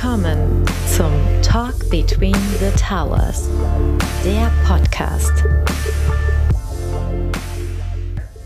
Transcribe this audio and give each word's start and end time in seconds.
Willkommen 0.00 0.64
zum 0.86 1.10
Talk 1.42 1.74
Between 1.90 2.36
the 2.60 2.70
Towers, 2.80 3.50
der 4.24 4.48
Podcast. 4.64 5.32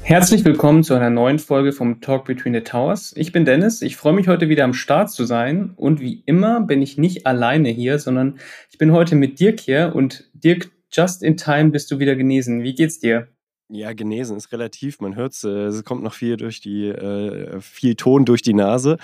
Herzlich 0.00 0.46
willkommen 0.46 0.82
zu 0.82 0.94
einer 0.94 1.10
neuen 1.10 1.38
Folge 1.38 1.72
vom 1.72 2.00
Talk 2.00 2.24
Between 2.24 2.54
the 2.54 2.62
Towers. 2.62 3.12
Ich 3.18 3.32
bin 3.32 3.44
Dennis, 3.44 3.82
ich 3.82 3.98
freue 3.98 4.14
mich 4.14 4.28
heute 4.28 4.48
wieder 4.48 4.64
am 4.64 4.72
Start 4.72 5.10
zu 5.10 5.26
sein 5.26 5.74
und 5.76 6.00
wie 6.00 6.22
immer 6.24 6.62
bin 6.62 6.80
ich 6.80 6.96
nicht 6.96 7.26
alleine 7.26 7.68
hier, 7.68 7.98
sondern 7.98 8.38
ich 8.70 8.78
bin 8.78 8.92
heute 8.92 9.14
mit 9.14 9.38
Dirk 9.38 9.60
hier 9.60 9.92
und 9.94 10.30
Dirk, 10.32 10.70
just 10.90 11.22
in 11.22 11.36
time 11.36 11.68
bist 11.68 11.90
du 11.90 11.98
wieder 11.98 12.16
genesen. 12.16 12.62
Wie 12.62 12.74
geht's 12.74 12.98
dir? 12.98 13.28
Ja, 13.68 13.92
genesen 13.92 14.38
ist 14.38 14.52
relativ. 14.52 15.00
Man 15.00 15.16
hört 15.16 15.32
es, 15.32 15.44
äh, 15.44 15.66
es 15.66 15.84
kommt 15.84 16.02
noch 16.02 16.14
viel 16.14 16.38
durch 16.38 16.62
die, 16.62 16.88
äh, 16.88 17.60
viel 17.60 17.94
Ton 17.94 18.24
durch 18.24 18.40
die 18.40 18.54
Nase. 18.54 18.96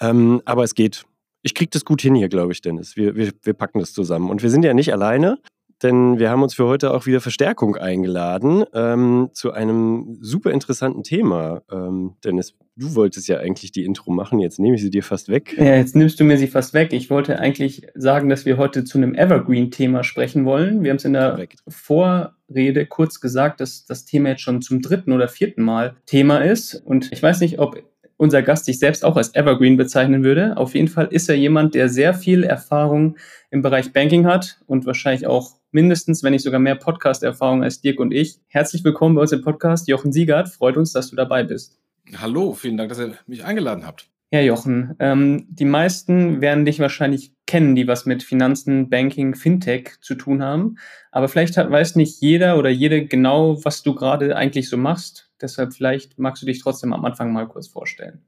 Ähm, 0.00 0.42
aber 0.44 0.64
es 0.64 0.74
geht. 0.74 1.06
Ich 1.44 1.54
kriege 1.54 1.68
das 1.70 1.84
gut 1.84 2.00
hin 2.00 2.14
hier, 2.14 2.30
glaube 2.30 2.52
ich, 2.52 2.62
Dennis. 2.62 2.96
Wir, 2.96 3.14
wir, 3.16 3.30
wir 3.42 3.52
packen 3.52 3.78
das 3.78 3.92
zusammen. 3.92 4.30
Und 4.30 4.42
wir 4.42 4.48
sind 4.48 4.64
ja 4.64 4.72
nicht 4.72 4.94
alleine, 4.94 5.38
denn 5.82 6.18
wir 6.18 6.30
haben 6.30 6.42
uns 6.42 6.54
für 6.54 6.64
heute 6.64 6.94
auch 6.94 7.04
wieder 7.04 7.20
Verstärkung 7.20 7.76
eingeladen 7.76 8.64
ähm, 8.72 9.28
zu 9.34 9.52
einem 9.52 10.16
super 10.22 10.52
interessanten 10.52 11.02
Thema. 11.02 11.60
Ähm, 11.70 12.14
Dennis, 12.24 12.54
du 12.76 12.94
wolltest 12.94 13.28
ja 13.28 13.40
eigentlich 13.40 13.72
die 13.72 13.84
Intro 13.84 14.10
machen, 14.10 14.38
jetzt 14.38 14.58
nehme 14.58 14.76
ich 14.76 14.80
sie 14.80 14.88
dir 14.88 15.02
fast 15.02 15.28
weg. 15.28 15.54
Ja, 15.58 15.76
jetzt 15.76 15.94
nimmst 15.94 16.18
du 16.18 16.24
mir 16.24 16.38
sie 16.38 16.46
fast 16.46 16.72
weg. 16.72 16.94
Ich 16.94 17.10
wollte 17.10 17.38
eigentlich 17.38 17.88
sagen, 17.94 18.30
dass 18.30 18.46
wir 18.46 18.56
heute 18.56 18.84
zu 18.84 18.96
einem 18.96 19.14
Evergreen-Thema 19.14 20.02
sprechen 20.02 20.46
wollen. 20.46 20.82
Wir 20.82 20.92
haben 20.92 20.96
es 20.96 21.04
in 21.04 21.12
der 21.12 21.32
Korrekt. 21.32 21.62
Vorrede 21.68 22.86
kurz 22.86 23.20
gesagt, 23.20 23.60
dass 23.60 23.84
das 23.84 24.06
Thema 24.06 24.30
jetzt 24.30 24.40
schon 24.40 24.62
zum 24.62 24.80
dritten 24.80 25.12
oder 25.12 25.28
vierten 25.28 25.62
Mal 25.62 25.96
Thema 26.06 26.38
ist. 26.38 26.74
Und 26.74 27.12
ich 27.12 27.22
weiß 27.22 27.40
nicht, 27.40 27.58
ob 27.58 27.76
unser 28.16 28.42
Gast 28.42 28.64
sich 28.64 28.78
selbst 28.78 29.04
auch 29.04 29.16
als 29.16 29.34
Evergreen 29.34 29.76
bezeichnen 29.76 30.24
würde. 30.24 30.56
Auf 30.56 30.74
jeden 30.74 30.88
Fall 30.88 31.08
ist 31.10 31.28
er 31.28 31.36
jemand, 31.36 31.74
der 31.74 31.88
sehr 31.88 32.14
viel 32.14 32.44
Erfahrung 32.44 33.16
im 33.50 33.62
Bereich 33.62 33.92
Banking 33.92 34.26
hat 34.26 34.60
und 34.66 34.86
wahrscheinlich 34.86 35.26
auch 35.26 35.56
mindestens, 35.70 36.22
wenn 36.22 36.32
nicht 36.32 36.44
sogar 36.44 36.60
mehr 36.60 36.76
Podcast-Erfahrung 36.76 37.62
als 37.62 37.80
Dirk 37.80 37.98
und 37.98 38.12
ich. 38.12 38.38
Herzlich 38.46 38.84
willkommen 38.84 39.16
bei 39.16 39.22
uns 39.22 39.32
im 39.32 39.42
Podcast. 39.42 39.88
Jochen 39.88 40.12
Siegert, 40.12 40.48
freut 40.48 40.76
uns, 40.76 40.92
dass 40.92 41.10
du 41.10 41.16
dabei 41.16 41.42
bist. 41.42 41.78
Hallo, 42.16 42.52
vielen 42.52 42.76
Dank, 42.76 42.90
dass 42.90 43.00
ihr 43.00 43.14
mich 43.26 43.44
eingeladen 43.44 43.86
habt. 43.86 44.08
Ja, 44.30 44.40
Jochen, 44.40 44.96
ähm, 44.98 45.46
die 45.48 45.64
meisten 45.64 46.40
werden 46.40 46.64
dich 46.64 46.80
wahrscheinlich 46.80 47.32
kennen, 47.46 47.76
die 47.76 47.86
was 47.86 48.04
mit 48.04 48.22
Finanzen, 48.22 48.88
Banking, 48.88 49.34
Fintech 49.34 50.00
zu 50.00 50.16
tun 50.16 50.42
haben. 50.42 50.76
Aber 51.12 51.28
vielleicht 51.28 51.56
hat, 51.56 51.70
weiß 51.70 51.94
nicht 51.94 52.20
jeder 52.20 52.58
oder 52.58 52.68
jede 52.68 53.06
genau, 53.06 53.64
was 53.64 53.82
du 53.82 53.94
gerade 53.94 54.34
eigentlich 54.36 54.68
so 54.68 54.76
machst. 54.76 55.23
Deshalb 55.40 55.74
vielleicht 55.74 56.18
magst 56.18 56.42
du 56.42 56.46
dich 56.46 56.60
trotzdem 56.60 56.92
am 56.92 57.04
Anfang 57.04 57.32
mal 57.32 57.46
kurz 57.48 57.68
vorstellen. 57.68 58.24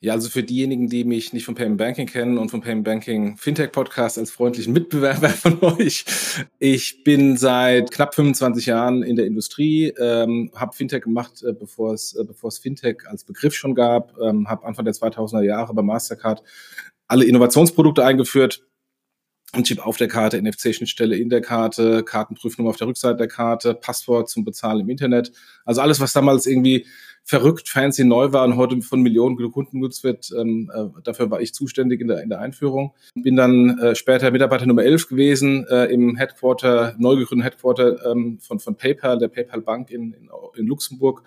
Ja, 0.00 0.12
also 0.12 0.28
für 0.28 0.42
diejenigen, 0.42 0.88
die 0.88 1.04
mich 1.04 1.32
nicht 1.32 1.46
vom 1.46 1.54
Payment 1.54 1.78
Banking 1.78 2.06
kennen 2.06 2.36
und 2.36 2.50
vom 2.50 2.60
Payment 2.60 2.84
Banking 2.84 3.38
Fintech 3.38 3.72
Podcast 3.72 4.18
als 4.18 4.30
freundlichen 4.30 4.74
Mitbewerber 4.74 5.30
von 5.30 5.58
euch. 5.62 6.04
Ich 6.58 7.02
bin 7.02 7.38
seit 7.38 7.90
knapp 7.90 8.14
25 8.14 8.66
Jahren 8.66 9.02
in 9.02 9.16
der 9.16 9.24
Industrie, 9.24 9.94
ähm, 9.98 10.52
habe 10.54 10.76
Fintech 10.76 11.02
gemacht, 11.02 11.42
äh, 11.42 11.54
bevor 11.54 11.94
es 11.94 12.14
äh, 12.14 12.24
bevor 12.24 12.48
es 12.48 12.58
Fintech 12.58 13.08
als 13.08 13.24
Begriff 13.24 13.54
schon 13.54 13.74
gab, 13.74 14.16
ähm, 14.18 14.48
habe 14.48 14.66
Anfang 14.66 14.84
der 14.84 14.92
2000er 14.92 15.42
Jahre 15.42 15.72
bei 15.72 15.82
Mastercard 15.82 16.42
alle 17.08 17.24
Innovationsprodukte 17.24 18.04
eingeführt, 18.04 18.66
ein 19.52 19.64
Chip 19.64 19.84
auf 19.84 19.96
der 19.96 20.08
Karte, 20.08 20.40
NFC-Schnittstelle 20.40 21.16
in 21.16 21.30
der 21.30 21.40
Karte, 21.40 22.02
Kartenprüfnummer 22.02 22.70
auf 22.70 22.76
der 22.76 22.88
Rückseite 22.88 23.16
der 23.16 23.28
Karte, 23.28 23.74
Passwort 23.74 24.28
zum 24.28 24.44
Bezahlen 24.44 24.80
im 24.80 24.90
Internet. 24.90 25.32
Also 25.64 25.80
alles, 25.80 26.00
was 26.00 26.12
damals 26.12 26.46
irgendwie 26.46 26.86
verrückt, 27.26 27.68
fancy, 27.68 28.04
neu 28.04 28.32
war 28.32 28.44
und 28.44 28.56
heute 28.56 28.80
von 28.82 29.02
Millionen 29.02 29.36
Kunden 29.50 29.80
genutzt 29.80 30.04
wird. 30.04 30.30
Ähm, 30.38 30.70
äh, 30.72 31.02
dafür 31.02 31.30
war 31.30 31.40
ich 31.40 31.52
zuständig 31.52 32.00
in 32.00 32.08
der, 32.08 32.22
in 32.22 32.28
der 32.28 32.40
Einführung. 32.40 32.94
Bin 33.14 33.34
dann 33.34 33.78
äh, 33.78 33.94
später 33.96 34.30
Mitarbeiter 34.30 34.66
Nummer 34.66 34.84
11 34.84 35.08
gewesen 35.08 35.66
äh, 35.68 35.86
im 35.86 36.16
Headquarter, 36.16 36.94
neu 36.98 37.16
gegründeten 37.16 37.42
Headquarter 37.42 38.12
ähm, 38.12 38.38
von, 38.40 38.60
von 38.60 38.76
PayPal, 38.76 39.18
der 39.18 39.28
PayPal 39.28 39.60
Bank 39.60 39.90
in, 39.90 40.12
in, 40.12 40.28
in 40.56 40.66
Luxemburg. 40.66 41.24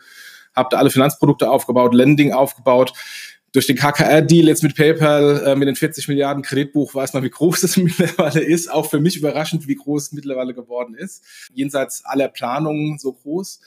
Habe 0.56 0.70
da 0.72 0.78
alle 0.78 0.90
Finanzprodukte 0.90 1.50
aufgebaut, 1.50 1.94
Lending 1.94 2.32
aufgebaut 2.32 2.94
durch 3.52 3.68
den 3.68 3.78
KKR-Deal 3.78 4.48
jetzt 4.48 4.64
mit 4.64 4.76
PayPal, 4.76 5.44
äh, 5.46 5.56
mit 5.56 5.68
den 5.68 5.76
40 5.76 6.08
Milliarden 6.08 6.44
Kreditbuch, 6.44 6.94
weiß 6.94 7.14
man, 7.14 7.24
wie 7.24 7.30
groß 7.30 7.64
es 7.64 7.78
mittlerweile 7.78 8.42
ist. 8.42 8.72
Auch 8.72 8.90
für 8.90 9.00
mich 9.00 9.18
überraschend, 9.18 9.68
wie 9.68 9.76
groß 9.76 10.04
es 10.04 10.12
mittlerweile 10.12 10.54
geworden 10.54 10.96
ist. 10.96 11.24
Jenseits 11.54 12.04
aller 12.06 12.28
Planungen 12.28 12.98
so 13.00 13.14
groß 13.14 13.60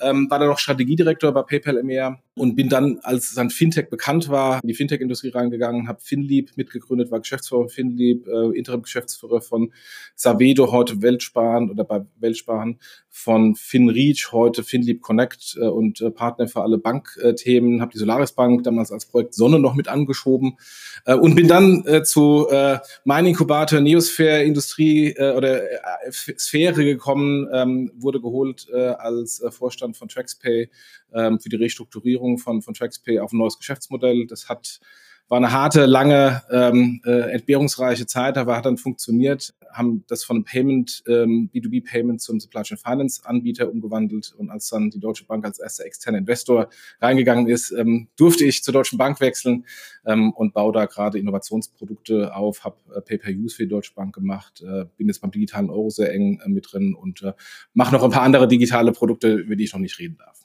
ähm, 0.00 0.28
war 0.30 0.38
dann 0.38 0.48
noch 0.48 0.58
Strategiedirektor 0.58 1.32
bei 1.32 1.42
PayPal 1.42 1.78
EMEA 1.78 2.18
und 2.36 2.56
bin 2.56 2.68
dann, 2.68 2.98
als 3.02 3.34
dann 3.34 3.50
Fintech 3.50 3.90
bekannt 3.90 4.28
war, 4.28 4.60
in 4.62 4.68
die 4.68 4.74
Fintech-Industrie 4.74 5.28
reingegangen, 5.28 5.88
habe 5.88 6.00
Finlieb 6.00 6.50
mitgegründet, 6.56 7.10
war 7.10 7.20
Geschäftsführer 7.20 7.62
von 7.62 7.68
Finlieb, 7.68 8.26
äh, 8.26 8.56
Interim-Geschäftsführer 8.56 9.40
von 9.40 9.72
Savedo, 10.16 10.72
heute 10.72 11.02
Weltsparen 11.02 11.70
oder 11.70 11.84
bei 11.84 12.04
Weltsparen, 12.18 12.80
von 13.16 13.54
FinReach, 13.54 14.32
heute 14.32 14.64
Finlieb 14.64 15.00
Connect 15.00 15.56
äh, 15.60 15.66
und 15.66 16.00
äh, 16.00 16.10
Partner 16.10 16.48
für 16.48 16.62
alle 16.62 16.78
Bankthemen, 16.78 17.80
habe 17.80 17.92
die 17.92 17.98
Solaris 17.98 18.32
Bank 18.32 18.64
damals 18.64 18.90
als 18.90 19.06
Projekt 19.06 19.34
Sonne 19.34 19.60
noch 19.60 19.74
mit 19.74 19.86
angeschoben 19.86 20.58
äh, 21.04 21.14
und 21.14 21.36
bin 21.36 21.46
dann 21.46 21.84
äh, 21.86 22.02
zu 22.02 22.48
äh, 22.50 22.78
Mining 23.04 23.34
Inkubator 23.34 23.80
Neosphere 23.80 24.42
Industrie 24.42 25.10
äh, 25.10 25.36
oder 25.36 25.62
äh, 25.62 26.10
Sphäre 26.10 26.84
gekommen, 26.84 27.48
ähm, 27.52 27.92
wurde 27.94 28.20
geholt 28.20 28.66
äh, 28.72 28.78
als 28.78 29.40
äh, 29.40 29.52
Vorstand 29.52 29.96
von 29.96 30.08
TraxPay 30.08 30.68
ähm, 31.14 31.38
für 31.38 31.48
die 31.48 31.56
Restrukturierung 31.56 32.23
von, 32.38 32.62
von 32.62 32.74
TraxPay 32.74 33.20
auf 33.20 33.32
ein 33.32 33.38
neues 33.38 33.58
Geschäftsmodell. 33.58 34.26
Das 34.26 34.48
hat 34.48 34.80
war 35.28 35.38
eine 35.38 35.52
harte, 35.52 35.86
lange, 35.86 36.42
ähm, 36.50 37.00
äh, 37.04 37.32
entbehrungsreiche 37.32 38.06
Zeit, 38.06 38.36
aber 38.36 38.56
hat 38.56 38.66
dann 38.66 38.76
funktioniert, 38.76 39.54
haben 39.72 40.04
das 40.06 40.22
von 40.22 40.44
Payment, 40.44 41.02
ähm, 41.08 41.50
B2B-Payment 41.52 42.20
zum 42.20 42.40
Supply 42.40 42.62
Chain 42.62 42.76
Finance 42.76 43.22
Anbieter 43.24 43.70
umgewandelt 43.70 44.34
und 44.36 44.50
als 44.50 44.68
dann 44.68 44.90
die 44.90 45.00
Deutsche 45.00 45.24
Bank 45.24 45.44
als 45.46 45.58
erster 45.58 45.86
externer 45.86 46.18
Investor 46.18 46.68
reingegangen 47.00 47.46
ist, 47.48 47.70
ähm, 47.70 48.08
durfte 48.16 48.44
ich 48.44 48.62
zur 48.62 48.74
Deutschen 48.74 48.98
Bank 48.98 49.20
wechseln 49.20 49.64
ähm, 50.04 50.32
und 50.32 50.52
baue 50.52 50.72
da 50.72 50.84
gerade 50.84 51.18
Innovationsprodukte 51.18 52.34
auf, 52.34 52.64
habe 52.64 52.76
äh, 52.94 53.00
Pay-Per-Use 53.00 53.56
für 53.56 53.62
die 53.62 53.70
Deutsche 53.70 53.94
Bank 53.94 54.14
gemacht, 54.14 54.62
äh, 54.62 54.84
bin 54.96 55.06
jetzt 55.06 55.20
beim 55.20 55.30
digitalen 55.30 55.70
Euro 55.70 55.88
sehr 55.88 56.12
eng 56.12 56.40
äh, 56.44 56.48
mit 56.50 56.70
drin 56.70 56.94
und 56.94 57.22
äh, 57.22 57.32
mache 57.72 57.94
noch 57.94 58.04
ein 58.04 58.10
paar 58.10 58.22
andere 58.22 58.46
digitale 58.46 58.92
Produkte, 58.92 59.32
über 59.32 59.56
die 59.56 59.64
ich 59.64 59.72
noch 59.72 59.80
nicht 59.80 59.98
reden 59.98 60.18
darf. 60.18 60.38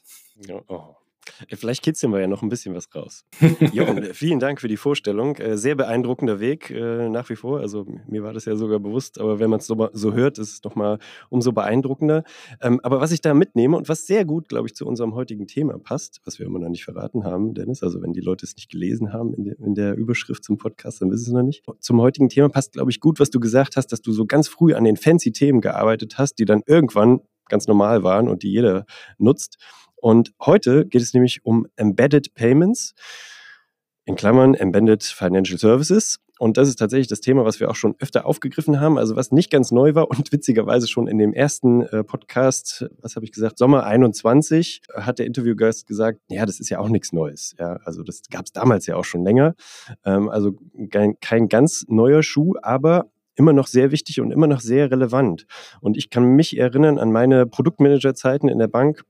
Ja, 0.48 0.62
oh. 0.70 0.96
Äh, 1.48 1.56
vielleicht 1.56 1.84
kitzeln 1.84 2.12
wir 2.14 2.20
ja 2.20 2.28
noch 2.28 2.42
ein 2.42 2.50
bisschen 2.50 2.76
was 2.76 2.94
raus. 2.94 3.26
Jochen, 3.74 3.98
äh, 4.00 4.14
vielen 4.14 4.40
Dank 4.40 4.62
für 4.62 4.68
die 4.68 4.78
Vorstellung. 4.78 5.36
Äh, 5.38 5.58
sehr 5.58 5.76
beeindruckender 5.76 6.40
Weg 6.40 6.70
nach 6.70 7.30
wie 7.30 7.36
vor. 7.36 7.60
Also 7.60 7.86
mir 8.08 8.24
war 8.24 8.34
das 8.34 8.46
ja 8.46 8.56
sogar 8.56 8.80
bewusst, 8.80 9.20
aber 9.20 9.40
wenn 9.40 9.50
man 9.50 9.60
es 9.60 9.68
so, 9.68 9.90
so, 9.94 10.14
hört, 10.14 10.38
ist 10.38 10.54
es 10.54 10.64
nochmal 10.64 11.00
umso 11.30 11.52
beeindruckender. 11.52 12.24
Ähm, 12.62 12.80
aber 12.84 13.00
was 13.02 13.12
ich 13.12 13.22
da 13.22 13.34
mitnehme 13.34 13.78
und 13.78 13.90
was 13.90 14.08
sehr 14.08 14.26
gut, 14.26 14.50
glaube 14.50 14.68
ich, 14.68 14.76
zu 14.76 14.86
unserem 14.86 15.16
heutigen 15.16 15.48
Thema 15.48 15.78
passt, 15.80 16.22
was 16.26 16.40
wir 16.40 16.46
immer 16.46 16.60
noch 16.60 16.70
nicht 16.70 16.86
verraten 16.86 17.24
haben, 17.24 17.54
Dennis, 17.54 17.84
also 17.84 18.02
wenn 18.02 18.14
die 18.14 18.22
Leute 18.22 18.46
es 18.46 18.56
nicht 18.56 18.70
gelesen 18.72 19.14
haben 19.14 19.34
in 19.34 19.46
der, 19.46 19.60
in 19.60 19.76
der 19.76 19.96
Überschrift 19.96 20.44
zum 20.44 20.58
Podcast, 20.58 21.02
dann 21.02 21.12
wissen 21.12 21.26
sie 21.26 21.32
es 21.32 21.34
noch 21.34 21.44
nicht. 21.44 21.64
Zum 21.80 22.02
heutigen 22.02 22.30
Thema 22.30 22.50
passt, 22.50 22.74
glaube 22.74 22.92
ich, 22.92 23.00
gut, 23.00 23.20
was 23.20 23.30
du 23.30 23.40
gesagt 23.40 23.76
hast, 23.76 23.88
dass 23.88 24.02
du 24.02 24.12
so 24.12 24.26
ganz 24.26 24.48
früh 24.48 24.74
an 24.74 24.84
den 24.84 24.98
fancy 24.98 25.32
Themen 25.32 25.62
gearbeitet 25.62 26.18
hast, 26.18 26.40
die 26.40 26.46
dann 26.46 26.62
irgendwann 26.66 27.22
ganz 27.50 27.68
normal 27.68 28.04
waren 28.04 28.30
und 28.30 28.44
die 28.44 28.52
jeder 28.52 28.86
nutzt. 29.18 29.58
Und 30.02 30.34
heute 30.40 30.86
geht 30.86 31.02
es 31.02 31.14
nämlich 31.14 31.46
um 31.46 31.68
Embedded 31.76 32.34
Payments, 32.34 32.94
in 34.06 34.16
Klammern 34.16 34.56
Embedded 34.56 35.04
Financial 35.04 35.60
Services. 35.60 36.20
Und 36.40 36.58
das 36.58 36.70
ist 36.70 36.78
tatsächlich 36.78 37.08
das 37.08 37.20
Thema, 37.20 37.44
was 37.44 37.60
wir 37.60 37.70
auch 37.70 37.76
schon 37.76 37.96
öfter 38.00 38.26
aufgegriffen 38.26 38.80
haben, 38.80 38.98
also 38.98 39.16
was 39.16 39.32
nicht 39.32 39.52
ganz 39.52 39.72
neu 39.72 39.94
war 39.94 40.10
und 40.10 40.32
witzigerweise 40.32 40.88
schon 40.88 41.08
in 41.08 41.18
dem 41.18 41.34
ersten 41.34 41.82
äh, 41.84 42.04
Podcast, 42.04 42.90
was 43.02 43.16
habe 43.16 43.26
ich 43.26 43.34
gesagt, 43.34 43.58
Sommer 43.58 43.84
21, 43.84 44.82
hat 44.94 45.20
der 45.20 45.26
Interviewgast 45.26 45.86
gesagt, 45.86 46.22
ja, 46.30 46.46
das 46.46 46.60
ist 46.60 46.70
ja 46.70 46.80
auch 46.80 46.88
nichts 46.88 47.12
Neues. 47.12 47.56
Ja, 47.60 47.74
also 47.84 48.02
das 48.02 48.22
gab 48.32 48.46
es 48.46 48.54
damals 48.54 48.88
ja 48.88 48.96
auch 48.96 49.04
schon 49.04 49.24
länger. 49.24 49.54
Ähm, 50.06 50.30
also 50.30 50.54
kein, 50.90 51.20
kein 51.20 51.50
ganz 51.50 51.86
neuer 51.90 52.24
Schuh, 52.24 52.56
aber 52.62 53.12
immer 53.36 53.54
noch 53.54 53.68
sehr 53.68 53.92
wichtig 53.92 54.22
und 54.22 54.32
immer 54.32 54.48
noch 54.48 54.62
sehr 54.62 54.90
relevant. 54.90 55.46
Und 55.82 55.98
ich 55.98 56.10
kann 56.10 56.24
mich 56.24 56.58
erinnern 56.58 56.98
an 56.98 57.12
meine 57.12 57.46
Produktmanagerzeiten 57.46 58.50
in 58.50 58.60
der 58.60 58.68
Bank, 58.68 59.04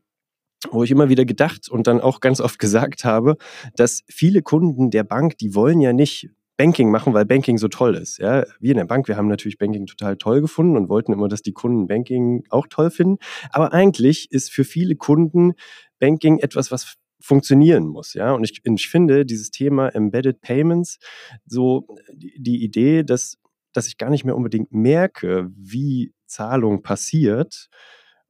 wo 0.72 0.84
ich 0.84 0.92
immer 0.92 1.10
wieder 1.10 1.26
gedacht 1.26 1.70
und 1.70 1.88
dann 1.88 2.02
auch 2.02 2.20
ganz 2.20 2.42
oft 2.42 2.60
gesagt 2.60 3.06
habe, 3.06 3.38
dass 3.76 4.04
viele 4.08 4.42
Kunden 4.42 4.90
der 4.92 5.04
Bank, 5.04 5.38
die 5.38 5.56
wollen 5.56 5.80
ja 5.80 5.94
nicht 5.94 6.30
Banking 6.58 6.92
machen, 6.92 7.14
weil 7.14 7.26
Banking 7.26 7.58
so 7.58 7.70
toll 7.70 7.96
ist. 7.96 8.18
Ja, 8.18 8.44
wir 8.60 8.72
in 8.72 8.78
der 8.78 8.86
Bank, 8.86 9.08
wir 9.08 9.16
haben 9.16 9.30
natürlich 9.30 9.58
Banking 9.58 9.86
total 9.86 10.18
toll 10.18 10.42
gefunden 10.42 10.76
und 10.76 10.90
wollten 10.90 11.14
immer, 11.14 11.30
dass 11.30 11.42
die 11.42 11.54
Kunden 11.54 11.88
Banking 11.88 12.44
auch 12.50 12.68
toll 12.68 12.92
finden. 12.92 13.18
Aber 13.52 13.72
eigentlich 13.72 14.30
ist 14.32 14.52
für 14.52 14.66
viele 14.66 14.98
Kunden 14.98 15.54
Banking 16.00 16.40
etwas, 16.40 16.70
was 16.70 16.98
funktionieren 17.22 17.88
muss. 17.88 18.14
Ja, 18.14 18.34
und 18.34 18.44
ich, 18.44 18.62
ich 18.64 18.90
finde 18.90 19.26
dieses 19.26 19.52
Thema 19.52 19.88
Embedded 19.90 20.42
Payments 20.42 21.00
so 21.46 21.88
die, 22.14 22.34
die 22.38 22.62
Idee, 22.64 23.04
dass, 23.04 23.38
dass 23.72 23.88
ich 23.88 23.98
gar 23.98 24.10
nicht 24.10 24.26
mehr 24.26 24.36
unbedingt 24.36 24.74
merke, 24.74 25.50
wie 25.56 26.14
Zahlung 26.26 26.82
passiert, 26.82 27.70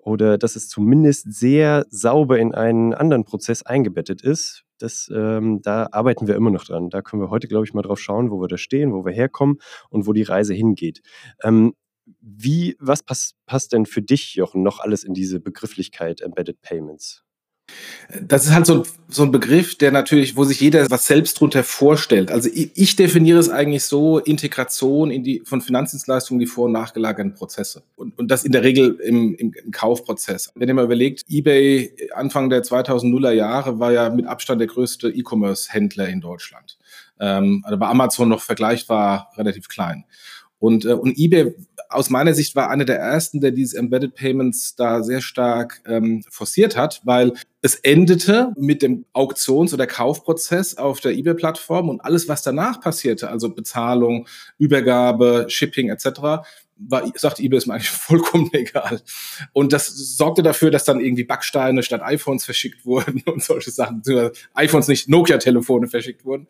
oder 0.09 0.37
dass 0.37 0.55
es 0.55 0.67
zumindest 0.67 1.31
sehr 1.33 1.85
sauber 1.89 2.39
in 2.39 2.53
einen 2.53 2.93
anderen 2.93 3.23
Prozess 3.25 3.63
eingebettet 3.63 4.21
ist, 4.21 4.65
Das, 4.79 5.09
ähm, 5.13 5.61
da 5.61 5.87
arbeiten 5.91 6.27
wir 6.27 6.35
immer 6.35 6.51
noch 6.51 6.65
dran. 6.65 6.89
Da 6.89 7.01
können 7.01 7.21
wir 7.21 7.29
heute, 7.29 7.47
glaube 7.47 7.65
ich, 7.65 7.73
mal 7.73 7.81
drauf 7.81 7.99
schauen, 7.99 8.31
wo 8.31 8.39
wir 8.41 8.47
da 8.47 8.57
stehen, 8.57 8.93
wo 8.93 9.05
wir 9.05 9.11
herkommen 9.13 9.57
und 9.89 10.07
wo 10.07 10.13
die 10.13 10.23
Reise 10.23 10.53
hingeht. 10.53 11.01
Ähm, 11.43 11.73
wie, 12.21 12.75
was 12.79 13.03
pass, 13.03 13.35
passt 13.45 13.73
denn 13.73 13.85
für 13.85 14.01
dich, 14.01 14.35
Jochen, 14.35 14.63
noch 14.63 14.79
alles 14.79 15.03
in 15.03 15.13
diese 15.13 15.39
Begrifflichkeit 15.39 16.21
Embedded 16.21 16.61
Payments? 16.61 17.23
Das 18.21 18.45
ist 18.45 18.53
halt 18.53 18.65
so, 18.65 18.83
so 19.07 19.21
ein 19.23 19.31
Begriff, 19.31 19.77
der 19.77 19.91
natürlich, 19.91 20.35
wo 20.35 20.43
sich 20.43 20.59
jeder 20.59 20.89
was 20.89 21.05
selbst 21.05 21.39
drunter 21.39 21.63
vorstellt. 21.63 22.31
Also 22.31 22.49
ich, 22.51 22.71
ich 22.73 22.95
definiere 22.95 23.37
es 23.37 23.49
eigentlich 23.49 23.83
so, 23.83 24.17
Integration 24.17 25.11
in 25.11 25.23
die, 25.23 25.43
von 25.45 25.61
Finanzdienstleistungen, 25.61 26.39
die 26.39 26.47
vor- 26.47 26.65
und 26.65 26.71
nachgelagerten 26.71 27.35
Prozesse. 27.35 27.83
Und, 27.95 28.17
und 28.17 28.29
das 28.29 28.43
in 28.43 28.51
der 28.51 28.63
Regel 28.63 28.99
im, 29.03 29.35
im, 29.35 29.53
im 29.53 29.71
Kaufprozess. 29.71 30.51
Wenn 30.55 30.67
ihr 30.67 30.73
mal 30.73 30.85
überlegt, 30.85 31.23
eBay 31.29 31.93
Anfang 32.13 32.49
der 32.49 32.63
2000er 32.63 33.31
Jahre 33.31 33.79
war 33.79 33.91
ja 33.91 34.09
mit 34.09 34.25
Abstand 34.25 34.59
der 34.59 34.67
größte 34.67 35.09
E-Commerce-Händler 35.09 36.07
in 36.07 36.21
Deutschland. 36.21 36.79
Ähm, 37.19 37.61
also 37.63 37.77
bei 37.77 37.87
Amazon 37.87 38.29
noch 38.29 38.41
vergleichbar 38.41 39.31
relativ 39.37 39.67
klein. 39.67 40.05
Und, 40.59 40.85
äh, 40.85 40.93
und 40.93 41.17
eBay 41.17 41.53
aus 41.89 42.09
meiner 42.09 42.33
Sicht 42.33 42.55
war 42.55 42.69
einer 42.69 42.85
der 42.85 42.99
ersten, 42.99 43.41
der 43.41 43.51
diese 43.51 43.77
Embedded 43.77 44.13
Payments 44.13 44.75
da 44.75 45.01
sehr 45.01 45.21
stark 45.21 45.81
ähm, 45.87 46.23
forciert 46.29 46.77
hat, 46.77 47.01
weil 47.03 47.33
es 47.61 47.75
endete 47.75 48.53
mit 48.57 48.81
dem 48.81 49.05
Auktions- 49.13 49.73
oder 49.73 49.85
Kaufprozess 49.85 50.77
auf 50.77 51.01
der 51.01 51.11
eBay-Plattform 51.11 51.89
und 51.89 52.01
alles, 52.01 52.27
was 52.27 52.41
danach 52.41 52.79
passierte, 52.79 53.29
also 53.29 53.53
Bezahlung, 53.53 54.27
Übergabe, 54.57 55.45
Shipping 55.49 55.89
etc., 55.89 56.43
war, 56.81 57.11
sagt 57.15 57.39
eBay 57.39 57.57
ist 57.57 57.67
mir 57.67 57.73
eigentlich 57.73 57.89
vollkommen 57.89 58.49
egal. 58.53 59.01
Und 59.53 59.73
das 59.73 59.87
sorgte 59.87 60.41
dafür, 60.41 60.71
dass 60.71 60.85
dann 60.85 61.01
irgendwie 61.01 61.25
Backsteine 61.25 61.83
statt 61.83 62.01
iPhones 62.01 62.45
verschickt 62.45 62.85
wurden 62.85 63.21
und 63.25 63.43
solche 63.43 63.71
Sachen. 63.71 64.01
iPhones 64.53 64.87
nicht, 64.87 65.09
Nokia-Telefone 65.09 65.87
verschickt 65.87 66.25
wurden. 66.25 66.47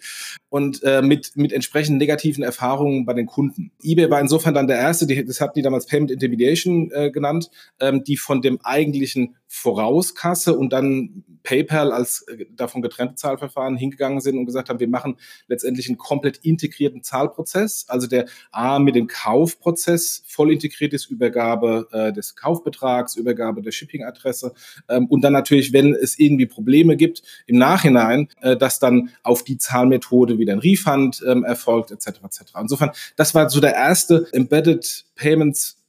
Und 0.50 0.82
äh, 0.84 1.02
mit, 1.02 1.36
mit 1.36 1.54
entsprechend 1.54 2.00
negativen 2.00 2.44
Erfahrungen 2.44 3.06
bei 3.06 3.14
den 3.14 3.28
Kunden. 3.28 3.72
eBay 3.84 4.10
war 4.10 4.20
insofern 4.20 4.56
dann 4.56 4.68
der 4.68 4.78
erste, 4.78 5.06
die, 5.06 5.24
das 5.24 5.42
hatten 5.42 5.54
die 5.56 5.62
damals 5.62 5.86
Payment 5.86 6.10
Intermediation 6.10 6.92
äh, 6.92 7.12
genannt, 7.12 7.52
ähm, 7.80 8.04
die 8.04 8.18
von 8.18 8.42
dem 8.42 8.60
eigentlichen 8.64 9.36
Vorauskasse 9.48 10.58
und 10.58 10.74
dann 10.74 11.24
PayPal 11.44 11.92
als 11.92 12.22
äh, 12.28 12.46
davon 12.56 12.82
getrennte 12.82 13.16
Zahlverfahren 13.16 13.78
hingegangen 13.78 14.22
sind 14.22 14.38
und 14.38 14.46
gesagt 14.46 14.70
haben, 14.70 14.80
wir 14.80 14.88
machen 14.88 15.18
letztendlich 15.48 15.88
einen 15.88 15.98
komplett 15.98 16.38
integrierten 16.38 17.04
Zahlprozess, 17.04 17.86
also 17.88 18.08
der 18.08 18.26
A 18.52 18.80
mit 18.80 18.96
dem 18.96 19.08
Kaufprozess 19.08 20.24
voll 20.28 20.52
integriert 20.52 20.94
ist, 20.94 21.10
Übergabe 21.10 21.88
äh, 21.92 22.14
des 22.14 22.36
Kaufbetrags, 22.36 23.16
Übergabe 23.16 23.62
der 23.62 23.72
Shippingadresse 23.72 24.54
ähm, 24.88 25.08
und 25.08 25.22
dann 25.22 25.34
natürlich, 25.34 25.74
wenn 25.74 25.96
es 25.96 26.20
irgendwie 26.20 26.46
Probleme 26.46 26.98
gibt, 26.98 27.24
im 27.48 27.58
Nachhinein, 27.58 28.30
äh, 28.42 28.58
dass 28.58 28.80
dann 28.80 29.10
auf 29.24 29.44
die 29.44 29.58
Zahlmethode 29.58 30.38
wieder 30.40 30.54
ein 30.54 30.60
Refund 30.60 31.24
ähm, 31.28 31.44
erfolgt, 31.44 31.92
etc. 31.92 32.08
etc. 32.24 32.42
Insofern, 32.60 32.92
das 33.16 33.36
war 33.36 33.50
so 33.50 33.60
der 33.60 33.76
erste 33.76 34.28
Embedded 34.32 35.06
Payments 35.16 35.80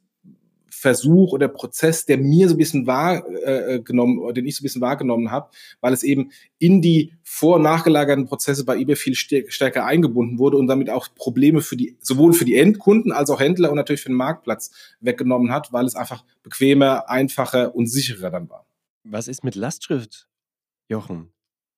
Versuch 0.80 1.32
oder 1.32 1.48
Prozess, 1.48 2.06
der 2.06 2.16
mir 2.16 2.48
so 2.48 2.54
ein 2.54 2.58
bisschen 2.58 2.86
wahrgenommen, 2.86 4.30
äh, 4.30 4.32
den 4.32 4.46
ich 4.46 4.56
so 4.56 4.62
ein 4.62 4.64
bisschen 4.64 4.80
wahrgenommen 4.80 5.30
habe, 5.30 5.50
weil 5.82 5.92
es 5.92 6.02
eben 6.02 6.30
in 6.58 6.80
die 6.80 7.12
vor- 7.22 7.56
und 7.56 7.62
nachgelagerten 7.62 8.24
Prozesse 8.24 8.64
bei 8.64 8.78
eBay 8.78 8.96
viel 8.96 9.14
stärker 9.14 9.84
eingebunden 9.84 10.38
wurde 10.38 10.56
und 10.56 10.68
damit 10.68 10.88
auch 10.88 11.08
Probleme 11.14 11.60
für 11.60 11.76
die, 11.76 11.98
sowohl 12.00 12.32
für 12.32 12.46
die 12.46 12.56
Endkunden 12.56 13.12
als 13.12 13.28
auch 13.28 13.40
Händler 13.40 13.70
und 13.70 13.76
natürlich 13.76 14.00
für 14.00 14.08
den 14.08 14.16
Marktplatz 14.16 14.70
weggenommen 15.00 15.52
hat, 15.52 15.70
weil 15.70 15.84
es 15.84 15.94
einfach 15.94 16.24
bequemer, 16.42 17.10
einfacher 17.10 17.74
und 17.74 17.86
sicherer 17.86 18.30
dann 18.30 18.48
war. 18.48 18.64
Was 19.04 19.28
ist 19.28 19.44
mit 19.44 19.56
Lastschrift, 19.56 20.28
Jochen? 20.88 21.30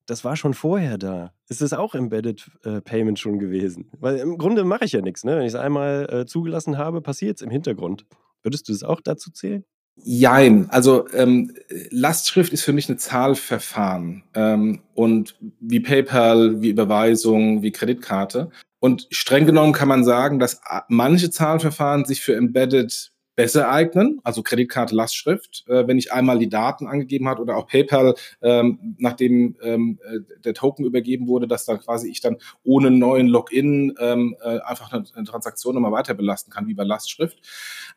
Das 0.07 0.25
war 0.25 0.37
schon 0.37 0.55
vorher 0.55 0.99
da. 0.99 1.33
Ist 1.49 1.63
es 1.63 1.73
auch 1.73 1.95
Embedded 1.95 2.51
äh, 2.65 2.81
Payment 2.81 3.19
schon 3.19 3.39
gewesen? 3.39 3.91
Weil 3.99 4.17
im 4.17 4.37
Grunde 4.39 4.65
mache 4.65 4.85
ich 4.85 4.93
ja 4.93 5.01
nichts. 5.01 5.25
Ne? 5.25 5.37
Wenn 5.37 5.43
ich 5.43 5.53
es 5.53 5.55
einmal 5.55 6.09
äh, 6.11 6.27
zugelassen 6.27 6.79
habe, 6.79 7.01
passiert 7.01 7.37
es 7.37 7.43
im 7.43 7.51
Hintergrund. 7.51 8.05
Würdest 8.43 8.69
du 8.69 8.73
es 8.73 8.83
auch 8.83 9.01
dazu 9.01 9.31
zählen? 9.31 9.65
Jein, 9.97 10.71
also 10.71 11.07
ähm, 11.13 11.53
Lastschrift 11.91 12.53
ist 12.53 12.63
für 12.65 12.73
mich 12.73 12.89
ein 12.89 12.99
Zahlverfahren 12.99 14.25
ähm, 14.35 14.81
und 14.95 15.37
wie 15.61 15.81
PayPal, 15.81 16.63
wie 16.63 16.71
Überweisung, 16.71 17.63
wie 17.63 17.73
Kreditkarte. 17.73 18.51
Und 18.81 19.07
streng 19.11 19.47
genommen 19.47 19.75
kann 19.75 19.89
man 19.89 20.03
sagen, 20.03 20.39
dass 20.39 20.61
manche 20.89 21.31
Zahlverfahren 21.31 22.05
sich 22.05 22.23
für 22.23 22.35
Embedded 22.35 23.12
besser 23.34 23.70
eignen, 23.70 24.20
also 24.25 24.43
Kreditkarte, 24.43 24.94
Lastschrift, 24.94 25.64
äh, 25.69 25.87
wenn 25.87 25.99
ich 25.99 26.12
einmal 26.12 26.38
die 26.38 26.49
Daten 26.49 26.87
angegeben 26.87 27.29
hat 27.29 27.40
oder 27.40 27.56
auch 27.56 27.67
PayPal, 27.67 28.14
ähm, 28.43 28.96
nachdem 28.99 29.56
ähm, 29.62 29.99
äh, 30.05 30.20
der 30.44 30.55
Token 30.55 30.84
übergeben 30.84 31.29
wurde, 31.29 31.49
dass 31.49 31.64
dann 31.64 31.81
quasi 31.81 32.08
ich 32.08 32.20
dann 32.20 32.37
ohne 32.62 32.90
neuen 32.90 33.29
Login 33.29 33.94
ähm, 33.99 34.37
äh, 34.43 34.58
einfach 34.61 34.93
eine, 34.93 35.05
eine 35.14 35.25
Transaktion 35.25 35.75
nochmal 35.75 35.93
weiter 35.93 36.14
belasten 36.14 36.50
kann, 36.50 36.67
wie 36.67 36.75
bei 36.75 36.84
Lastschrift. 36.84 37.40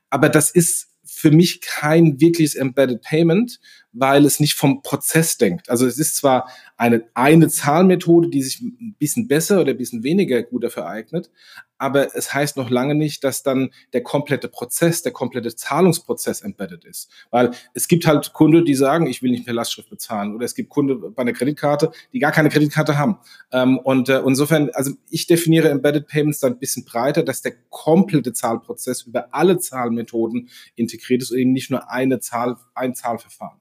Aber 0.09 0.29
das 0.29 0.51
ist 0.51 0.89
für 1.03 1.31
mich 1.31 1.61
kein 1.61 2.19
wirkliches 2.19 2.55
Embedded 2.55 3.01
Payment, 3.01 3.59
weil 3.93 4.25
es 4.25 4.39
nicht 4.39 4.55
vom 4.55 4.81
Prozess 4.81 5.37
denkt. 5.37 5.69
Also 5.69 5.85
es 5.85 5.99
ist 5.99 6.17
zwar 6.17 6.49
eine, 6.77 7.05
eine 7.13 7.47
Zahlmethode, 7.47 8.29
die 8.29 8.41
sich 8.41 8.59
ein 8.61 8.95
bisschen 8.99 9.27
besser 9.27 9.61
oder 9.61 9.71
ein 9.71 9.77
bisschen 9.77 10.03
weniger 10.03 10.43
gut 10.43 10.63
dafür 10.63 10.87
eignet, 10.87 11.29
aber 11.77 12.15
es 12.15 12.33
heißt 12.33 12.57
noch 12.57 12.69
lange 12.69 12.95
nicht, 12.95 13.23
dass 13.23 13.43
dann 13.43 13.71
der 13.93 14.03
komplette 14.03 14.47
Prozess, 14.47 15.01
der 15.01 15.11
komplette 15.11 15.55
Zahlungsprozess 15.55 16.41
embedded 16.41 16.85
ist. 16.85 17.11
Weil 17.31 17.51
es 17.73 17.87
gibt 17.87 18.07
halt 18.07 18.33
Kunden, 18.33 18.65
die 18.65 18.75
sagen, 18.75 19.07
ich 19.07 19.21
will 19.21 19.31
nicht 19.31 19.45
per 19.45 19.53
Lastschrift 19.53 19.89
bezahlen. 19.89 20.35
Oder 20.35 20.45
es 20.45 20.55
gibt 20.55 20.69
Kunden 20.69 21.13
bei 21.13 21.21
einer 21.21 21.33
Kreditkarte, 21.33 21.91
die 22.13 22.19
gar 22.19 22.31
keine 22.31 22.49
Kreditkarte 22.49 22.97
haben. 22.97 23.17
Ähm, 23.51 23.77
und 23.79 24.09
äh, 24.09 24.21
insofern, 24.25 24.69
also 24.73 24.91
ich 25.09 25.27
definiere 25.27 25.69
Embedded 25.69 26.07
Payments 26.07 26.39
dann 26.39 26.53
ein 26.53 26.59
bisschen 26.59 26.85
breiter, 26.85 27.23
dass 27.23 27.41
der 27.41 27.53
komplette 27.69 28.33
Zahlprozess 28.33 29.03
über 29.03 29.33
alle 29.33 29.57
Zahlmethoden 29.59 30.49
integriert 30.75 31.21
ist 31.21 31.31
und 31.31 31.37
eben 31.37 31.51
nicht 31.51 31.71
nur 31.71 31.89
eine 31.89 32.19
Zahl, 32.19 32.57
ein 32.73 32.95
Zahlverfahren. 32.95 33.59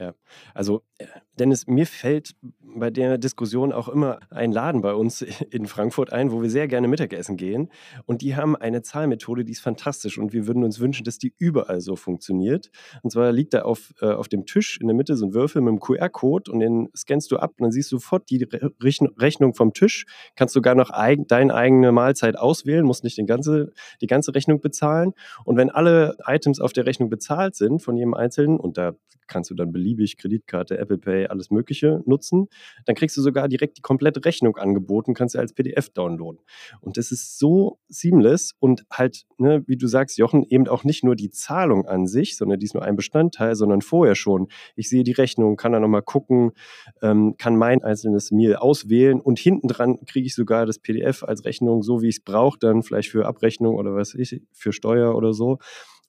Ja, 0.00 0.14
also 0.54 0.80
äh, 0.96 1.04
Dennis, 1.38 1.66
mir 1.66 1.86
fällt 1.86 2.34
bei 2.62 2.88
der 2.88 3.18
Diskussion 3.18 3.70
auch 3.70 3.86
immer 3.86 4.18
ein 4.30 4.50
Laden 4.50 4.80
bei 4.80 4.94
uns 4.94 5.20
in 5.50 5.66
Frankfurt 5.66 6.10
ein, 6.10 6.32
wo 6.32 6.40
wir 6.40 6.48
sehr 6.48 6.68
gerne 6.68 6.88
Mittagessen 6.88 7.36
gehen. 7.36 7.68
Und 8.06 8.22
die 8.22 8.34
haben 8.34 8.56
eine 8.56 8.80
Zahlmethode, 8.80 9.44
die 9.44 9.52
ist 9.52 9.60
fantastisch. 9.60 10.16
Und 10.16 10.32
wir 10.32 10.46
würden 10.46 10.64
uns 10.64 10.80
wünschen, 10.80 11.04
dass 11.04 11.18
die 11.18 11.34
überall 11.36 11.82
so 11.82 11.96
funktioniert. 11.96 12.70
Und 13.02 13.10
zwar 13.10 13.30
liegt 13.30 13.52
da 13.52 13.62
auf, 13.62 13.92
äh, 14.00 14.06
auf 14.06 14.28
dem 14.28 14.46
Tisch 14.46 14.78
in 14.80 14.86
der 14.86 14.96
Mitte 14.96 15.16
so 15.16 15.26
ein 15.26 15.34
Würfel 15.34 15.60
mit 15.60 15.72
einem 15.72 15.80
QR-Code 15.80 16.50
und 16.50 16.60
den 16.60 16.88
scannst 16.96 17.30
du 17.30 17.36
ab 17.36 17.52
und 17.58 17.64
dann 17.64 17.72
siehst 17.72 17.92
du 17.92 17.98
sofort 17.98 18.30
die 18.30 18.44
Re 18.44 18.72
Rechnung 18.80 19.52
vom 19.52 19.74
Tisch. 19.74 20.06
Kannst 20.34 20.54
sogar 20.54 20.74
noch 20.74 20.90
eig 20.90 21.28
deine 21.28 21.54
eigene 21.54 21.92
Mahlzeit 21.92 22.38
auswählen, 22.38 22.86
musst 22.86 23.04
nicht 23.04 23.18
den 23.18 23.26
ganze, 23.26 23.72
die 24.00 24.06
ganze 24.06 24.34
Rechnung 24.34 24.62
bezahlen. 24.62 25.12
Und 25.44 25.58
wenn 25.58 25.68
alle 25.68 26.16
Items 26.26 26.58
auf 26.58 26.72
der 26.72 26.86
Rechnung 26.86 27.10
bezahlt 27.10 27.54
sind 27.54 27.82
von 27.82 27.98
jedem 27.98 28.14
Einzelnen, 28.14 28.58
und 28.58 28.78
da 28.78 28.94
kannst 29.30 29.50
du 29.50 29.54
dann 29.54 29.72
beliebig 29.72 30.18
Kreditkarte, 30.18 30.76
Apple 30.76 30.98
Pay, 30.98 31.28
alles 31.28 31.50
Mögliche 31.50 32.02
nutzen. 32.04 32.48
Dann 32.84 32.94
kriegst 32.94 33.16
du 33.16 33.22
sogar 33.22 33.48
direkt 33.48 33.78
die 33.78 33.82
komplette 33.82 34.22
Rechnung 34.24 34.56
angeboten, 34.58 35.14
kannst 35.14 35.34
du 35.34 35.38
als 35.38 35.54
PDF 35.54 35.88
downloaden. 35.88 36.40
Und 36.80 36.98
das 36.98 37.12
ist 37.12 37.38
so 37.38 37.78
seamless 37.88 38.54
und 38.58 38.84
halt, 38.90 39.24
ne, 39.38 39.62
wie 39.66 39.76
du 39.76 39.86
sagst, 39.86 40.18
Jochen, 40.18 40.44
eben 40.48 40.68
auch 40.68 40.84
nicht 40.84 41.04
nur 41.04 41.16
die 41.16 41.30
Zahlung 41.30 41.86
an 41.86 42.06
sich, 42.06 42.36
sondern 42.36 42.58
die 42.58 42.66
ist 42.66 42.74
nur 42.74 42.84
ein 42.84 42.96
Bestandteil, 42.96 43.54
sondern 43.54 43.80
vorher 43.80 44.14
schon. 44.14 44.48
Ich 44.76 44.88
sehe 44.88 45.04
die 45.04 45.12
Rechnung, 45.12 45.56
kann 45.56 45.72
da 45.72 45.80
nochmal 45.80 46.02
gucken, 46.02 46.52
ähm, 47.00 47.36
kann 47.38 47.56
mein 47.56 47.82
einzelnes 47.82 48.30
Meal 48.32 48.56
auswählen 48.56 49.20
und 49.20 49.38
hinten 49.38 49.68
dran 49.68 50.04
kriege 50.06 50.26
ich 50.26 50.34
sogar 50.34 50.66
das 50.66 50.78
PDF 50.78 51.22
als 51.22 51.44
Rechnung, 51.44 51.82
so 51.82 52.02
wie 52.02 52.08
ich 52.08 52.16
es 52.16 52.24
brauche, 52.24 52.58
dann 52.58 52.82
vielleicht 52.82 53.10
für 53.10 53.26
Abrechnung 53.26 53.76
oder 53.76 53.94
was 53.94 54.14
ich, 54.14 54.42
für 54.52 54.72
Steuer 54.72 55.14
oder 55.14 55.32
so. 55.32 55.58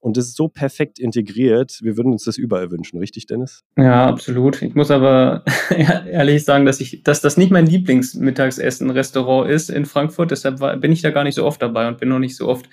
Und 0.01 0.17
das 0.17 0.25
ist 0.25 0.35
so 0.35 0.47
perfekt 0.47 0.99
integriert. 0.99 1.79
Wir 1.81 1.95
würden 1.95 2.11
uns 2.11 2.23
das 2.23 2.37
überall 2.37 2.71
wünschen, 2.71 2.97
richtig, 2.97 3.27
Dennis? 3.27 3.63
Ja, 3.77 4.07
absolut. 4.07 4.61
Ich 4.61 4.73
muss 4.73 4.89
aber 4.89 5.45
ehrlich 5.69 6.43
sagen, 6.43 6.65
dass 6.65 6.81
ich, 6.81 7.03
dass 7.03 7.21
das 7.21 7.37
nicht 7.37 7.51
mein 7.51 7.67
Lieblingsmittagsessen-Restaurant 7.67 9.49
ist 9.49 9.69
in 9.69 9.85
Frankfurt. 9.85 10.31
Deshalb 10.31 10.59
war, 10.59 10.75
bin 10.75 10.91
ich 10.91 11.03
da 11.03 11.11
gar 11.11 11.23
nicht 11.23 11.35
so 11.35 11.45
oft 11.45 11.61
dabei 11.61 11.87
und 11.87 11.99
bin 11.99 12.09
noch 12.09 12.19
nicht 12.19 12.35
so 12.35 12.47
oft 12.47 12.67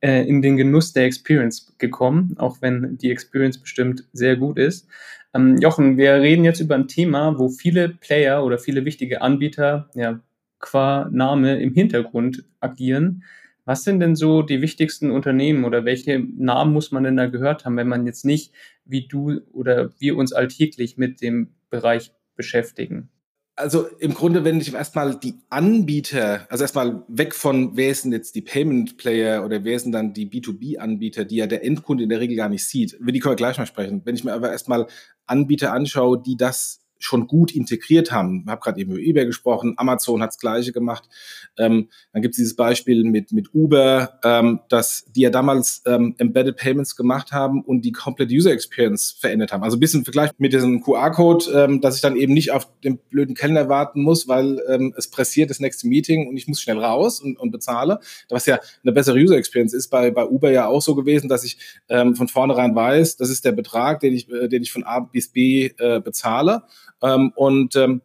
äh, 0.00 0.28
in 0.28 0.42
den 0.42 0.58
Genuss 0.58 0.92
der 0.92 1.06
Experience 1.06 1.74
gekommen, 1.78 2.34
auch 2.38 2.58
wenn 2.60 2.98
die 2.98 3.10
Experience 3.10 3.58
bestimmt 3.58 4.04
sehr 4.12 4.36
gut 4.36 4.58
ist. 4.58 4.86
Ähm, 5.34 5.56
Jochen, 5.58 5.96
wir 5.96 6.14
reden 6.14 6.44
jetzt 6.44 6.60
über 6.60 6.74
ein 6.74 6.88
Thema, 6.88 7.38
wo 7.38 7.48
viele 7.48 7.88
Player 7.88 8.44
oder 8.44 8.58
viele 8.58 8.84
wichtige 8.84 9.22
Anbieter 9.22 9.88
ja 9.94 10.20
qua 10.58 11.08
Name 11.10 11.60
im 11.60 11.72
Hintergrund 11.72 12.44
agieren. 12.60 13.24
Was 13.68 13.84
sind 13.84 14.00
denn 14.00 14.16
so 14.16 14.40
die 14.40 14.62
wichtigsten 14.62 15.10
Unternehmen 15.10 15.66
oder 15.66 15.84
welche 15.84 16.18
Namen 16.18 16.72
muss 16.72 16.90
man 16.90 17.04
denn 17.04 17.18
da 17.18 17.26
gehört 17.26 17.66
haben, 17.66 17.76
wenn 17.76 17.86
man 17.86 18.06
jetzt 18.06 18.24
nicht 18.24 18.54
wie 18.86 19.06
du 19.06 19.40
oder 19.52 19.90
wir 19.98 20.16
uns 20.16 20.32
alltäglich 20.32 20.96
mit 20.96 21.20
dem 21.20 21.54
Bereich 21.68 22.14
beschäftigen? 22.34 23.10
Also 23.56 23.86
im 23.98 24.14
Grunde, 24.14 24.42
wenn 24.42 24.58
ich 24.58 24.72
erstmal 24.72 25.20
die 25.20 25.34
Anbieter, 25.50 26.46
also 26.48 26.64
erstmal 26.64 27.04
weg 27.08 27.34
von, 27.34 27.76
wer 27.76 27.94
sind 27.94 28.12
jetzt 28.12 28.36
die 28.36 28.40
Payment 28.40 28.96
Player 28.96 29.44
oder 29.44 29.62
wer 29.64 29.78
sind 29.78 29.92
dann 29.92 30.14
die 30.14 30.30
B2B-Anbieter, 30.30 31.26
die 31.26 31.36
ja 31.36 31.46
der 31.46 31.62
Endkunde 31.62 32.04
in 32.04 32.08
der 32.08 32.20
Regel 32.20 32.38
gar 32.38 32.48
nicht 32.48 32.66
sieht, 32.66 32.94
über 32.94 33.12
die 33.12 33.18
können 33.18 33.32
wir 33.32 33.36
gleich 33.36 33.58
mal 33.58 33.66
sprechen. 33.66 34.00
Wenn 34.06 34.14
ich 34.14 34.24
mir 34.24 34.32
aber 34.32 34.50
erstmal 34.50 34.86
Anbieter 35.26 35.74
anschaue, 35.74 36.22
die 36.22 36.38
das 36.38 36.87
schon 36.98 37.26
gut 37.26 37.54
integriert 37.54 38.12
haben. 38.12 38.42
Ich 38.44 38.50
habe 38.50 38.60
gerade 38.60 38.80
eben 38.80 38.92
über 38.92 39.00
eBay 39.00 39.26
gesprochen, 39.26 39.74
Amazon 39.76 40.22
hat 40.22 40.30
das 40.30 40.38
gleiche 40.38 40.72
gemacht. 40.72 41.08
Ähm, 41.56 41.88
dann 42.12 42.22
gibt 42.22 42.34
es 42.34 42.36
dieses 42.38 42.56
Beispiel 42.56 43.04
mit, 43.04 43.32
mit 43.32 43.54
Uber, 43.54 44.18
ähm, 44.24 44.60
dass 44.68 45.04
die 45.14 45.22
ja 45.22 45.30
damals 45.30 45.82
ähm, 45.86 46.14
Embedded 46.18 46.56
Payments 46.56 46.96
gemacht 46.96 47.32
haben 47.32 47.62
und 47.62 47.82
die 47.82 47.92
komplette 47.92 48.34
User 48.34 48.50
Experience 48.50 49.16
verändert 49.18 49.52
haben. 49.52 49.62
Also 49.62 49.76
ein 49.76 49.80
bisschen 49.80 50.00
im 50.00 50.04
Vergleich 50.04 50.30
mit 50.38 50.52
diesem 50.52 50.82
QR-Code, 50.82 51.44
ähm, 51.54 51.80
dass 51.80 51.96
ich 51.96 52.00
dann 52.00 52.16
eben 52.16 52.34
nicht 52.34 52.52
auf 52.52 52.68
den 52.82 52.98
blöden 52.98 53.34
Kellner 53.34 53.68
warten 53.68 54.02
muss, 54.02 54.28
weil 54.28 54.60
ähm, 54.68 54.94
es 54.96 55.10
pressiert 55.10 55.50
das 55.50 55.60
nächste 55.60 55.86
Meeting 55.86 56.28
und 56.28 56.36
ich 56.36 56.48
muss 56.48 56.60
schnell 56.60 56.78
raus 56.78 57.20
und, 57.20 57.38
und 57.38 57.50
bezahle. 57.50 58.00
Was 58.28 58.46
ja 58.46 58.58
eine 58.82 58.92
bessere 58.92 59.16
User 59.16 59.36
Experience 59.36 59.74
ist 59.74 59.88
bei, 59.88 60.10
bei 60.10 60.26
Uber 60.26 60.50
ja 60.50 60.66
auch 60.66 60.82
so 60.82 60.94
gewesen, 60.94 61.28
dass 61.28 61.44
ich 61.44 61.58
ähm, 61.88 62.16
von 62.16 62.28
vornherein 62.28 62.74
weiß, 62.74 63.16
das 63.16 63.30
ist 63.30 63.44
der 63.44 63.52
Betrag, 63.52 64.00
den 64.00 64.14
ich, 64.14 64.30
äh, 64.30 64.48
den 64.48 64.62
ich 64.62 64.72
von 64.72 64.84
A 64.84 65.00
bis 65.00 65.28
B 65.28 65.70
äh, 65.78 66.00
bezahle. 66.00 66.62
Ähm, 67.02 67.32
und, 67.34 67.76
ähm, 67.76 68.02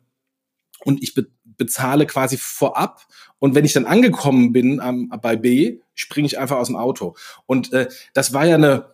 und 0.85 1.01
ich 1.01 1.13
be 1.13 1.27
bezahle 1.55 2.07
quasi 2.07 2.37
vorab. 2.37 3.05
Und 3.37 3.53
wenn 3.53 3.63
ich 3.63 3.73
dann 3.73 3.85
angekommen 3.85 4.53
bin 4.53 4.81
ähm, 4.83 5.11
bei 5.21 5.35
B, 5.35 5.79
springe 5.93 6.25
ich 6.25 6.39
einfach 6.39 6.57
aus 6.57 6.67
dem 6.67 6.75
Auto. 6.75 7.15
Und 7.45 7.71
äh, 7.73 7.89
das 8.13 8.33
war 8.33 8.45
ja 8.45 8.55
eine 8.55 8.92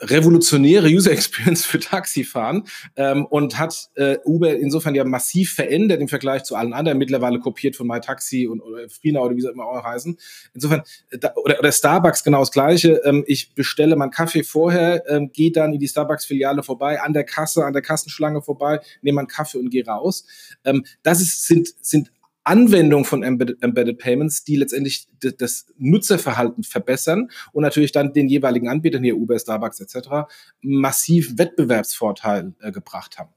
revolutionäre 0.00 0.88
User 0.88 1.12
Experience 1.12 1.64
für 1.64 1.78
Taxifahren 1.78 2.64
ähm, 2.96 3.26
und 3.26 3.58
hat 3.58 3.88
äh, 3.94 4.18
Uber 4.24 4.56
insofern 4.56 4.94
ja 4.94 5.04
massiv 5.04 5.54
verändert 5.54 6.00
im 6.00 6.08
Vergleich 6.08 6.44
zu 6.44 6.56
allen 6.56 6.72
anderen, 6.72 6.98
mittlerweile 6.98 7.38
kopiert 7.38 7.76
von 7.76 7.86
MyTaxi 7.86 8.46
und 8.46 8.60
oder 8.60 8.88
Frina 8.88 9.20
oder 9.20 9.36
wie 9.36 9.40
sie 9.40 9.48
immer 9.48 9.64
auch 9.64 9.84
heißen. 9.84 10.18
Insofern, 10.54 10.82
äh, 11.10 11.18
da, 11.18 11.32
oder, 11.36 11.58
oder 11.58 11.72
Starbucks 11.72 12.24
genau 12.24 12.40
das 12.40 12.50
Gleiche. 12.50 13.00
Ähm, 13.04 13.24
ich 13.26 13.54
bestelle 13.54 13.96
meinen 13.96 14.10
Kaffee 14.10 14.42
vorher, 14.42 15.02
ähm, 15.08 15.30
gehe 15.32 15.52
dann 15.52 15.72
in 15.72 15.80
die 15.80 15.88
Starbucks-Filiale 15.88 16.62
vorbei, 16.62 17.00
an 17.00 17.12
der 17.12 17.24
Kasse, 17.24 17.64
an 17.64 17.72
der 17.72 17.82
Kassenschlange 17.82 18.42
vorbei, 18.42 18.80
nehme 19.02 19.16
meinen 19.16 19.28
Kaffee 19.28 19.58
und 19.58 19.70
gehe 19.70 19.86
raus. 19.86 20.24
Ähm, 20.64 20.84
das 21.02 21.20
ist, 21.20 21.46
sind, 21.46 21.68
sind 21.80 22.10
Anwendung 22.46 23.04
von 23.04 23.22
Embedded, 23.22 23.62
Embedded 23.62 23.98
Payments, 23.98 24.44
die 24.44 24.56
letztendlich 24.56 25.08
das 25.20 25.66
Nutzerverhalten 25.78 26.62
verbessern 26.62 27.28
und 27.52 27.62
natürlich 27.62 27.92
dann 27.92 28.12
den 28.12 28.28
jeweiligen 28.28 28.68
Anbietern, 28.68 29.02
hier 29.02 29.16
Uber, 29.16 29.38
Starbucks 29.38 29.80
etc., 29.80 30.28
massiv 30.60 31.38
Wettbewerbsvorteil 31.38 32.54
äh, 32.60 32.70
gebracht 32.70 33.18
haben. 33.18 33.30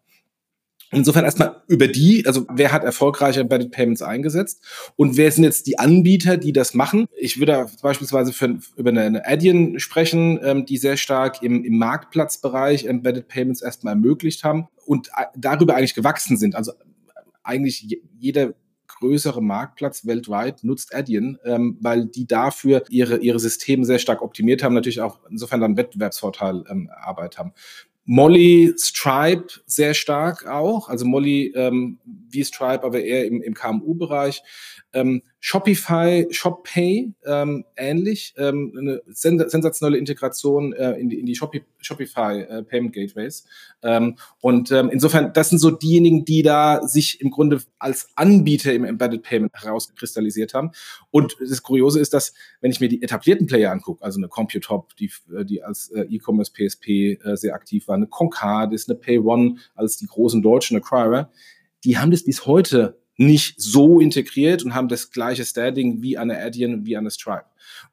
Insofern 0.92 1.24
erstmal 1.24 1.62
über 1.68 1.88
die, 1.88 2.24
also 2.26 2.48
wer 2.52 2.72
hat 2.72 2.84
erfolgreich 2.84 3.38
Embedded 3.38 3.72
Payments 3.72 4.02
eingesetzt 4.02 4.64
und 4.96 5.18
wer 5.18 5.32
sind 5.32 5.44
jetzt 5.44 5.68
die 5.68 5.78
Anbieter, 5.78 6.38
die 6.38 6.52
das 6.52 6.74
machen? 6.74 7.06
Ich 7.16 7.40
würde 7.40 7.68
beispielsweise 7.82 8.34
für, 8.34 8.58
über 8.76 8.90
eine, 8.90 9.02
eine 9.02 9.28
Adyen 9.28 9.80
sprechen, 9.80 10.40
ähm, 10.44 10.66
die 10.66 10.78
sehr 10.78 10.98
stark 10.98 11.44
im, 11.44 11.64
im 11.64 11.78
Marktplatzbereich 11.78 12.86
Embedded 12.86 13.28
Payments 13.28 13.62
erstmal 13.62 13.94
ermöglicht 13.94 14.44
haben 14.44 14.68
und 14.86 15.10
äh, 15.10 15.26
darüber 15.36 15.76
eigentlich 15.76 15.94
gewachsen 15.94 16.38
sind. 16.38 16.56
Also 16.56 16.74
eigentlich 17.44 18.02
jeder 18.18 18.54
größere 19.00 19.42
Marktplatz 19.42 20.06
weltweit 20.06 20.64
nutzt 20.64 20.94
Adyen, 20.94 21.38
ähm, 21.44 21.78
weil 21.82 22.06
die 22.06 22.28
dafür 22.28 22.84
ihre, 22.90 23.18
ihre 23.18 23.40
Systeme 23.40 23.86
sehr 23.86 24.00
stark 24.00 24.22
optimiert 24.22 24.64
haben, 24.64 24.74
natürlich 24.74 25.02
auch 25.02 25.20
insofern 25.30 25.62
dann 25.62 25.78
Wettbewerbsvorteil 25.78 26.64
ähm, 26.70 26.90
Arbeit 27.02 27.38
haben. 27.38 27.54
Molly 28.06 28.74
Stripe 28.76 29.62
sehr 29.68 29.94
stark 29.94 30.48
auch, 30.48 30.90
also 30.90 31.06
Molly 31.06 31.54
ähm, 31.56 32.00
wie 32.06 32.44
Stripe, 32.44 32.84
aber 32.84 33.04
eher 33.04 33.28
im, 33.28 33.42
im 33.42 33.54
KMU-Bereich. 33.54 34.42
Ähm, 34.94 35.22
Shopify, 35.42 36.28
ShopPay 36.30 37.14
ähm, 37.26 37.66
ähnlich, 37.78 38.34
ähm, 38.38 38.74
eine 38.78 39.02
sensationelle 39.08 39.98
Integration 39.98 40.74
äh, 40.74 40.94
in 40.94 41.10
die, 41.10 41.20
in 41.20 41.26
die 41.26 41.36
Shopi 41.36 41.64
Shopify 41.80 42.42
äh, 42.42 42.64
Payment 42.64 42.94
Gateways. 42.94 43.46
Ähm, 43.82 44.18
und 44.42 44.70
ähm, 44.72 44.90
insofern, 44.92 45.32
das 45.32 45.50
sind 45.50 45.60
so 45.60 45.72
diejenigen, 45.72 46.26
die 46.26 46.44
da 46.44 46.86
sich 46.86 47.22
im 47.22 47.32
Grunde 47.32 47.62
als 47.78 48.10
Anbieter 48.16 48.74
im 48.74 48.84
Embedded 48.84 49.24
Payment 49.24 49.54
herauskristallisiert 49.54 50.54
haben. 50.54 50.72
Und 51.10 51.38
das 51.40 51.64
Kuriose 51.64 52.02
ist, 52.02 52.14
dass, 52.14 52.34
wenn 52.60 52.72
ich 52.72 52.82
mir 52.82 52.90
die 52.90 53.02
etablierten 53.02 53.48
Player 53.48 53.72
angucke, 53.72 54.04
also 54.04 54.20
eine 54.20 54.28
Computop, 54.28 54.96
die, 54.98 55.10
äh, 55.34 55.46
die 55.46 55.64
als 55.64 55.90
äh, 55.92 56.02
E-Commerce 56.02 56.52
PSP 56.52 57.14
äh, 57.24 57.38
sehr 57.38 57.54
aktiv 57.54 57.88
war, 57.88 57.96
eine 57.96 58.08
Concardis, 58.08 58.90
eine 58.90 58.98
PayOne 58.98 59.56
als 59.76 59.98
die 59.98 60.08
großen 60.08 60.42
deutschen 60.42 60.76
Acquirer, 60.76 61.32
die 61.86 61.98
haben 61.98 62.12
das 62.12 62.26
bis 62.26 62.46
heute 62.46 63.00
nicht 63.20 63.62
so 63.62 64.00
integriert 64.00 64.64
und 64.64 64.74
haben 64.74 64.88
das 64.88 65.12
gleiche 65.12 65.44
Standing 65.44 66.02
wie 66.02 66.18
eine 66.18 66.40
Adyen, 66.40 66.86
wie 66.86 66.96
eine 66.96 67.12
Stripe. 67.12 67.46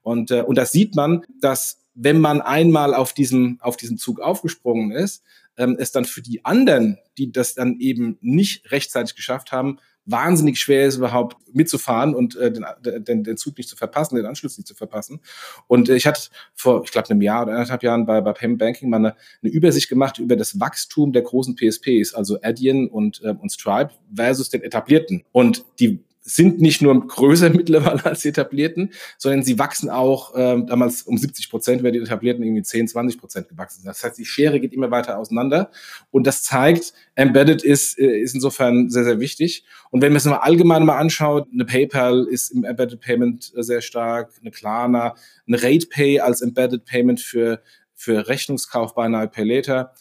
Und, 0.02 0.30
äh, 0.30 0.42
und 0.42 0.56
das 0.56 0.71
sieht 0.71 0.95
man, 0.95 1.26
dass 1.40 1.78
wenn 1.95 2.21
man 2.21 2.40
einmal 2.40 2.95
auf 2.95 3.12
diesem, 3.12 3.59
auf 3.61 3.76
diesem 3.76 3.99
Zug 3.99 4.21
aufgesprungen 4.21 4.92
ist, 4.92 5.25
ähm, 5.56 5.76
es 5.80 5.90
dann 5.90 6.04
für 6.04 6.23
die 6.23 6.45
anderen, 6.45 6.99
die 7.18 7.33
das 7.33 7.54
dann 7.54 7.80
eben 7.80 8.18
nicht 8.21 8.71
rechtzeitig 8.71 9.16
geschafft 9.16 9.50
haben, 9.50 9.78
wahnsinnig 10.06 10.58
schwer 10.58 10.86
ist, 10.86 10.96
überhaupt 10.96 11.36
mitzufahren 11.52 12.14
und 12.14 12.36
äh, 12.36 12.52
den, 12.52 12.64
den, 13.04 13.25
den 13.25 13.36
Zug 13.36 13.58
nicht 13.58 13.68
zu 13.68 13.76
verpassen, 13.76 14.16
den 14.16 14.26
Anschluss 14.26 14.56
nicht 14.56 14.66
zu 14.66 14.75
verpassen. 14.75 15.20
Und 15.66 15.88
äh, 15.88 15.96
ich 15.96 16.06
hatte 16.06 16.30
vor, 16.54 16.82
ich 16.84 16.92
glaube, 16.92 17.10
einem 17.10 17.22
Jahr 17.22 17.42
oder 17.42 17.52
anderthalb 17.52 17.82
Jahren 17.82 18.06
bei, 18.06 18.20
bei 18.20 18.32
Payment 18.32 18.58
Banking 18.58 18.88
mal 18.88 18.98
eine, 18.98 19.16
eine 19.42 19.52
Übersicht 19.52 19.88
gemacht 19.88 20.18
über 20.18 20.36
das 20.36 20.58
Wachstum 20.60 21.12
der 21.12 21.22
großen 21.22 21.56
PSPs, 21.56 22.14
also 22.14 22.38
Adyen 22.42 22.88
und, 22.88 23.20
äh, 23.22 23.34
und 23.38 23.50
Stripe 23.50 23.90
versus 24.14 24.48
den 24.48 24.62
etablierten. 24.62 25.25
Und 25.32 25.64
die 25.80 26.00
sind 26.26 26.61
nicht 26.61 26.83
nur 26.83 27.06
größer 27.06 27.50
mittlerweile 27.54 28.04
als 28.04 28.21
die 28.21 28.28
etablierten, 28.28 28.92
sondern 29.16 29.45
sie 29.45 29.59
wachsen 29.59 29.88
auch 29.88 30.33
ähm, 30.37 30.66
damals 30.66 31.02
um 31.02 31.16
70 31.16 31.49
Prozent, 31.49 31.83
während 31.83 31.97
die 31.97 32.00
etablierten 32.00 32.45
irgendwie 32.45 32.62
10, 32.62 32.88
20 32.88 33.18
Prozent 33.18 33.49
gewachsen 33.49 33.83
sind. 33.83 33.88
Das 33.88 34.02
heißt, 34.02 34.18
die 34.18 34.25
Schere 34.25 34.61
geht 34.61 34.73
immer 34.73 34.90
weiter 34.90 35.18
auseinander 35.18 35.71
und 36.11 36.26
das 36.26 36.42
zeigt, 36.42 36.92
Embedded 37.14 37.62
ist, 37.62 37.99
äh, 37.99 38.18
ist 38.18 38.35
insofern 38.35 38.90
sehr, 38.90 39.04
sehr 39.04 39.21
wichtig. 39.21 39.64
Und 39.90 40.02
wenn 40.02 40.12
man 40.12 40.18
es 40.18 40.25
mal 40.25 40.38
allgemein 40.38 40.85
mal 40.85 40.99
anschaut, 40.99 41.49
eine 41.52 41.64
PayPal 41.64 42.26
ist 42.28 42.50
im 42.50 42.64
Embedded 42.64 43.00
Payment 43.00 43.52
äh, 43.56 43.62
sehr 43.62 43.80
stark, 43.80 44.33
eine 44.40 44.50
Klarna, 44.50 45.14
eine 45.47 45.62
RatePay 45.62 46.21
als 46.21 46.42
Embedded 46.42 46.85
Payment 46.85 47.21
für, 47.21 47.62
für 47.95 48.28
Rechnungskauf 48.28 48.95
bei 48.95 49.04
einer 49.04 49.26
Pay 49.28 49.45
Later. 49.45 49.95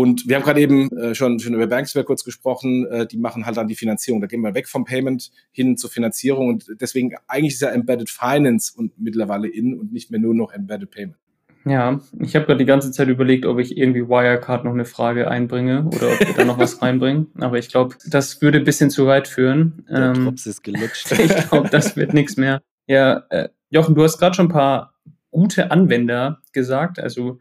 Und 0.00 0.26
wir 0.26 0.36
haben 0.36 0.44
gerade 0.44 0.62
eben 0.62 0.90
äh, 0.96 1.14
schon, 1.14 1.40
schon 1.40 1.52
über 1.52 1.66
Banksware 1.66 2.06
kurz 2.06 2.24
gesprochen, 2.24 2.86
äh, 2.86 3.06
die 3.06 3.18
machen 3.18 3.44
halt 3.44 3.58
dann 3.58 3.68
die 3.68 3.74
Finanzierung. 3.74 4.22
Da 4.22 4.28
gehen 4.28 4.40
wir 4.40 4.54
weg 4.54 4.66
vom 4.66 4.86
Payment 4.86 5.30
hin 5.50 5.76
zur 5.76 5.90
Finanzierung 5.90 6.48
und 6.48 6.64
deswegen 6.80 7.16
eigentlich 7.28 7.52
ist 7.52 7.60
ja 7.60 7.68
Embedded 7.68 8.08
Finance 8.08 8.72
und 8.74 8.98
mittlerweile 8.98 9.46
in 9.46 9.78
und 9.78 9.92
nicht 9.92 10.10
mehr 10.10 10.18
nur 10.18 10.34
noch 10.34 10.54
Embedded 10.54 10.90
Payment. 10.90 11.18
Ja, 11.66 12.00
ich 12.18 12.34
habe 12.34 12.46
gerade 12.46 12.56
die 12.56 12.64
ganze 12.64 12.92
Zeit 12.92 13.08
überlegt, 13.08 13.44
ob 13.44 13.58
ich 13.58 13.76
irgendwie 13.76 14.08
Wirecard 14.08 14.64
noch 14.64 14.72
eine 14.72 14.86
Frage 14.86 15.30
einbringe 15.30 15.84
oder 15.84 16.12
ob 16.12 16.18
wir 16.18 16.34
da 16.34 16.46
noch 16.46 16.58
was 16.58 16.80
reinbringen. 16.82 17.26
Aber 17.38 17.58
ich 17.58 17.68
glaube, 17.68 17.96
das 18.08 18.40
würde 18.40 18.56
ein 18.56 18.64
bisschen 18.64 18.88
zu 18.88 19.06
weit 19.06 19.28
führen. 19.28 19.84
Der 19.90 20.14
ähm, 20.16 20.24
Drops 20.24 20.46
ist 20.46 20.62
gelutscht. 20.62 21.12
ich 21.18 21.50
glaube, 21.50 21.68
das 21.68 21.96
wird 21.96 22.14
nichts 22.14 22.38
mehr. 22.38 22.62
Ja, 22.86 23.24
äh, 23.28 23.50
Jochen, 23.68 23.94
du 23.94 24.02
hast 24.02 24.16
gerade 24.16 24.34
schon 24.34 24.46
ein 24.46 24.52
paar 24.52 24.94
gute 25.30 25.70
Anwender 25.70 26.40
gesagt. 26.54 26.98
Also 26.98 27.38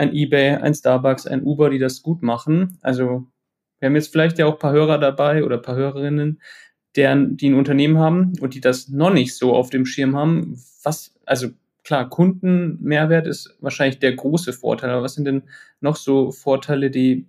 ein 0.00 0.14
eBay, 0.14 0.56
ein 0.56 0.74
Starbucks, 0.74 1.26
ein 1.26 1.42
Uber, 1.42 1.68
die 1.68 1.78
das 1.78 2.02
gut 2.02 2.22
machen. 2.22 2.78
Also 2.80 3.26
wir 3.78 3.86
haben 3.86 3.94
jetzt 3.94 4.10
vielleicht 4.10 4.38
ja 4.38 4.46
auch 4.46 4.54
ein 4.54 4.58
paar 4.58 4.72
Hörer 4.72 4.98
dabei 4.98 5.44
oder 5.44 5.56
ein 5.56 5.62
paar 5.62 5.76
Hörerinnen, 5.76 6.40
deren, 6.96 7.36
die 7.36 7.50
ein 7.50 7.54
Unternehmen 7.54 7.98
haben 7.98 8.32
und 8.40 8.54
die 8.54 8.62
das 8.62 8.88
noch 8.88 9.12
nicht 9.12 9.36
so 9.36 9.54
auf 9.54 9.68
dem 9.68 9.84
Schirm 9.84 10.16
haben. 10.16 10.58
Was, 10.82 11.14
also 11.26 11.48
klar, 11.84 12.08
Kundenmehrwert 12.08 13.26
ist 13.26 13.56
wahrscheinlich 13.60 13.98
der 13.98 14.14
große 14.14 14.54
Vorteil, 14.54 14.88
aber 14.88 15.02
was 15.02 15.14
sind 15.14 15.26
denn 15.26 15.42
noch 15.80 15.96
so 15.96 16.30
Vorteile, 16.30 16.90
die 16.90 17.26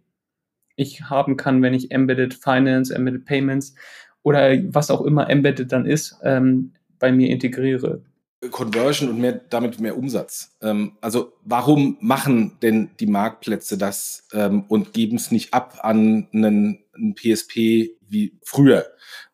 ich 0.78 1.04
haben 1.04 1.36
kann, 1.36 1.62
wenn 1.62 1.74
ich 1.74 1.92
Embedded 1.92 2.34
Finance, 2.34 2.96
Embedded 2.96 3.26
Payments 3.26 3.76
oder 4.24 4.58
was 4.74 4.90
auch 4.90 5.02
immer 5.02 5.30
Embedded 5.30 5.74
dann 5.74 5.86
ist, 5.86 6.18
ähm, 6.24 6.72
bei 7.00 7.12
mir 7.12 7.30
integriere? 7.30 8.02
Conversion 8.50 9.10
und 9.10 9.20
mehr, 9.20 9.34
damit 9.34 9.80
mehr 9.80 9.98
Umsatz. 9.98 10.58
Ähm, 10.62 10.98
also 11.02 11.34
warum 11.44 11.98
machen 12.02 12.58
denn 12.62 12.90
die 13.00 13.06
Marktplätze 13.06 13.78
das 13.78 14.28
ähm, 14.34 14.66
und 14.68 14.94
geben 14.94 15.18
es 15.18 15.32
nicht 15.32 15.54
ab 15.54 15.80
an 15.84 16.28
einen, 16.34 16.84
einen 16.94 17.16
PSP 17.16 17.92
wie 18.08 18.40
früher? 18.44 18.88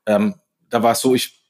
Ähm, 0.05 0.35
da 0.69 0.83
war 0.83 0.91
es 0.91 0.99
so, 0.99 1.15
ich 1.15 1.41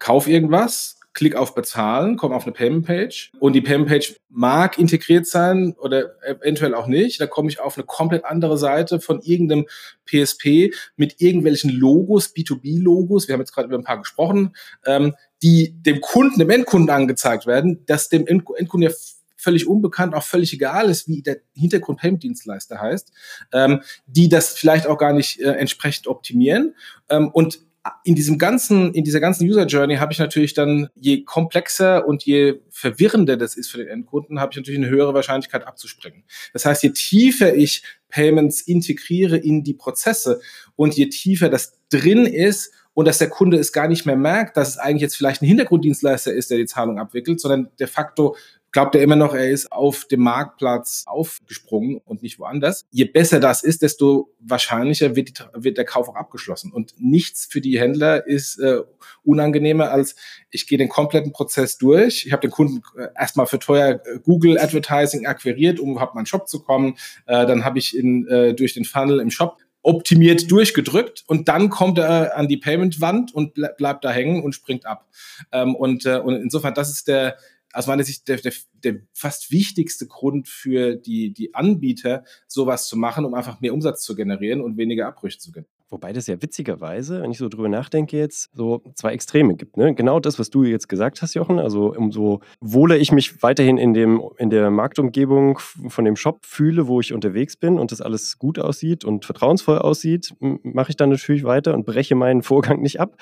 kaufe 0.00 0.30
irgendwas, 0.30 0.97
klick 1.18 1.34
auf 1.34 1.52
Bezahlen, 1.52 2.16
komme 2.16 2.36
auf 2.36 2.44
eine 2.44 2.52
Payment-Page 2.52 3.32
und 3.40 3.52
die 3.52 3.60
Payment-Page 3.60 4.14
mag 4.28 4.78
integriert 4.78 5.26
sein 5.26 5.74
oder 5.76 6.14
eventuell 6.22 6.76
auch 6.76 6.86
nicht. 6.86 7.20
Da 7.20 7.26
komme 7.26 7.48
ich 7.48 7.58
auf 7.58 7.76
eine 7.76 7.84
komplett 7.86 8.24
andere 8.24 8.56
Seite 8.56 9.00
von 9.00 9.20
irgendeinem 9.20 9.66
PSP 10.06 10.72
mit 10.94 11.20
irgendwelchen 11.20 11.70
Logos, 11.70 12.36
B2B-Logos. 12.36 13.26
Wir 13.26 13.32
haben 13.32 13.40
jetzt 13.40 13.52
gerade 13.52 13.66
über 13.66 13.76
ein 13.76 13.82
paar 13.82 13.98
gesprochen. 13.98 14.54
Ähm, 14.86 15.12
die 15.42 15.74
dem 15.82 16.00
Kunden, 16.00 16.38
dem 16.38 16.50
Endkunden 16.50 16.90
angezeigt 16.90 17.46
werden, 17.46 17.84
dass 17.86 18.08
dem 18.08 18.24
Endkunden 18.28 18.82
ja 18.82 18.90
völlig 19.36 19.66
unbekannt, 19.66 20.14
auch 20.14 20.22
völlig 20.22 20.52
egal 20.52 20.88
ist, 20.88 21.08
wie 21.08 21.22
der 21.22 21.38
Hintergrund-Payment-Dienstleister 21.54 22.80
heißt, 22.80 23.12
ähm, 23.52 23.82
die 24.06 24.28
das 24.28 24.50
vielleicht 24.50 24.86
auch 24.86 24.98
gar 24.98 25.12
nicht 25.12 25.40
äh, 25.40 25.50
entsprechend 25.50 26.06
optimieren. 26.06 26.76
Ähm, 27.08 27.28
und 27.32 27.60
in 28.04 28.14
diesem 28.14 28.38
ganzen, 28.38 28.92
in 28.92 29.04
dieser 29.04 29.20
ganzen 29.20 29.48
User 29.48 29.66
Journey 29.66 29.96
habe 29.96 30.12
ich 30.12 30.18
natürlich 30.18 30.54
dann, 30.54 30.88
je 30.94 31.24
komplexer 31.24 32.06
und 32.06 32.24
je 32.24 32.60
verwirrender 32.70 33.36
das 33.36 33.56
ist 33.56 33.70
für 33.70 33.78
den 33.78 33.88
Endkunden, 33.88 34.40
habe 34.40 34.50
ich 34.52 34.56
natürlich 34.56 34.80
eine 34.80 34.88
höhere 34.88 35.14
Wahrscheinlichkeit 35.14 35.66
abzuspringen. 35.66 36.24
Das 36.52 36.64
heißt, 36.64 36.82
je 36.82 36.90
tiefer 36.90 37.54
ich 37.54 37.82
Payments 38.08 38.60
integriere 38.62 39.36
in 39.36 39.64
die 39.64 39.74
Prozesse 39.74 40.40
und 40.76 40.94
je 40.94 41.08
tiefer 41.08 41.48
das 41.48 41.78
drin 41.90 42.26
ist 42.26 42.72
und 42.94 43.06
dass 43.06 43.18
der 43.18 43.28
Kunde 43.28 43.58
es 43.58 43.72
gar 43.72 43.86
nicht 43.86 44.06
mehr 44.06 44.16
merkt, 44.16 44.56
dass 44.56 44.70
es 44.70 44.78
eigentlich 44.78 45.02
jetzt 45.02 45.16
vielleicht 45.16 45.40
ein 45.40 45.46
Hintergrunddienstleister 45.46 46.32
ist, 46.32 46.50
der 46.50 46.58
die 46.58 46.66
Zahlung 46.66 46.98
abwickelt, 46.98 47.40
sondern 47.40 47.70
de 47.78 47.86
facto 47.86 48.36
glaubt 48.72 48.94
er 48.94 49.02
immer 49.02 49.16
noch, 49.16 49.34
er 49.34 49.50
ist 49.50 49.72
auf 49.72 50.04
dem 50.04 50.20
Marktplatz 50.20 51.04
aufgesprungen 51.06 52.00
und 52.04 52.22
nicht 52.22 52.38
woanders. 52.38 52.86
Je 52.90 53.04
besser 53.04 53.40
das 53.40 53.62
ist, 53.62 53.82
desto 53.82 54.34
wahrscheinlicher 54.40 55.16
wird, 55.16 55.28
die, 55.28 55.64
wird 55.64 55.78
der 55.78 55.84
Kauf 55.84 56.08
auch 56.08 56.16
abgeschlossen. 56.16 56.72
Und 56.72 56.94
nichts 56.98 57.46
für 57.46 57.60
die 57.60 57.78
Händler 57.78 58.26
ist 58.26 58.58
äh, 58.58 58.80
unangenehmer 59.24 59.90
als 59.90 60.16
ich 60.50 60.66
gehe 60.66 60.78
den 60.78 60.88
kompletten 60.88 61.32
Prozess 61.32 61.78
durch. 61.78 62.24
Ich 62.26 62.32
habe 62.32 62.42
den 62.42 62.50
Kunden 62.50 62.82
äh, 62.96 63.08
erstmal 63.18 63.46
für 63.46 63.58
teuer 63.58 64.00
äh, 64.04 64.18
Google 64.22 64.58
Advertising 64.58 65.26
akquiriert, 65.26 65.80
um 65.80 65.92
überhaupt 65.92 66.14
mal 66.14 66.20
in 66.20 66.24
den 66.24 66.28
Shop 66.28 66.48
zu 66.48 66.62
kommen. 66.62 66.96
Äh, 67.26 67.46
dann 67.46 67.64
habe 67.64 67.78
ich 67.78 67.96
in, 67.96 68.26
äh, 68.28 68.54
durch 68.54 68.74
den 68.74 68.84
Funnel 68.84 69.20
im 69.20 69.30
Shop 69.30 69.58
optimiert 69.82 70.50
durchgedrückt 70.50 71.24
und 71.28 71.48
dann 71.48 71.70
kommt 71.70 71.98
er 71.98 72.36
an 72.36 72.48
die 72.48 72.56
Payment-Wand 72.56 73.32
und 73.32 73.54
bleibt 73.54 74.04
da 74.04 74.10
hängen 74.10 74.42
und 74.42 74.54
springt 74.54 74.84
ab. 74.84 75.06
Ähm, 75.52 75.74
und, 75.74 76.04
und 76.04 76.34
insofern, 76.34 76.74
das 76.74 76.90
ist 76.90 77.08
der, 77.08 77.38
aus 77.72 77.86
meiner 77.86 78.04
Sicht 78.04 78.28
der, 78.28 78.38
der, 78.38 78.52
der 78.84 79.00
fast 79.12 79.50
wichtigste 79.50 80.06
Grund 80.06 80.48
für 80.48 80.96
die, 80.96 81.32
die 81.32 81.54
Anbieter, 81.54 82.24
sowas 82.46 82.86
zu 82.88 82.96
machen, 82.96 83.24
um 83.24 83.34
einfach 83.34 83.60
mehr 83.60 83.74
Umsatz 83.74 84.02
zu 84.02 84.14
generieren 84.14 84.60
und 84.60 84.76
weniger 84.76 85.06
Abbrüche 85.06 85.38
zu 85.38 85.52
generieren. 85.52 85.78
Wobei 85.90 86.12
das 86.12 86.26
ja 86.26 86.40
witzigerweise, 86.42 87.22
wenn 87.22 87.30
ich 87.30 87.38
so 87.38 87.48
drüber 87.48 87.70
nachdenke, 87.70 88.18
jetzt 88.18 88.50
so 88.54 88.82
zwei 88.94 89.12
Extreme 89.12 89.54
gibt. 89.54 89.78
Ne? 89.78 89.94
Genau 89.94 90.20
das, 90.20 90.38
was 90.38 90.50
du 90.50 90.64
jetzt 90.64 90.86
gesagt 90.86 91.22
hast, 91.22 91.32
Jochen. 91.32 91.58
Also 91.58 91.94
umso 91.94 92.40
wohler 92.60 92.98
ich 92.98 93.10
mich 93.10 93.42
weiterhin 93.42 93.78
in, 93.78 93.94
dem, 93.94 94.22
in 94.36 94.50
der 94.50 94.70
Marktumgebung 94.70 95.58
von 95.58 96.04
dem 96.04 96.16
Shop 96.16 96.44
fühle, 96.44 96.88
wo 96.88 97.00
ich 97.00 97.14
unterwegs 97.14 97.56
bin 97.56 97.78
und 97.78 97.90
das 97.90 98.02
alles 98.02 98.38
gut 98.38 98.58
aussieht 98.58 99.06
und 99.06 99.24
vertrauensvoll 99.24 99.78
aussieht, 99.78 100.34
mache 100.40 100.90
ich 100.90 100.96
dann 100.96 101.08
natürlich 101.08 101.44
weiter 101.44 101.72
und 101.72 101.86
breche 101.86 102.14
meinen 102.14 102.42
Vorgang 102.42 102.82
nicht 102.82 103.00
ab. 103.00 103.16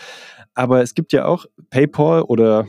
Aber 0.55 0.83
es 0.83 0.95
gibt 0.95 1.13
ja 1.13 1.27
auch 1.27 1.47
PayPal 1.71 2.23
oder 2.23 2.67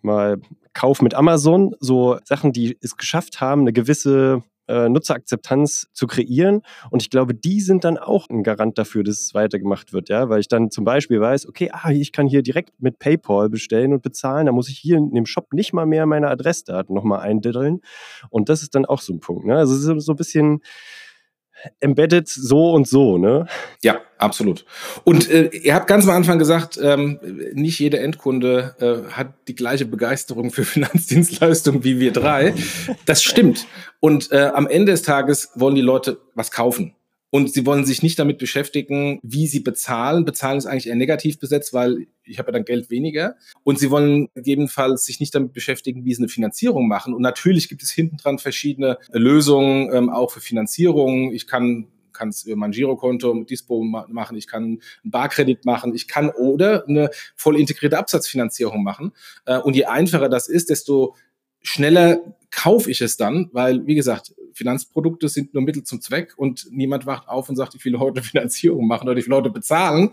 mal 0.00 0.40
Kauf 0.78 1.02
mit 1.02 1.12
Amazon, 1.12 1.74
so 1.80 2.18
Sachen, 2.22 2.52
die 2.52 2.78
es 2.80 2.96
geschafft 2.96 3.40
haben, 3.40 3.62
eine 3.62 3.72
gewisse 3.72 4.44
äh, 4.68 4.88
Nutzerakzeptanz 4.88 5.88
zu 5.92 6.06
kreieren. 6.06 6.62
Und 6.90 7.02
ich 7.02 7.10
glaube, 7.10 7.34
die 7.34 7.60
sind 7.60 7.82
dann 7.82 7.98
auch 7.98 8.30
ein 8.30 8.44
Garant 8.44 8.78
dafür, 8.78 9.02
dass 9.02 9.18
es 9.18 9.34
weitergemacht 9.34 9.92
wird, 9.92 10.08
ja, 10.08 10.28
weil 10.28 10.38
ich 10.38 10.46
dann 10.46 10.70
zum 10.70 10.84
Beispiel 10.84 11.20
weiß, 11.20 11.48
okay, 11.48 11.70
ah, 11.72 11.90
ich 11.90 12.12
kann 12.12 12.28
hier 12.28 12.42
direkt 12.42 12.80
mit 12.80 13.00
PayPal 13.00 13.48
bestellen 13.48 13.92
und 13.92 14.02
bezahlen, 14.02 14.46
da 14.46 14.52
muss 14.52 14.68
ich 14.68 14.78
hier 14.78 14.98
in 14.98 15.14
dem 15.14 15.26
Shop 15.26 15.52
nicht 15.52 15.72
mal 15.72 15.84
mehr 15.84 16.06
meine 16.06 16.28
Adressdaten 16.28 16.94
nochmal 16.94 17.22
eindiddeln. 17.22 17.80
Und 18.30 18.48
das 18.48 18.62
ist 18.62 18.76
dann 18.76 18.86
auch 18.86 19.00
so 19.00 19.12
ein 19.12 19.18
Punkt. 19.18 19.46
Ne? 19.46 19.56
Also 19.56 19.74
es 19.74 19.80
ist 19.84 20.06
so 20.06 20.12
ein 20.12 20.16
bisschen 20.16 20.60
embedded 21.80 22.28
so 22.28 22.72
und 22.72 22.86
so, 22.86 23.18
ne? 23.18 23.46
Ja, 23.82 24.00
absolut. 24.18 24.64
Und 25.04 25.30
äh, 25.30 25.48
ihr 25.48 25.74
habt 25.74 25.86
ganz 25.86 26.04
am 26.04 26.10
Anfang 26.10 26.38
gesagt, 26.38 26.78
ähm, 26.82 27.18
nicht 27.52 27.78
jeder 27.78 28.00
Endkunde 28.00 28.74
äh, 28.80 29.10
hat 29.12 29.34
die 29.48 29.54
gleiche 29.54 29.84
Begeisterung 29.84 30.50
für 30.50 30.64
Finanzdienstleistungen 30.64 31.84
wie 31.84 32.00
wir 32.00 32.12
drei. 32.12 32.54
Das 33.06 33.22
stimmt. 33.22 33.66
Und 34.00 34.32
äh, 34.32 34.50
am 34.54 34.66
Ende 34.66 34.92
des 34.92 35.02
Tages 35.02 35.50
wollen 35.54 35.74
die 35.74 35.80
Leute 35.80 36.18
was 36.34 36.50
kaufen. 36.50 36.94
Und 37.30 37.52
sie 37.52 37.66
wollen 37.66 37.84
sich 37.84 38.02
nicht 38.02 38.18
damit 38.18 38.38
beschäftigen, 38.38 39.20
wie 39.22 39.46
sie 39.46 39.60
bezahlen. 39.60 40.24
Bezahlen 40.24 40.58
ist 40.58 40.66
eigentlich 40.66 40.88
eher 40.88 40.96
negativ 40.96 41.38
besetzt, 41.38 41.74
weil 41.74 42.06
ich 42.24 42.38
habe 42.38 42.48
ja 42.48 42.52
dann 42.52 42.64
Geld 42.64 42.90
weniger. 42.90 43.36
Und 43.64 43.78
sie 43.78 43.90
wollen 43.90 44.28
gegebenenfalls 44.34 45.04
sich 45.04 45.20
nicht 45.20 45.34
damit 45.34 45.52
beschäftigen, 45.52 46.04
wie 46.04 46.14
sie 46.14 46.22
eine 46.22 46.28
Finanzierung 46.28 46.88
machen. 46.88 47.12
Und 47.12 47.22
natürlich 47.22 47.68
gibt 47.68 47.82
es 47.82 47.90
hinten 47.90 48.16
dran 48.16 48.38
verschiedene 48.38 48.98
Lösungen, 49.12 49.92
ähm, 49.92 50.10
auch 50.10 50.30
für 50.30 50.40
Finanzierung. 50.40 51.32
Ich 51.32 51.46
kann 51.46 51.88
kann 52.18 52.30
es 52.30 52.42
über 52.42 52.56
mein 52.56 52.72
Girokonto 52.72 53.32
mit 53.32 53.48
Dispo 53.48 53.82
machen, 53.82 54.36
ich 54.36 54.48
kann 54.48 54.64
einen 54.64 54.80
Barkredit 55.04 55.64
machen, 55.64 55.94
ich 55.94 56.08
kann 56.08 56.30
oder 56.30 56.84
eine 56.88 57.10
voll 57.36 57.58
integrierte 57.58 57.96
Absatzfinanzierung 57.96 58.82
machen. 58.82 59.12
Äh, 59.46 59.58
und 59.58 59.76
je 59.76 59.84
einfacher 59.84 60.28
das 60.28 60.48
ist, 60.48 60.68
desto 60.68 61.14
schneller 61.62 62.20
kaufe 62.50 62.90
ich 62.90 63.00
es 63.00 63.16
dann, 63.16 63.48
weil, 63.52 63.86
wie 63.86 63.94
gesagt, 63.94 64.34
Finanzprodukte 64.52 65.28
sind 65.28 65.54
nur 65.54 65.62
Mittel 65.62 65.84
zum 65.84 66.00
Zweck 66.00 66.34
und 66.36 66.66
niemand 66.70 67.06
wacht 67.06 67.28
auf 67.28 67.48
und 67.48 67.56
sagt, 67.56 67.74
ich 67.74 67.84
will 67.84 67.98
heute 67.98 68.22
Finanzierung 68.22 68.86
machen 68.86 69.08
oder 69.08 69.18
ich 69.18 69.26
will 69.26 69.36
heute 69.36 69.50
bezahlen, 69.50 70.10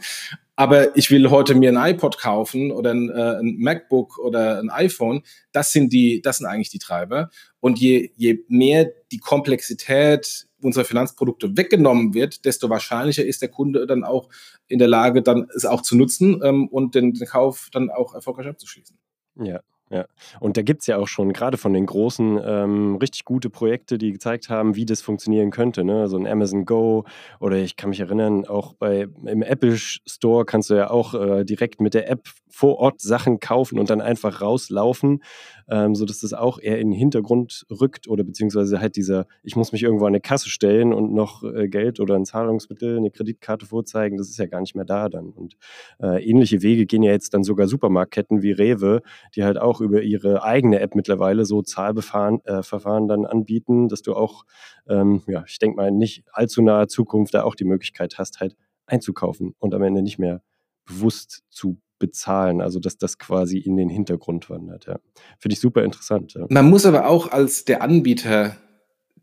aber 0.55 0.95
ich 0.95 1.11
will 1.11 1.29
heute 1.29 1.55
mir 1.55 1.69
ein 1.69 1.93
iPod 1.93 2.17
kaufen 2.17 2.71
oder 2.71 2.93
ein, 2.93 3.09
äh, 3.09 3.39
ein 3.39 3.57
MacBook 3.57 4.17
oder 4.19 4.59
ein 4.59 4.69
iPhone. 4.69 5.23
Das 5.51 5.71
sind 5.71 5.91
die, 5.91 6.21
das 6.21 6.37
sind 6.37 6.47
eigentlich 6.47 6.69
die 6.69 6.79
Treiber. 6.79 7.29
Und 7.59 7.79
je, 7.79 8.11
je 8.15 8.39
mehr 8.47 8.91
die 9.11 9.17
Komplexität 9.17 10.47
unserer 10.61 10.85
Finanzprodukte 10.85 11.57
weggenommen 11.57 12.13
wird, 12.13 12.45
desto 12.45 12.69
wahrscheinlicher 12.69 13.25
ist 13.25 13.41
der 13.41 13.49
Kunde 13.49 13.85
dann 13.85 14.03
auch 14.03 14.29
in 14.67 14.79
der 14.79 14.87
Lage, 14.87 15.21
dann 15.21 15.47
es 15.55 15.65
auch 15.65 15.81
zu 15.81 15.97
nutzen 15.97 16.41
ähm, 16.43 16.67
und 16.67 16.95
den, 16.95 17.13
den 17.13 17.27
Kauf 17.27 17.69
dann 17.71 17.89
auch 17.89 18.13
erfolgreich 18.13 18.47
abzuschließen. 18.47 18.97
Ja, 19.35 19.59
ja, 19.95 20.05
und 20.41 20.57
da 20.57 20.61
gibt 20.61 20.81
es 20.81 20.87
ja 20.87 20.97
auch 20.97 21.07
schon 21.07 21.31
gerade 21.31 21.57
von 21.57 21.71
den 21.71 21.85
Großen 21.85 22.37
ähm, 22.43 22.95
richtig 22.97 23.23
gute 23.23 23.49
Projekte, 23.49 23.97
die 23.97 24.11
gezeigt 24.11 24.49
haben, 24.49 24.75
wie 24.75 24.85
das 24.85 25.01
funktionieren 25.01 25.51
könnte. 25.51 25.85
Ne? 25.85 26.09
So 26.09 26.17
ein 26.17 26.27
Amazon 26.27 26.65
Go 26.65 27.05
oder 27.39 27.55
ich 27.55 27.77
kann 27.77 27.91
mich 27.91 28.01
erinnern, 28.01 28.45
auch 28.45 28.73
bei 28.73 29.07
im 29.25 29.41
Apple 29.41 29.77
Store 29.77 30.43
kannst 30.43 30.69
du 30.69 30.73
ja 30.73 30.89
auch 30.89 31.13
äh, 31.13 31.45
direkt 31.45 31.79
mit 31.79 31.93
der 31.93 32.09
App 32.09 32.27
vor 32.49 32.77
Ort 32.79 32.99
Sachen 32.99 33.39
kaufen 33.39 33.79
und 33.79 33.89
dann 33.89 34.01
einfach 34.01 34.41
rauslaufen, 34.41 35.23
ähm, 35.69 35.95
sodass 35.95 36.19
das 36.19 36.33
auch 36.33 36.59
eher 36.59 36.79
in 36.79 36.91
den 36.91 36.99
Hintergrund 36.99 37.65
rückt 37.69 38.07
oder 38.07 38.23
beziehungsweise 38.23 38.79
halt 38.79 38.95
dieser, 38.95 39.25
ich 39.43 39.55
muss 39.55 39.71
mich 39.71 39.83
irgendwo 39.83 40.05
an 40.05 40.11
eine 40.11 40.21
Kasse 40.21 40.49
stellen 40.49 40.93
und 40.93 41.13
noch 41.13 41.43
äh, 41.43 41.67
Geld 41.67 41.99
oder 41.99 42.15
ein 42.15 42.25
Zahlungsmittel, 42.25 42.97
eine 42.97 43.11
Kreditkarte 43.11 43.65
vorzeigen, 43.65 44.17
das 44.17 44.29
ist 44.29 44.37
ja 44.37 44.45
gar 44.45 44.61
nicht 44.61 44.75
mehr 44.75 44.85
da 44.85 45.09
dann. 45.09 45.29
Und 45.29 45.57
äh, 46.01 46.23
ähnliche 46.23 46.61
Wege 46.61 46.85
gehen 46.85 47.03
ja 47.03 47.11
jetzt 47.11 47.33
dann 47.33 47.43
sogar 47.43 47.67
Supermarktketten 47.67 48.41
wie 48.41 48.51
Rewe, 48.51 49.01
die 49.35 49.43
halt 49.43 49.57
auch 49.57 49.81
über 49.81 50.01
ihre 50.01 50.43
eigene 50.43 50.79
App 50.79 50.95
mittlerweile 50.95 51.45
so 51.45 51.61
Zahlverfahren 51.61 52.41
äh, 52.45 53.07
dann 53.07 53.25
anbieten, 53.25 53.89
dass 53.89 54.01
du 54.01 54.15
auch, 54.15 54.45
ähm, 54.87 55.21
ja, 55.27 55.43
ich 55.47 55.59
denke 55.59 55.77
mal, 55.77 55.91
nicht 55.91 56.23
allzu 56.31 56.61
nahe 56.61 56.87
Zukunft 56.87 57.33
da 57.33 57.43
auch 57.43 57.55
die 57.55 57.65
Möglichkeit 57.65 58.17
hast, 58.17 58.39
halt 58.39 58.55
einzukaufen 58.85 59.55
und 59.59 59.73
am 59.73 59.81
Ende 59.81 60.01
nicht 60.01 60.19
mehr 60.19 60.41
bewusst 60.85 61.43
zu 61.49 61.77
bezahlen, 61.99 62.61
also 62.61 62.79
dass 62.79 62.97
das 62.97 63.17
quasi 63.17 63.57
in 63.57 63.77
den 63.77 63.89
Hintergrund 63.89 64.49
wandert. 64.49 64.85
Ja. 64.85 64.99
Finde 65.39 65.53
ich 65.53 65.59
super 65.59 65.83
interessant. 65.83 66.33
Ja. 66.33 66.45
Man 66.49 66.69
muss 66.69 66.85
aber 66.85 67.07
auch 67.07 67.31
als 67.31 67.65
der 67.65 67.81
Anbieter 67.81 68.57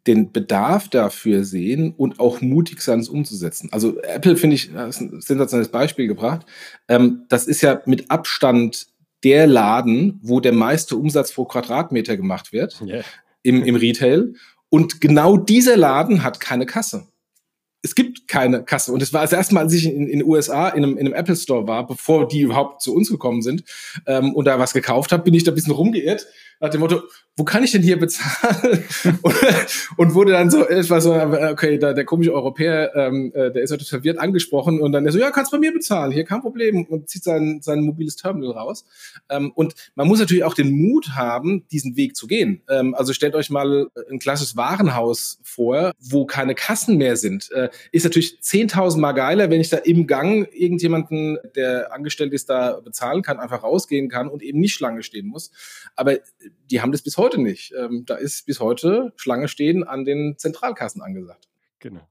den 0.06 0.32
Bedarf 0.32 0.88
dafür 0.88 1.44
sehen 1.44 1.94
und 1.96 2.18
auch 2.18 2.40
mutig 2.40 2.80
sein, 2.80 3.00
es 3.00 3.08
umzusetzen. 3.08 3.68
Also 3.72 4.00
Apple 4.00 4.36
finde 4.36 4.56
ich, 4.56 4.72
das 4.72 4.96
ist 4.96 5.00
ein 5.00 5.20
sensationelles 5.20 5.70
Beispiel 5.70 6.08
gebracht. 6.08 6.44
Ähm, 6.88 7.24
das 7.28 7.46
ist 7.46 7.60
ja 7.60 7.82
mit 7.86 8.10
Abstand 8.10 8.88
der 9.22 9.46
Laden, 9.46 10.18
wo 10.22 10.40
der 10.40 10.52
meiste 10.52 10.96
Umsatz 10.96 11.32
pro 11.32 11.44
Quadratmeter 11.44 12.16
gemacht 12.16 12.52
wird 12.52 12.82
yeah. 12.84 13.04
im, 13.42 13.62
im 13.62 13.76
Retail. 13.76 14.34
Und 14.68 15.00
genau 15.00 15.36
dieser 15.36 15.76
Laden 15.76 16.24
hat 16.24 16.40
keine 16.40 16.66
Kasse 16.66 17.06
es 17.82 17.94
gibt 17.94 18.28
keine 18.28 18.62
Kasse. 18.62 18.92
Und 18.92 19.02
es 19.02 19.12
war 19.12 19.22
das 19.22 19.32
erste 19.32 19.54
Mal, 19.54 19.62
als 19.62 19.72
ich 19.72 19.86
in 19.86 20.06
den 20.06 20.24
USA 20.24 20.68
in 20.68 20.84
einem, 20.84 20.96
in 20.96 21.06
einem 21.06 21.14
Apple 21.14 21.36
Store 21.36 21.66
war, 21.66 21.86
bevor 21.86 22.28
die 22.28 22.40
überhaupt 22.40 22.80
zu 22.80 22.94
uns 22.94 23.10
gekommen 23.10 23.42
sind 23.42 23.64
ähm, 24.06 24.34
und 24.34 24.44
da 24.44 24.58
was 24.58 24.72
gekauft 24.72 25.10
habe, 25.12 25.24
bin 25.24 25.34
ich 25.34 25.42
da 25.42 25.50
ein 25.50 25.56
bisschen 25.56 25.72
rumgeirrt 25.72 26.26
nach 26.62 26.70
dem 26.70 26.80
Motto, 26.80 27.02
wo 27.36 27.42
kann 27.42 27.64
ich 27.64 27.72
denn 27.72 27.82
hier 27.82 27.98
bezahlen? 27.98 28.84
und, 29.96 30.14
wurde 30.14 30.30
dann 30.32 30.48
so, 30.48 30.64
es 30.64 30.90
war 30.90 31.00
so, 31.00 31.12
okay, 31.12 31.76
da, 31.76 31.92
der 31.92 32.04
komische 32.04 32.32
Europäer, 32.32 32.94
ähm, 32.94 33.32
äh, 33.34 33.50
der 33.50 33.62
ist 33.62 33.72
heute 33.72 33.84
verwirrt 33.84 34.18
angesprochen 34.18 34.80
und 34.80 34.92
dann 34.92 35.02
der 35.02 35.12
so, 35.12 35.18
ja, 35.18 35.32
kannst 35.32 35.50
bei 35.50 35.58
mir 35.58 35.72
bezahlen, 35.72 36.12
hier 36.12 36.24
kein 36.24 36.40
Problem 36.40 36.86
und 36.86 37.08
zieht 37.08 37.24
sein, 37.24 37.58
sein 37.62 37.80
mobiles 37.80 38.14
Terminal 38.14 38.52
raus. 38.52 38.84
Ähm, 39.28 39.50
und 39.56 39.74
man 39.96 40.06
muss 40.06 40.20
natürlich 40.20 40.44
auch 40.44 40.54
den 40.54 40.70
Mut 40.70 41.16
haben, 41.16 41.66
diesen 41.72 41.96
Weg 41.96 42.14
zu 42.14 42.28
gehen. 42.28 42.62
Ähm, 42.68 42.94
also 42.94 43.12
stellt 43.12 43.34
euch 43.34 43.50
mal 43.50 43.88
ein 44.08 44.20
klassisches 44.20 44.56
Warenhaus 44.56 45.40
vor, 45.42 45.90
wo 45.98 46.26
keine 46.26 46.54
Kassen 46.54 46.96
mehr 46.96 47.16
sind. 47.16 47.50
Äh, 47.50 47.70
ist 47.90 48.04
natürlich 48.04 48.38
10.000 48.40 49.00
Mal 49.00 49.12
geiler, 49.12 49.50
wenn 49.50 49.60
ich 49.60 49.70
da 49.70 49.78
im 49.78 50.06
Gang 50.06 50.48
irgendjemanden, 50.52 51.38
der 51.56 51.92
angestellt 51.92 52.32
ist, 52.32 52.48
da 52.48 52.78
bezahlen 52.78 53.22
kann, 53.22 53.40
einfach 53.40 53.64
rausgehen 53.64 54.08
kann 54.08 54.28
und 54.28 54.44
eben 54.44 54.60
nicht 54.60 54.74
Schlange 54.74 55.02
stehen 55.02 55.26
muss. 55.26 55.50
Aber 55.96 56.18
die 56.70 56.80
haben 56.80 56.92
das 56.92 57.02
bis 57.02 57.18
heute 57.18 57.40
nicht. 57.40 57.72
Ähm, 57.78 58.04
da 58.06 58.14
ist 58.14 58.46
bis 58.46 58.60
heute 58.60 59.12
Schlange 59.16 59.48
stehen 59.48 59.84
an 59.84 60.04
den 60.04 60.36
Zentralkassen 60.38 61.02
angesagt. 61.02 61.48
Genau. 61.78 62.08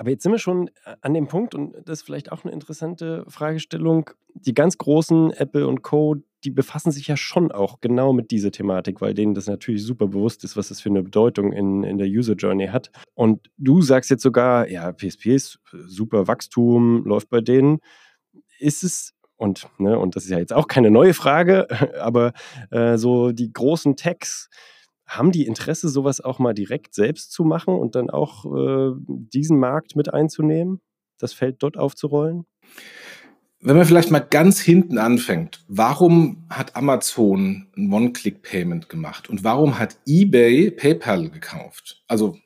Aber 0.00 0.08
jetzt 0.08 0.22
sind 0.22 0.32
wir 0.32 0.38
schon 0.38 0.68
äh, 0.86 0.96
an 1.02 1.12
dem 1.12 1.28
Punkt, 1.28 1.54
und 1.54 1.74
das 1.84 1.98
ist 1.98 2.06
vielleicht 2.06 2.32
auch 2.32 2.42
eine 2.42 2.54
interessante 2.54 3.22
Fragestellung, 3.28 4.08
die 4.32 4.54
ganz 4.54 4.78
großen 4.78 5.30
Apple 5.32 5.68
und 5.68 5.82
Co., 5.82 6.16
die 6.42 6.50
befassen 6.50 6.90
sich 6.90 7.06
ja 7.06 7.18
schon 7.18 7.52
auch 7.52 7.82
genau 7.82 8.14
mit 8.14 8.30
dieser 8.30 8.50
Thematik, 8.50 9.02
weil 9.02 9.12
denen 9.12 9.34
das 9.34 9.46
natürlich 9.46 9.84
super 9.84 10.06
bewusst 10.06 10.42
ist, 10.42 10.56
was 10.56 10.68
das 10.68 10.80
für 10.80 10.88
eine 10.88 11.02
Bedeutung 11.02 11.52
in, 11.52 11.84
in 11.84 11.98
der 11.98 12.06
User 12.06 12.32
Journey 12.32 12.68
hat. 12.68 12.90
Und 13.12 13.50
du 13.58 13.82
sagst 13.82 14.08
jetzt 14.08 14.22
sogar, 14.22 14.70
ja, 14.70 14.90
PSP 14.90 15.34
ist 15.34 15.60
super 15.70 16.26
Wachstum, 16.26 17.04
läuft 17.04 17.28
bei 17.28 17.42
denen. 17.42 17.80
Ist 18.58 18.82
es, 18.82 19.12
und, 19.40 19.68
ne, 19.78 19.98
und 19.98 20.16
das 20.16 20.24
ist 20.24 20.30
ja 20.30 20.38
jetzt 20.38 20.52
auch 20.52 20.68
keine 20.68 20.90
neue 20.90 21.14
Frage, 21.14 21.66
aber 22.00 22.32
äh, 22.70 22.96
so 22.96 23.32
die 23.32 23.52
großen 23.52 23.96
Techs, 23.96 24.48
haben 25.06 25.32
die 25.32 25.46
Interesse, 25.46 25.88
sowas 25.88 26.20
auch 26.20 26.38
mal 26.38 26.54
direkt 26.54 26.94
selbst 26.94 27.32
zu 27.32 27.42
machen 27.42 27.74
und 27.74 27.96
dann 27.96 28.10
auch 28.10 28.44
äh, 28.44 28.92
diesen 29.08 29.58
Markt 29.58 29.96
mit 29.96 30.14
einzunehmen, 30.14 30.80
das 31.18 31.32
Feld 31.32 31.56
dort 31.64 31.76
aufzurollen? 31.76 32.46
Wenn 33.60 33.76
man 33.76 33.84
vielleicht 33.86 34.12
mal 34.12 34.20
ganz 34.20 34.60
hinten 34.60 34.98
anfängt, 34.98 35.64
warum 35.66 36.46
hat 36.48 36.76
Amazon 36.76 37.66
ein 37.76 37.92
One-Click-Payment 37.92 38.88
gemacht 38.88 39.28
und 39.28 39.42
warum 39.42 39.80
hat 39.80 39.96
eBay 40.06 40.70
PayPal 40.70 41.28
gekauft? 41.28 42.04
Also 42.06 42.38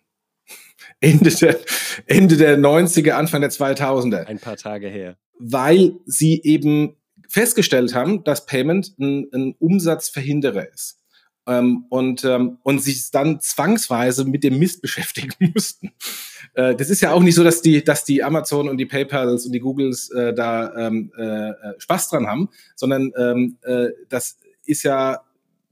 Ende 1.05 1.31
der, 1.31 1.59
Ende 2.07 2.37
der 2.37 2.59
90er, 2.59 3.13
Anfang 3.13 3.41
der 3.41 3.51
2000er. 3.51 4.25
Ein 4.25 4.39
paar 4.39 4.57
Tage 4.57 4.89
her. 4.89 5.17
Weil 5.39 5.93
sie 6.07 6.41
eben 6.43 6.97
festgestellt 7.29 7.95
haben, 7.95 8.25
dass 8.25 8.47
Payment 8.47 8.95
ein, 8.99 9.27
ein 9.33 9.55
Umsatzverhinderer 9.59 10.73
ist 10.73 10.99
ähm, 11.47 11.87
und, 11.89 12.25
ähm, 12.25 12.59
und 12.63 12.83
sich 12.83 13.11
dann 13.11 13.41
zwangsweise 13.41 14.25
mit 14.25 14.45
dem 14.45 14.59
Mist 14.59 14.83
beschäftigen 14.83 15.33
mussten. 15.55 15.93
Äh, 16.55 16.75
das 16.75 16.91
ist 16.91 17.01
ja 17.01 17.13
auch 17.13 17.23
nicht 17.23 17.35
so, 17.35 17.45
dass 17.45 17.63
die, 17.63 17.83
dass 17.83 18.05
die 18.05 18.23
Amazon 18.23 18.69
und 18.69 18.79
die 18.79 18.87
PayPals 18.87 19.47
und 19.47 19.53
die 19.53 19.61
Googles 19.61 20.11
äh, 20.11 20.33
da 20.35 20.75
ähm, 20.77 21.13
äh, 21.17 21.51
äh, 21.51 21.55
Spaß 21.79 22.09
dran 22.11 22.27
haben, 22.27 22.49
sondern 22.77 23.13
ähm, 23.19 23.59
äh, 23.63 23.89
das 24.09 24.39
ist 24.65 24.83
ja 24.83 25.21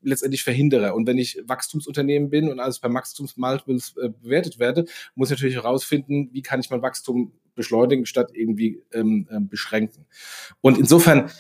letztendlich 0.03 0.43
Verhinderer. 0.43 0.95
Und 0.95 1.07
wenn 1.07 1.19
ich 1.19 1.41
Wachstumsunternehmen 1.47 2.31
bin 2.31 2.49
und 2.49 2.61
alles 2.61 2.79
bei 2.79 2.93
Wachstumsmultiples 2.93 3.95
äh, 3.97 4.11
bewertet 4.21 4.59
werde, 4.59 4.85
muss 5.15 5.31
ich 5.31 5.39
natürlich 5.39 5.57
herausfinden, 5.57 6.31
wie 6.33 6.43
kann 6.43 6.61
ich 6.61 6.71
mein 6.71 6.83
Wachstum 6.83 7.33
beschleunigen 7.55 8.07
statt 8.07 8.31
irgendwie 8.35 8.83
ähm, 8.93 9.29
äh, 9.31 9.41
beschränken. 9.41 10.07
Und 10.61 10.79
insofern 10.79 11.31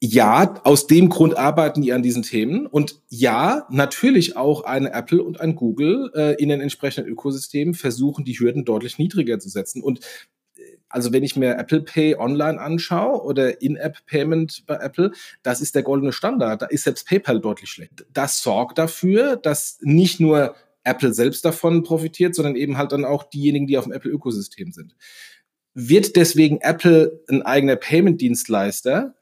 ja, 0.00 0.60
aus 0.62 0.86
dem 0.86 1.08
Grund 1.08 1.36
arbeiten 1.36 1.82
die 1.82 1.92
an 1.92 2.04
diesen 2.04 2.22
Themen. 2.22 2.66
Und 2.66 3.02
ja, 3.08 3.66
natürlich 3.68 4.36
auch 4.36 4.62
eine 4.62 4.92
Apple 4.92 5.22
und 5.22 5.40
ein 5.40 5.56
Google 5.56 6.12
äh, 6.14 6.40
in 6.40 6.48
den 6.50 6.60
entsprechenden 6.60 7.10
Ökosystemen 7.10 7.74
versuchen, 7.74 8.24
die 8.24 8.38
Hürden 8.38 8.64
deutlich 8.64 8.98
niedriger 8.98 9.40
zu 9.40 9.48
setzen. 9.48 9.82
Und 9.82 10.00
also 10.88 11.12
wenn 11.12 11.22
ich 11.22 11.36
mir 11.36 11.56
Apple 11.56 11.82
Pay 11.82 12.16
online 12.16 12.60
anschaue 12.60 13.22
oder 13.22 13.60
In-App-Payment 13.60 14.64
bei 14.66 14.76
Apple, 14.76 15.12
das 15.42 15.60
ist 15.60 15.74
der 15.74 15.82
goldene 15.82 16.12
Standard. 16.12 16.62
Da 16.62 16.66
ist 16.66 16.84
selbst 16.84 17.06
PayPal 17.06 17.40
deutlich 17.40 17.70
schlecht. 17.70 18.06
Das 18.12 18.42
sorgt 18.42 18.78
dafür, 18.78 19.36
dass 19.36 19.78
nicht 19.82 20.20
nur 20.20 20.54
Apple 20.84 21.12
selbst 21.12 21.44
davon 21.44 21.82
profitiert, 21.82 22.34
sondern 22.34 22.56
eben 22.56 22.78
halt 22.78 22.92
dann 22.92 23.04
auch 23.04 23.24
diejenigen, 23.24 23.66
die 23.66 23.76
auf 23.76 23.84
dem 23.84 23.92
Apple-Ökosystem 23.92 24.72
sind. 24.72 24.96
Wird 25.74 26.16
deswegen 26.16 26.60
Apple 26.60 27.22
ein 27.28 27.42
eigener 27.42 27.76
Payment-Dienstleister? 27.76 29.14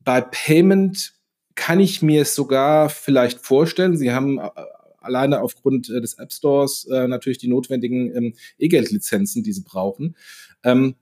Bei 0.00 0.20
Payment 0.20 1.14
kann 1.54 1.80
ich 1.80 2.00
mir 2.00 2.22
es 2.22 2.34
sogar 2.34 2.88
vielleicht 2.88 3.40
vorstellen. 3.40 3.96
Sie 3.96 4.12
haben 4.12 4.38
äh, 4.38 4.48
alleine 4.98 5.42
aufgrund 5.42 5.90
äh, 5.90 6.00
des 6.00 6.14
App 6.14 6.32
Stores 6.32 6.86
äh, 6.86 7.06
natürlich 7.06 7.38
die 7.38 7.48
notwendigen 7.48 8.14
ähm, 8.16 8.34
E-Geld-Lizenzen, 8.58 9.42
die 9.42 9.52
sie 9.52 9.62
brauchen. 9.62 10.16
Ähm, 10.64 10.96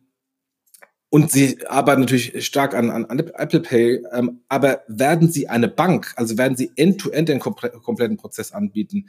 und 1.10 1.30
sie 1.30 1.66
arbeiten 1.66 2.00
natürlich 2.00 2.46
stark 2.46 2.74
an, 2.74 2.90
an, 2.90 3.04
an 3.06 3.18
Apple 3.18 3.60
Pay, 3.60 4.04
ähm, 4.12 4.40
aber 4.48 4.82
werden 4.86 5.30
sie 5.30 5.48
eine 5.48 5.68
Bank, 5.68 6.12
also 6.16 6.38
werden 6.38 6.56
sie 6.56 6.70
end-to-end 6.76 7.28
-end 7.28 7.32
den 7.32 7.40
komple 7.40 7.70
kompletten 7.70 8.16
Prozess 8.16 8.52
anbieten? 8.52 9.08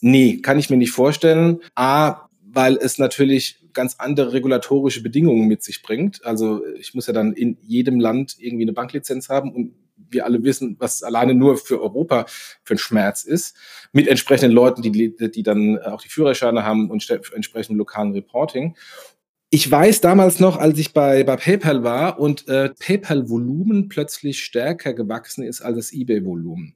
Nee, 0.00 0.38
kann 0.40 0.58
ich 0.58 0.70
mir 0.70 0.76
nicht 0.76 0.92
vorstellen. 0.92 1.60
A, 1.74 2.26
weil 2.40 2.76
es 2.76 2.98
natürlich 2.98 3.60
ganz 3.74 3.96
andere 3.98 4.32
regulatorische 4.32 5.02
Bedingungen 5.02 5.46
mit 5.46 5.62
sich 5.62 5.82
bringt. 5.82 6.24
Also 6.24 6.64
ich 6.78 6.94
muss 6.94 7.06
ja 7.06 7.12
dann 7.12 7.34
in 7.34 7.58
jedem 7.60 8.00
Land 8.00 8.36
irgendwie 8.38 8.64
eine 8.64 8.72
Banklizenz 8.72 9.28
haben 9.28 9.52
und 9.54 9.74
wir 10.08 10.24
alle 10.24 10.42
wissen, 10.42 10.76
was 10.78 11.02
alleine 11.02 11.34
nur 11.34 11.58
für 11.58 11.80
Europa 11.80 12.26
für 12.62 12.74
ein 12.74 12.78
Schmerz 12.78 13.24
ist, 13.24 13.56
mit 13.92 14.08
entsprechenden 14.08 14.52
Leuten, 14.52 14.80
die, 14.80 15.14
die 15.16 15.42
dann 15.42 15.78
auch 15.78 16.00
die 16.00 16.08
Führerscheine 16.08 16.64
haben 16.64 16.90
und 16.90 17.08
entsprechend 17.10 17.76
lokalen 17.76 18.12
Reporting. 18.12 18.76
Ich 19.50 19.70
weiß 19.70 20.00
damals 20.00 20.40
noch, 20.40 20.56
als 20.56 20.78
ich 20.78 20.92
bei, 20.92 21.22
bei 21.22 21.36
PayPal 21.36 21.84
war 21.84 22.18
und 22.18 22.48
äh, 22.48 22.70
PayPal-Volumen 22.70 23.88
plötzlich 23.88 24.42
stärker 24.42 24.92
gewachsen 24.92 25.44
ist 25.44 25.62
als 25.62 25.76
das 25.76 25.92
eBay-Volumen. 25.92 26.74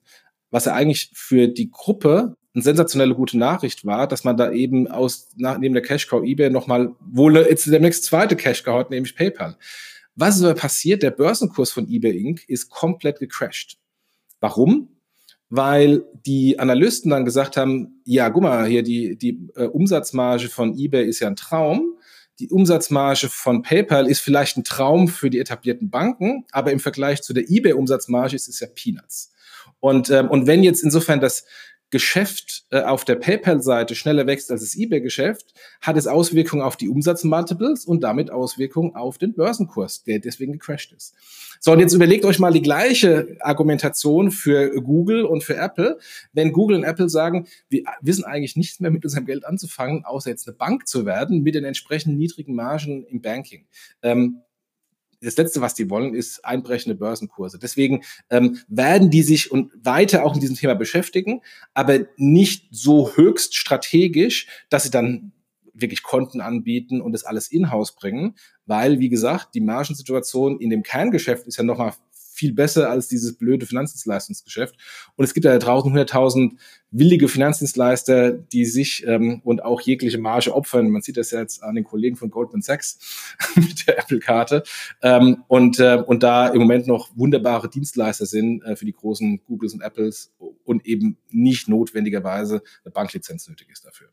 Was 0.51 0.67
ja 0.67 0.75
eigentlich 0.75 1.11
für 1.15 1.49
die 1.49 1.71
Gruppe 1.71 2.37
eine 2.55 2.63
sensationelle 2.63 3.15
gute 3.15 3.39
Nachricht 3.39 3.85
war, 3.85 4.07
dass 4.07 4.25
man 4.25 4.37
da 4.37 4.53
eben 4.53 4.89
aus 4.89 5.31
nach, 5.37 5.59
neben 5.59 5.75
der 5.75 5.83
Cash 5.83 6.09
Cow 6.09 6.23
eBay 6.25 6.51
nochmal 6.51 6.95
wohl 7.01 7.37
jetzt 7.37 7.67
demnächst 7.67 8.05
zweite 8.05 8.37
Cash 8.37 8.63
Cow 8.63 8.79
hat, 8.79 8.91
nämlich 8.91 9.17
PayPal. 9.17 9.57
Was 10.15 10.37
ist 10.37 10.45
aber 10.45 10.55
passiert? 10.55 11.03
Der 11.03 11.13
Börsenkurs 11.13 11.71
von 11.71 11.89
eBay 11.89 12.17
Inc. 12.19 12.49
ist 12.49 12.69
komplett 12.69 13.21
gecrashed. 13.21 13.79
Warum? 14.41 14.89
Weil 15.49 16.05
die 16.27 16.59
Analysten 16.59 17.11
dann 17.11 17.25
gesagt 17.25 17.57
haben, 17.57 18.01
ja, 18.05 18.31
guck 18.31 18.43
mal, 18.43 18.67
hier 18.67 18.83
die, 18.83 19.17
die 19.17 19.49
äh, 19.57 19.65
Umsatzmarge 19.65 20.49
von 20.49 20.77
eBay 20.79 21.07
ist 21.07 21.21
ja 21.21 21.29
ein 21.29 21.37
Traum. 21.37 21.97
Die 22.41 22.49
Umsatzmarge 22.49 23.29
von 23.29 23.61
PayPal 23.61 24.07
ist 24.09 24.21
vielleicht 24.21 24.57
ein 24.57 24.65
Traum 24.65 25.09
für 25.09 25.29
die 25.29 25.39
etablierten 25.39 25.91
Banken, 25.91 26.47
aber 26.53 26.73
im 26.73 26.81
Vergleich 26.81 27.21
zu 27.21 27.35
der 27.35 27.51
eBay-Umsatzmarge 27.51 28.35
ist 28.35 28.49
es 28.49 28.61
ja 28.61 28.67
Peanuts. 28.75 29.31
Und, 29.79 30.09
ähm, 30.09 30.29
und 30.31 30.47
wenn 30.47 30.63
jetzt 30.63 30.83
insofern 30.83 31.21
das, 31.21 31.45
Geschäft 31.91 32.65
äh, 32.71 32.83
auf 32.83 33.05
der 33.05 33.17
PayPal-Seite 33.17 33.95
schneller 33.95 34.27
wächst 34.27 34.51
als 34.51 34.61
das 34.61 34.77
eBay-Geschäft, 34.77 35.55
hat 35.81 35.97
es 35.97 36.07
Auswirkungen 36.07 36.63
auf 36.63 36.77
die 36.77 36.89
Umsatzmultiples 36.89 37.85
und 37.85 38.03
damit 38.03 38.31
Auswirkungen 38.31 38.95
auf 38.95 39.19
den 39.19 39.35
Börsenkurs, 39.35 40.05
der 40.05 40.21
deswegen 40.21 40.53
gecrashed 40.53 40.93
ist. 40.93 41.15
So, 41.59 41.73
und 41.73 41.81
jetzt 41.81 41.93
überlegt 41.93 42.25
euch 42.25 42.39
mal 42.39 42.53
die 42.53 42.63
gleiche 42.63 43.37
Argumentation 43.41 44.31
für 44.31 44.81
Google 44.81 45.25
und 45.25 45.45
für 45.45 45.57
Apple. 45.57 45.99
Wenn 46.33 46.53
Google 46.53 46.79
und 46.79 46.85
Apple 46.85 47.09
sagen, 47.09 47.49
wir 47.69 47.83
wissen 48.01 48.25
eigentlich 48.25 48.57
nichts 48.57 48.81
mehr 48.81 48.91
mit 48.91 49.05
unserem 49.05 49.27
Geld 49.27 49.45
anzufangen, 49.45 50.05
außer 50.05 50.31
jetzt 50.31 50.49
eine 50.49 50.57
Bank 50.57 50.89
zu 50.89 51.05
werden 51.05 51.43
mit 51.43 51.55
den 51.55 51.65
entsprechend 51.65 52.17
niedrigen 52.17 52.55
Margen 52.55 53.05
im 53.05 53.21
Banking. 53.21 53.67
Ähm, 54.03 54.41
das 55.21 55.37
Letzte, 55.37 55.61
was 55.61 55.75
die 55.75 55.91
wollen, 55.91 56.15
ist 56.15 56.45
einbrechende 56.45 56.95
Börsenkurse. 56.95 57.59
Deswegen 57.59 58.03
ähm, 58.31 58.59
werden 58.69 59.11
die 59.11 59.23
sich 59.23 59.51
und 59.51 59.73
weiter 59.83 60.25
auch 60.25 60.35
mit 60.35 60.43
diesem 60.43 60.57
Thema 60.57 60.75
beschäftigen, 60.75 61.43
aber 61.75 62.01
nicht 62.17 62.69
so 62.71 63.15
höchst 63.15 63.55
strategisch, 63.55 64.47
dass 64.71 64.85
sie 64.85 64.91
dann 64.91 65.33
wirklich 65.75 66.03
Konten 66.03 66.41
anbieten 66.41 67.01
und 67.01 67.13
das 67.13 67.25
alles 67.25 67.51
in-house 67.51 67.95
bringen, 67.95 68.37
weil, 68.67 68.99
wie 68.99 69.09
gesagt, 69.09 69.55
die 69.55 69.61
Margensituation 69.61 70.61
in 70.61 70.71
dem 70.71 70.83
Kerngeschäft 70.83 71.47
ist 71.47 71.57
ja 71.57 71.65
nochmal 71.65 71.95
viel 72.41 72.55
besser 72.55 72.89
als 72.89 73.07
dieses 73.07 73.37
blöde 73.37 73.67
Finanzdienstleistungsgeschäft. 73.67 74.75
Und 75.15 75.25
es 75.25 75.35
gibt 75.35 75.45
ja 75.45 75.59
draußen 75.59 75.93
100.000 75.93 76.53
willige 76.91 77.29
Finanzdienstleister, 77.29 78.33
die 78.33 78.65
sich 78.65 79.07
ähm, 79.07 79.43
und 79.45 79.63
auch 79.63 79.83
jegliche 79.83 80.17
Marge 80.17 80.55
opfern. 80.55 80.89
Man 80.89 81.03
sieht 81.03 81.19
das 81.19 81.33
ja 81.33 81.41
jetzt 81.41 81.63
an 81.63 81.75
den 81.75 81.85
Kollegen 81.85 82.17
von 82.17 82.31
Goldman 82.31 82.63
Sachs 82.63 83.37
mit 83.57 83.87
der 83.87 83.99
Apple-Karte. 83.99 84.63
Ähm, 85.03 85.45
und, 85.49 85.79
äh, 85.81 86.03
und 86.07 86.23
da 86.23 86.49
im 86.49 86.61
Moment 86.61 86.87
noch 86.87 87.11
wunderbare 87.15 87.69
Dienstleister 87.69 88.25
sind 88.25 88.65
äh, 88.65 88.75
für 88.75 88.87
die 88.87 88.95
großen 88.95 89.43
Googles 89.45 89.75
und 89.75 89.83
Apples 89.83 90.33
und 90.65 90.87
eben 90.87 91.19
nicht 91.29 91.69
notwendigerweise 91.69 92.63
eine 92.85 92.93
Banklizenz 92.93 93.47
nötig 93.49 93.69
ist 93.71 93.85
dafür. 93.85 94.09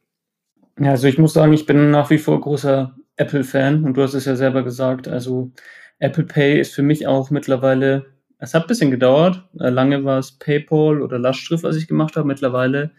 Ja, 0.82 0.92
also 0.92 1.08
ich 1.08 1.18
muss 1.18 1.32
sagen, 1.32 1.54
ich 1.54 1.66
bin 1.66 1.92
nach 1.92 2.10
wie 2.10 2.18
vor 2.18 2.42
großer 2.42 2.94
Apple-Fan 3.16 3.86
und 3.86 3.96
du 3.96 4.02
hast 4.02 4.16
es 4.16 4.26
ja 4.26 4.36
selber 4.36 4.64
gesagt. 4.64 5.08
Also 5.08 5.54
Apple 6.00 6.26
Pay 6.26 6.60
ist 6.60 6.74
für 6.74 6.84
mich 6.84 7.08
auch 7.08 7.32
mittlerweile 7.32 8.17
es 8.40 8.54
hat 8.54 8.64
ein 8.64 8.68
bisschen 8.68 8.92
gedauert. 8.92 9.44
Äh, 9.60 9.70
lange 9.70 10.04
war 10.04 10.20
es 10.20 10.32
PayPal 10.34 11.02
oder 11.02 11.20
Lastschrift, 11.20 11.64
was 11.64 11.76
ich 11.76 11.88
gemacht 11.88 12.16
habe. 12.16 12.28
Mittlerweile 12.28 12.92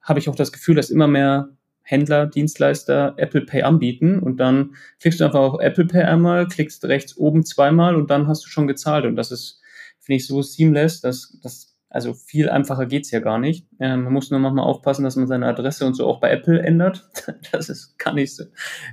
habe 0.00 0.18
ich 0.18 0.28
auch 0.28 0.36
das 0.36 0.52
Gefühl, 0.52 0.74
dass 0.74 0.90
immer 0.90 1.08
mehr 1.08 1.48
Händler, 1.82 2.26
Dienstleister 2.26 3.14
Apple 3.16 3.42
Pay 3.42 3.62
anbieten 3.62 4.18
und 4.18 4.38
dann 4.38 4.74
klickst 5.00 5.20
du 5.20 5.24
einfach 5.24 5.40
auf 5.40 5.60
Apple 5.60 5.84
Pay 5.84 6.02
einmal, 6.02 6.48
klickst 6.48 6.84
rechts 6.86 7.16
oben 7.16 7.44
zweimal 7.44 7.94
und 7.94 8.10
dann 8.10 8.26
hast 8.26 8.44
du 8.44 8.48
schon 8.48 8.66
gezahlt 8.66 9.04
und 9.04 9.16
das 9.16 9.30
ist, 9.30 9.60
finde 10.00 10.16
ich, 10.16 10.26
so 10.26 10.40
seamless, 10.40 11.02
dass 11.02 11.38
das 11.42 11.74
also 11.90 12.12
viel 12.12 12.48
einfacher 12.48 12.86
geht's 12.86 13.12
ja 13.12 13.20
gar 13.20 13.38
nicht. 13.38 13.68
Äh, 13.78 13.96
man 13.96 14.12
muss 14.12 14.30
nur 14.30 14.40
manchmal 14.40 14.64
aufpassen, 14.64 15.04
dass 15.04 15.14
man 15.14 15.28
seine 15.28 15.46
Adresse 15.46 15.86
und 15.86 15.94
so 15.94 16.06
auch 16.08 16.18
bei 16.18 16.30
Apple 16.30 16.60
ändert. 16.60 17.08
Das 17.52 17.68
ist 17.68 17.98
gar 17.98 18.12
nicht 18.12 18.34
so, 18.34 18.44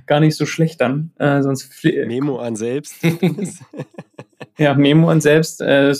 gar 0.06 0.20
nicht 0.20 0.36
so 0.36 0.46
schlecht 0.46 0.80
dann. 0.80 1.10
Äh, 1.18 1.42
sonst 1.42 1.82
Memo 1.82 2.38
an 2.38 2.54
selbst. 2.54 2.94
ja, 4.58 4.74
Memo 4.74 5.08
an 5.08 5.20
selbst 5.20 5.60
äh, 5.60 5.94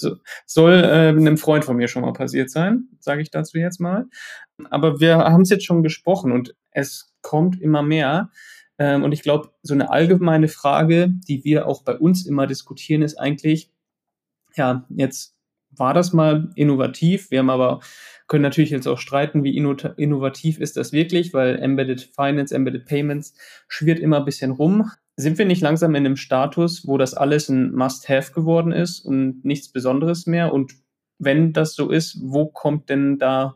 soll 0.46 0.72
äh, 0.72 1.08
einem 1.08 1.38
Freund 1.38 1.64
von 1.64 1.76
mir 1.76 1.88
schon 1.88 2.02
mal 2.02 2.12
passiert 2.12 2.50
sein, 2.50 2.88
sage 3.00 3.22
ich 3.22 3.30
dazu 3.30 3.58
jetzt 3.58 3.80
mal. 3.80 4.06
Aber 4.70 5.00
wir 5.00 5.18
haben 5.18 5.42
es 5.42 5.50
jetzt 5.50 5.64
schon 5.64 5.82
gesprochen 5.82 6.32
und 6.32 6.54
es 6.70 7.12
kommt 7.22 7.60
immer 7.60 7.82
mehr. 7.82 8.30
Ähm, 8.78 9.04
und 9.04 9.12
ich 9.12 9.22
glaube, 9.22 9.50
so 9.62 9.74
eine 9.74 9.90
allgemeine 9.90 10.48
Frage, 10.48 11.08
die 11.28 11.44
wir 11.44 11.66
auch 11.66 11.82
bei 11.84 11.96
uns 11.96 12.26
immer 12.26 12.46
diskutieren, 12.46 13.02
ist 13.02 13.18
eigentlich, 13.18 13.70
Ja, 14.56 14.86
jetzt 14.90 15.36
war 15.70 15.94
das 15.94 16.12
mal 16.12 16.50
innovativ. 16.54 17.30
Wir 17.30 17.40
haben 17.40 17.50
aber 17.50 17.80
können 18.26 18.42
natürlich 18.42 18.70
jetzt 18.70 18.86
auch 18.86 18.98
streiten, 18.98 19.44
wie 19.44 19.56
innovativ 19.56 20.58
ist 20.58 20.76
das 20.76 20.92
wirklich, 20.92 21.34
weil 21.34 21.58
Embedded 21.58 22.00
Finance, 22.14 22.54
Embedded 22.54 22.86
Payments 22.86 23.34
schwirrt 23.68 23.98
immer 23.98 24.18
ein 24.18 24.24
bisschen 24.24 24.52
rum. 24.52 24.90
Sind 25.22 25.38
wir 25.38 25.44
nicht 25.44 25.62
langsam 25.62 25.94
in 25.94 26.04
einem 26.04 26.16
Status, 26.16 26.84
wo 26.84 26.98
das 26.98 27.14
alles 27.14 27.48
ein 27.48 27.72
Must-Have 27.72 28.32
geworden 28.32 28.72
ist 28.72 29.00
und 29.00 29.44
nichts 29.44 29.68
Besonderes 29.68 30.26
mehr? 30.26 30.52
Und 30.52 30.72
wenn 31.18 31.52
das 31.52 31.74
so 31.74 31.90
ist, 31.90 32.18
wo 32.20 32.46
kommt 32.46 32.90
denn 32.90 33.18
da 33.18 33.54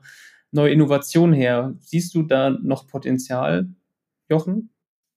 neue 0.52 0.70
Innovation 0.70 1.33
her? 1.33 1.74
Siehst 1.81 2.14
du 2.14 2.22
da 2.22 2.50
noch 2.50 2.87
Potenzial, 2.87 3.68
Jochen? 4.29 4.70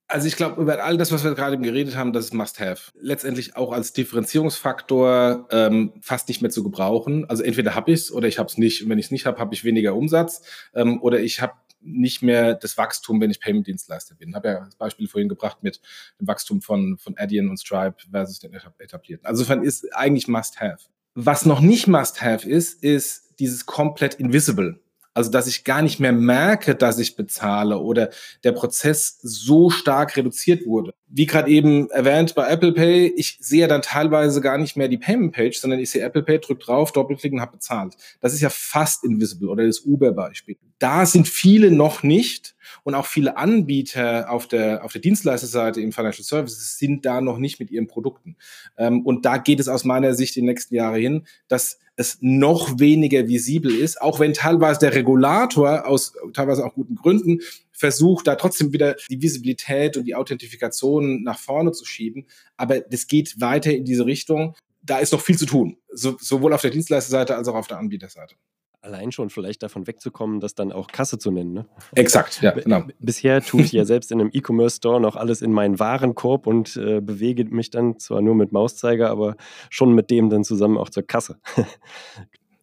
Also 0.07 0.25
ich 0.25 0.35
glaube, 0.35 0.59
über 0.59 0.83
all 0.83 0.97
das, 0.97 1.11
was 1.11 1.23
wir 1.23 1.35
gerade 1.35 1.59
geredet 1.59 1.95
haben, 1.95 2.13
das 2.13 2.25
ist 2.25 2.33
Must-Have. 2.33 2.93
Letztendlich 2.99 3.55
auch 3.55 3.71
als 3.71 3.93
Differenzierungsfaktor 3.93 5.47
ähm, 5.51 5.93
fast 6.01 6.29
nicht 6.29 6.41
mehr 6.41 6.49
zu 6.49 6.63
gebrauchen. 6.63 7.29
Also 7.29 7.43
entweder 7.43 7.75
habe 7.75 7.91
ich 7.91 7.99
es 7.99 8.11
oder 8.11 8.27
ich 8.27 8.39
habe 8.39 8.49
es 8.49 8.57
nicht. 8.57 8.81
Und 8.81 8.89
wenn 8.89 8.97
ich 8.97 9.05
es 9.05 9.11
nicht 9.11 9.27
habe, 9.27 9.37
habe 9.37 9.53
ich 9.53 9.63
weniger 9.63 9.93
Umsatz 9.93 10.41
ähm, 10.73 10.99
oder 10.99 11.19
ich 11.19 11.43
habe 11.43 11.53
nicht 11.81 12.21
mehr 12.21 12.55
das 12.55 12.77
Wachstum, 12.77 13.21
wenn 13.21 13.31
ich 13.31 13.39
Payment-Dienstleister 13.39 14.15
bin. 14.15 14.29
Ich 14.29 14.35
habe 14.35 14.47
ja 14.47 14.59
das 14.65 14.75
Beispiel 14.75 15.07
vorhin 15.07 15.29
gebracht 15.29 15.63
mit 15.63 15.81
dem 16.19 16.27
Wachstum 16.27 16.61
von, 16.61 16.97
von 16.97 17.17
Adyen 17.17 17.49
und 17.49 17.59
Stripe 17.59 17.95
versus 18.11 18.39
den 18.39 18.53
etablierten. 18.53 19.25
Also 19.25 19.41
insofern 19.41 19.63
ist 19.63 19.93
eigentlich 19.95 20.27
Must-Have. 20.27 20.85
Was 21.15 21.45
noch 21.45 21.61
nicht 21.61 21.87
Must-Have 21.87 22.47
ist, 22.47 22.83
ist 22.83 23.39
dieses 23.39 23.65
komplett 23.65 24.15
Invisible. 24.15 24.79
Also, 25.13 25.31
dass 25.31 25.47
ich 25.47 25.63
gar 25.63 25.81
nicht 25.81 25.99
mehr 25.99 26.11
merke, 26.11 26.75
dass 26.75 26.99
ich 26.99 27.15
bezahle 27.15 27.79
oder 27.79 28.09
der 28.43 28.51
Prozess 28.51 29.19
so 29.21 29.69
stark 29.69 30.15
reduziert 30.15 30.65
wurde. 30.65 30.93
Wie 31.07 31.25
gerade 31.25 31.49
eben 31.49 31.89
erwähnt 31.89 32.35
bei 32.35 32.47
Apple 32.47 32.73
Pay, 32.73 33.07
ich 33.07 33.37
sehe 33.41 33.67
dann 33.67 33.81
teilweise 33.81 34.41
gar 34.41 34.57
nicht 34.57 34.77
mehr 34.77 34.87
die 34.87 34.97
Payment 34.97 35.33
Page, 35.33 35.57
sondern 35.57 35.79
ich 35.79 35.89
sehe 35.89 36.03
Apple 36.03 36.23
Pay, 36.23 36.39
drücke 36.39 36.63
drauf, 36.63 36.91
doppelklicken, 36.91 37.41
habe 37.41 37.53
bezahlt. 37.53 37.95
Das 38.21 38.33
ist 38.33 38.41
ja 38.41 38.49
fast 38.49 39.03
invisible 39.03 39.49
oder 39.49 39.65
das 39.65 39.79
Uber-Beispiel. 39.79 40.57
Da 40.77 41.05
sind 41.05 41.27
viele 41.27 41.71
noch 41.71 42.03
nicht 42.03 42.55
und 42.83 42.95
auch 42.95 43.05
viele 43.05 43.37
Anbieter 43.37 44.29
auf 44.29 44.47
der, 44.47 44.85
auf 44.85 44.93
der 44.93 45.01
Dienstleisterseite 45.01 45.81
im 45.81 45.91
Financial 45.91 46.23
Services 46.23 46.77
sind 46.77 47.05
da 47.05 47.21
noch 47.21 47.37
nicht 47.37 47.59
mit 47.59 47.71
ihren 47.71 47.87
Produkten. 47.87 48.37
Ähm, 48.77 49.05
und 49.05 49.25
da 49.25 49.37
geht 49.37 49.59
es 49.59 49.67
aus 49.67 49.83
meiner 49.83 50.13
Sicht 50.13 50.35
die 50.35 50.41
nächsten 50.41 50.75
Jahre 50.75 50.97
hin, 50.97 51.25
dass 51.47 51.79
es 51.99 52.17
noch 52.21 52.79
weniger 52.79 53.27
visibel 53.27 53.75
ist, 53.75 54.01
auch 54.01 54.21
wenn 54.21 54.33
teilweise 54.33 54.79
der 54.79 54.95
Regulator 54.95 55.85
aus 55.85 56.13
teilweise 56.33 56.65
auch 56.65 56.73
guten 56.73 56.95
Gründen 56.95 57.39
versucht, 57.73 58.25
da 58.25 58.35
trotzdem 58.35 58.71
wieder 58.71 58.95
die 59.09 59.21
Visibilität 59.21 59.97
und 59.97 60.05
die 60.05 60.15
Authentifikation 60.15 61.23
nach 61.23 61.37
vorne 61.37 61.73
zu 61.73 61.83
schieben. 61.83 62.25
Aber 62.55 62.79
das 62.79 63.07
geht 63.07 63.41
weiter 63.41 63.73
in 63.73 63.83
diese 63.83 64.05
Richtung. 64.05 64.55
Da 64.81 64.99
ist 64.99 65.11
noch 65.11 65.19
viel 65.19 65.37
zu 65.37 65.45
tun, 65.45 65.75
so, 65.91 66.15
sowohl 66.19 66.53
auf 66.53 66.61
der 66.61 66.71
Dienstleisterseite 66.71 67.35
als 67.35 67.49
auch 67.49 67.55
auf 67.55 67.67
der 67.67 67.79
Anbieterseite 67.79 68.35
allein 68.81 69.11
schon 69.11 69.29
vielleicht 69.29 69.63
davon 69.63 69.87
wegzukommen, 69.87 70.39
das 70.39 70.55
dann 70.55 70.71
auch 70.71 70.87
Kasse 70.87 71.17
zu 71.17 71.31
nennen. 71.31 71.53
Ne? 71.53 71.65
Exakt, 71.95 72.41
ja, 72.41 72.51
genau. 72.51 72.83
Bisher 72.99 73.41
tue 73.41 73.61
ich 73.61 73.71
ja 73.71 73.85
selbst 73.85 74.11
in 74.11 74.21
einem 74.21 74.29
E-Commerce-Store 74.31 75.01
noch 75.01 75.15
alles 75.15 75.41
in 75.41 75.51
meinen 75.51 75.79
Warenkorb 75.79 76.47
und 76.47 76.75
äh, 76.77 77.01
bewege 77.01 77.45
mich 77.45 77.69
dann 77.71 77.99
zwar 77.99 78.21
nur 78.21 78.35
mit 78.35 78.51
Mauszeiger, 78.51 79.09
aber 79.09 79.35
schon 79.69 79.93
mit 79.93 80.09
dem 80.09 80.29
dann 80.29 80.43
zusammen 80.43 80.77
auch 80.77 80.89
zur 80.89 81.03
Kasse. 81.03 81.39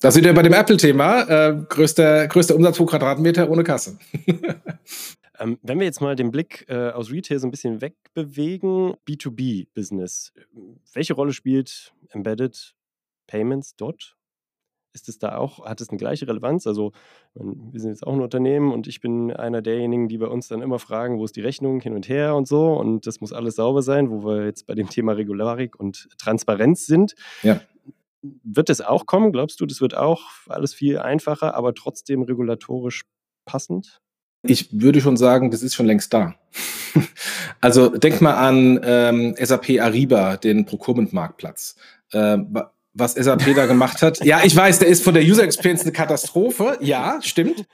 Da 0.00 0.10
sind 0.10 0.24
wir 0.24 0.34
bei 0.34 0.42
dem 0.42 0.52
Apple-Thema. 0.52 1.22
Äh, 1.22 1.64
größter, 1.70 2.28
größter 2.28 2.54
Umsatz 2.54 2.76
pro 2.76 2.84
Quadratmeter 2.84 3.48
ohne 3.48 3.64
Kasse. 3.64 3.98
ähm, 5.40 5.58
wenn 5.62 5.78
wir 5.78 5.86
jetzt 5.86 6.02
mal 6.02 6.14
den 6.14 6.30
Blick 6.30 6.66
äh, 6.68 6.90
aus 6.90 7.10
Retail 7.10 7.38
so 7.38 7.46
ein 7.46 7.50
bisschen 7.50 7.80
wegbewegen, 7.80 8.94
B2B-Business. 9.08 10.34
Welche 10.92 11.14
Rolle 11.14 11.32
spielt 11.32 11.94
Embedded 12.10 12.74
Payments 13.26 13.74
dort? 13.76 14.15
Ist 14.96 15.08
es 15.10 15.18
da 15.18 15.36
auch, 15.36 15.64
hat 15.66 15.80
es 15.80 15.90
eine 15.90 15.98
gleiche 15.98 16.26
Relevanz? 16.26 16.66
Also, 16.66 16.92
wir 17.34 17.78
sind 17.80 17.90
jetzt 17.90 18.06
auch 18.06 18.14
ein 18.14 18.22
Unternehmen 18.22 18.72
und 18.72 18.86
ich 18.86 19.00
bin 19.00 19.30
einer 19.30 19.60
derjenigen, 19.60 20.08
die 20.08 20.18
bei 20.18 20.26
uns 20.26 20.48
dann 20.48 20.62
immer 20.62 20.78
fragen, 20.78 21.18
wo 21.18 21.24
ist 21.24 21.36
die 21.36 21.42
Rechnung 21.42 21.80
hin 21.80 21.94
und 21.94 22.08
her 22.08 22.34
und 22.34 22.48
so. 22.48 22.72
Und 22.72 23.06
das 23.06 23.20
muss 23.20 23.32
alles 23.32 23.56
sauber 23.56 23.82
sein, 23.82 24.10
wo 24.10 24.24
wir 24.24 24.46
jetzt 24.46 24.66
bei 24.66 24.74
dem 24.74 24.88
Thema 24.88 25.12
Regularik 25.12 25.78
und 25.78 26.08
Transparenz 26.18 26.86
sind. 26.86 27.14
Ja. 27.42 27.60
Wird 28.22 28.70
es 28.70 28.80
auch 28.80 29.06
kommen? 29.06 29.32
Glaubst 29.32 29.60
du, 29.60 29.66
das 29.66 29.80
wird 29.80 29.94
auch 29.94 30.22
alles 30.48 30.72
viel 30.74 30.98
einfacher, 30.98 31.54
aber 31.54 31.74
trotzdem 31.74 32.22
regulatorisch 32.22 33.02
passend? 33.44 34.00
Ich 34.42 34.80
würde 34.80 35.00
schon 35.00 35.16
sagen, 35.16 35.50
das 35.50 35.62
ist 35.62 35.74
schon 35.74 35.86
längst 35.86 36.12
da. 36.14 36.34
also 37.60 37.90
denk 37.90 38.22
mal 38.22 38.34
an 38.34 38.80
ähm, 38.82 39.34
SAP 39.38 39.80
Ariba, 39.80 40.36
den 40.38 40.64
Procurement-Marktplatz. 40.64 41.76
Äh, 42.12 42.38
was 42.96 43.12
SAP 43.12 43.54
da 43.54 43.66
gemacht 43.66 44.02
hat. 44.02 44.24
Ja, 44.24 44.40
ich 44.42 44.56
weiß, 44.56 44.78
der 44.78 44.88
ist 44.88 45.04
von 45.04 45.14
der 45.14 45.22
User 45.22 45.42
Experience 45.42 45.82
eine 45.82 45.92
Katastrophe. 45.92 46.78
Ja, 46.80 47.18
stimmt. 47.20 47.66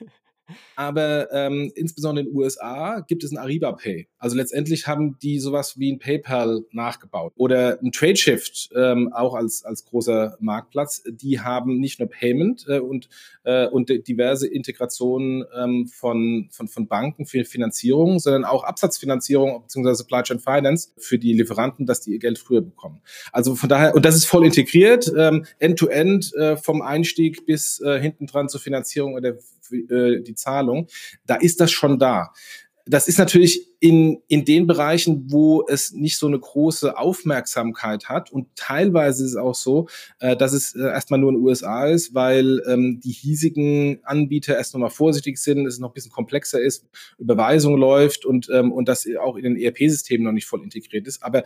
Aber 0.77 1.33
ähm, 1.33 1.73
insbesondere 1.75 2.27
in 2.27 2.33
den 2.33 2.37
USA 2.37 3.01
gibt 3.01 3.25
es 3.25 3.33
ein 3.33 3.39
Ariba 3.39 3.73
Pay. 3.73 4.09
Also 4.19 4.37
letztendlich 4.37 4.87
haben 4.87 5.19
die 5.21 5.39
sowas 5.39 5.79
wie 5.79 5.93
ein 5.93 5.99
PayPal 5.99 6.65
nachgebaut. 6.73 7.33
Oder 7.37 7.79
ein 7.83 7.93
Tradeshift, 7.93 8.71
ähm, 8.77 9.13
auch 9.13 9.35
als, 9.35 9.65
als 9.65 9.85
großer 9.85 10.37
Marktplatz. 10.41 11.03
Die 11.07 11.41
haben 11.41 11.79
nicht 11.79 11.99
nur 11.99 12.09
Payment 12.09 12.65
äh, 12.69 12.79
und, 12.79 13.09
äh, 13.45 13.67
und 13.67 13.89
diverse 14.07 14.47
Integrationen 14.47 15.45
ähm, 15.57 15.87
von, 15.89 16.49
von, 16.51 16.69
von 16.69 16.87
Banken 16.87 17.27
für 17.27 17.45
Finanzierung, 17.45 18.19
sondern 18.19 18.45
auch 18.45 18.65
Absatzfinanzierung 18.65 19.63
bzw. 19.63 19.95
Supply 19.95 20.23
Chain 20.23 20.39
Finance 20.39 20.91
für 20.97 21.19
die 21.19 21.33
Lieferanten, 21.33 21.87
dass 21.87 22.01
die 22.01 22.13
ihr 22.13 22.19
Geld 22.19 22.39
früher 22.39 22.63
bekommen. 22.63 23.01
Also 23.33 23.55
von 23.55 23.69
daher, 23.69 23.95
und 23.95 24.05
das 24.05 24.17
ist 24.17 24.27
voll 24.27 24.45
integriert, 24.45 25.13
ähm, 25.17 25.47
end-to-end 25.59 26.25
-end, 26.25 26.37
äh, 26.37 26.57
vom 26.57 26.83
Einstieg 26.83 27.47
bis 27.47 27.81
äh, 27.81 28.01
hinten 28.01 28.27
dran 28.27 28.49
zur 28.49 28.61
Finanzierung 28.61 29.15
oder 29.15 29.37
äh, 29.73 30.23
die 30.23 30.35
Zahlung, 30.35 30.89
da 31.27 31.37
ist 31.37 31.61
das 31.61 31.71
schon 31.71 31.99
da. 31.99 32.33
Das 32.85 33.07
ist 33.07 33.19
natürlich 33.19 33.69
in, 33.79 34.23
in 34.27 34.45
den 34.45 34.67
Bereichen, 34.67 35.31
wo 35.31 35.65
es 35.69 35.93
nicht 35.93 36.19
so 36.19 36.27
eine 36.27 36.39
große 36.39 36.99
Aufmerksamkeit 36.99 38.09
hat. 38.09 38.33
Und 38.33 38.49
teilweise 38.57 39.25
ist 39.25 39.31
es 39.31 39.37
auch 39.37 39.55
so, 39.55 39.89
äh, 40.19 40.37
dass 40.37 40.53
es 40.53 40.75
äh, 40.75 40.81
erstmal 40.81 41.21
nur 41.21 41.31
in 41.31 41.37
den 41.37 41.45
USA 41.45 41.87
ist, 41.87 42.13
weil 42.13 42.61
ähm, 42.67 42.99
die 42.99 43.13
hiesigen 43.13 44.01
Anbieter 44.05 44.57
erst 44.57 44.75
nochmal 44.75 44.91
vorsichtig 44.91 45.39
sind, 45.39 45.67
es 45.67 45.79
noch 45.79 45.91
ein 45.91 45.95
bisschen 45.95 46.11
komplexer 46.11 46.61
ist, 46.61 46.85
Überweisung 47.19 47.77
läuft 47.77 48.25
und, 48.25 48.49
ähm, 48.53 48.73
und 48.73 48.89
das 48.89 49.07
auch 49.21 49.37
in 49.37 49.45
den 49.45 49.57
ERP-Systemen 49.57 50.25
noch 50.25 50.33
nicht 50.33 50.47
voll 50.47 50.65
integriert 50.65 51.07
ist. 51.07 51.23
Aber 51.23 51.45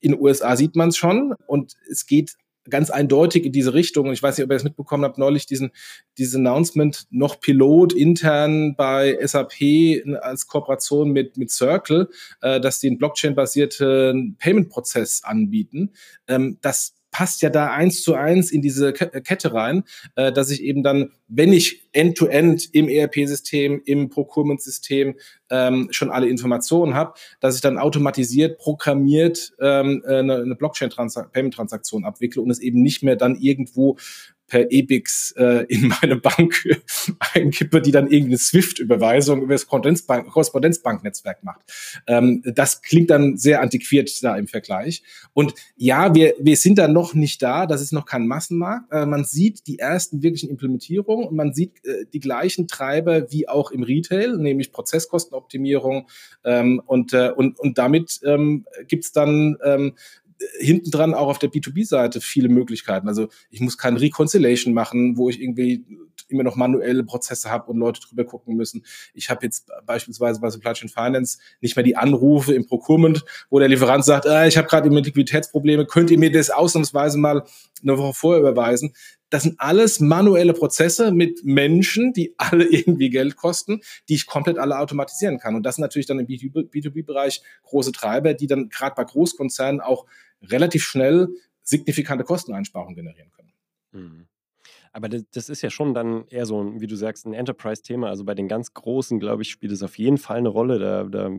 in 0.00 0.12
den 0.12 0.20
USA 0.20 0.56
sieht 0.56 0.74
man 0.74 0.88
es 0.88 0.96
schon 0.96 1.34
und 1.46 1.74
es 1.90 2.06
geht 2.06 2.36
ganz 2.68 2.90
eindeutig 2.90 3.44
in 3.44 3.52
diese 3.52 3.74
Richtung. 3.74 4.08
Und 4.08 4.12
ich 4.12 4.22
weiß 4.22 4.36
nicht, 4.36 4.44
ob 4.44 4.50
ihr 4.50 4.56
das 4.56 4.64
mitbekommen 4.64 5.04
habt, 5.04 5.18
neulich 5.18 5.46
diesen, 5.46 5.70
dieses 6.18 6.34
Announcement 6.34 7.06
noch 7.10 7.40
Pilot 7.40 7.92
intern 7.92 8.74
bei 8.76 9.16
SAP 9.24 10.02
als 10.20 10.46
Kooperation 10.46 11.10
mit, 11.10 11.36
mit 11.36 11.50
Circle, 11.50 12.08
äh, 12.40 12.60
dass 12.60 12.80
die 12.80 12.88
einen 12.88 12.98
Blockchain-basierten 12.98 14.36
Payment-Prozess 14.38 15.22
anbieten. 15.24 15.92
Ähm, 16.26 16.58
das 16.60 16.95
passt 17.16 17.40
ja 17.40 17.48
da 17.48 17.70
eins 17.70 18.02
zu 18.02 18.14
eins 18.14 18.52
in 18.52 18.60
diese 18.60 18.90
äh, 18.90 19.20
Kette 19.22 19.54
rein, 19.54 19.84
äh, 20.16 20.30
dass 20.32 20.50
ich 20.50 20.62
eben 20.62 20.82
dann, 20.82 21.12
wenn 21.28 21.50
ich 21.50 21.88
end-to-end 21.92 22.60
-end 22.60 22.68
im 22.74 22.88
ERP-System, 22.90 23.80
im 23.86 24.10
Procurement-System 24.10 25.14
ähm, 25.48 25.88
schon 25.92 26.10
alle 26.10 26.28
Informationen 26.28 26.92
habe, 26.92 27.14
dass 27.40 27.54
ich 27.54 27.62
dann 27.62 27.78
automatisiert, 27.78 28.58
programmiert 28.58 29.54
ähm, 29.60 30.02
äh, 30.06 30.16
eine, 30.16 30.42
eine 30.42 30.56
Blockchain-Payment-Transaktion 30.56 32.04
abwickle 32.04 32.42
und 32.42 32.50
es 32.50 32.58
eben 32.58 32.82
nicht 32.82 33.02
mehr 33.02 33.16
dann 33.16 33.36
irgendwo 33.36 33.96
per 34.46 34.70
EBIX 34.70 35.32
äh, 35.36 35.66
in 35.68 35.88
meine 35.88 36.16
Bank 36.16 36.54
einkippe, 37.34 37.80
die 37.80 37.90
dann 37.90 38.08
irgendeine 38.08 38.38
SWIFT-Überweisung 38.38 39.42
über 39.42 39.54
das 39.54 39.66
Korrespondenzbank 39.66 40.28
Korrespondenzbanknetzwerk 40.28 41.42
macht. 41.42 41.60
Ähm, 42.06 42.42
das 42.44 42.82
klingt 42.82 43.10
dann 43.10 43.36
sehr 43.36 43.60
antiquiert 43.60 44.22
da 44.22 44.36
im 44.36 44.46
Vergleich. 44.46 45.02
Und 45.32 45.54
ja, 45.76 46.14
wir, 46.14 46.34
wir 46.38 46.56
sind 46.56 46.78
da 46.78 46.88
noch 46.88 47.14
nicht 47.14 47.42
da, 47.42 47.66
das 47.66 47.82
ist 47.82 47.92
noch 47.92 48.06
kein 48.06 48.26
Massenmarkt. 48.26 48.92
Äh, 48.92 49.06
man 49.06 49.24
sieht 49.24 49.66
die 49.66 49.78
ersten 49.78 50.22
wirklichen 50.22 50.50
Implementierungen 50.50 51.26
und 51.26 51.36
man 51.36 51.52
sieht 51.52 51.84
äh, 51.84 52.06
die 52.12 52.20
gleichen 52.20 52.68
Treiber 52.68 53.30
wie 53.30 53.48
auch 53.48 53.70
im 53.70 53.82
Retail, 53.82 54.36
nämlich 54.36 54.72
Prozesskostenoptimierung 54.72 56.08
ähm, 56.44 56.82
und, 56.86 57.12
äh, 57.12 57.30
und, 57.34 57.58
und 57.58 57.78
damit 57.78 58.20
ähm, 58.24 58.64
gibt 58.86 59.04
dann 59.16 59.56
ähm, 59.64 59.94
hinten 60.58 60.90
dran 60.90 61.14
auch 61.14 61.28
auf 61.28 61.38
der 61.38 61.50
B2B-Seite 61.50 62.20
viele 62.20 62.48
Möglichkeiten. 62.48 63.08
Also 63.08 63.28
ich 63.50 63.60
muss 63.60 63.78
kein 63.78 63.96
Reconciliation 63.96 64.74
machen, 64.74 65.16
wo 65.16 65.28
ich 65.28 65.40
irgendwie 65.40 65.84
immer 66.28 66.42
noch 66.42 66.56
manuelle 66.56 67.04
Prozesse 67.04 67.50
habe 67.50 67.70
und 67.70 67.78
Leute 67.78 68.00
drüber 68.00 68.24
gucken 68.24 68.56
müssen. 68.56 68.84
Ich 69.14 69.30
habe 69.30 69.44
jetzt 69.44 69.70
beispielsweise 69.84 70.40
bei 70.40 70.50
Supply 70.50 70.72
Chain 70.72 70.88
Finance 70.88 71.38
nicht 71.60 71.76
mehr 71.76 71.84
die 71.84 71.96
Anrufe 71.96 72.54
im 72.54 72.66
Procurement, 72.66 73.24
wo 73.50 73.58
der 73.58 73.68
Lieferant 73.68 74.04
sagt, 74.04 74.26
äh, 74.26 74.48
ich 74.48 74.56
habe 74.56 74.68
gerade 74.68 74.88
immer 74.88 75.00
Liquiditätsprobleme, 75.00 75.86
könnt 75.86 76.10
ihr 76.10 76.18
mir 76.18 76.32
das 76.32 76.50
ausnahmsweise 76.50 77.18
mal 77.18 77.44
eine 77.82 77.98
Woche 77.98 78.14
vorher 78.14 78.40
überweisen? 78.40 78.94
Das 79.30 79.42
sind 79.42 79.58
alles 79.58 79.98
manuelle 79.98 80.52
Prozesse 80.52 81.10
mit 81.10 81.44
Menschen, 81.44 82.12
die 82.12 82.34
alle 82.38 82.64
irgendwie 82.70 83.10
Geld 83.10 83.36
kosten, 83.36 83.80
die 84.08 84.14
ich 84.14 84.26
komplett 84.26 84.58
alle 84.58 84.78
automatisieren 84.78 85.38
kann. 85.38 85.54
Und 85.54 85.64
das 85.64 85.76
sind 85.76 85.82
natürlich 85.82 86.06
dann 86.06 86.18
im 86.18 86.26
B2B-Bereich 86.26 87.42
große 87.64 87.92
Treiber, 87.92 88.34
die 88.34 88.46
dann 88.46 88.68
gerade 88.68 88.94
bei 88.94 89.04
Großkonzernen 89.04 89.80
auch 89.80 90.06
relativ 90.42 90.84
schnell 90.84 91.28
signifikante 91.62 92.24
Kosteneinsparungen 92.24 92.94
generieren 92.94 93.30
können. 93.30 93.52
Mhm. 93.92 94.28
Aber 94.96 95.10
das, 95.10 95.50
ist 95.50 95.60
ja 95.60 95.68
schon 95.68 95.92
dann 95.92 96.26
eher 96.28 96.46
so, 96.46 96.72
wie 96.80 96.86
du 96.86 96.96
sagst, 96.96 97.26
ein 97.26 97.34
Enterprise-Thema. 97.34 98.08
Also 98.08 98.24
bei 98.24 98.34
den 98.34 98.48
ganz 98.48 98.72
Großen, 98.72 99.20
glaube 99.20 99.42
ich, 99.42 99.50
spielt 99.50 99.72
es 99.72 99.82
auf 99.82 99.98
jeden 99.98 100.16
Fall 100.16 100.38
eine 100.38 100.48
Rolle. 100.48 100.78
Da, 100.78 101.04
da, 101.04 101.30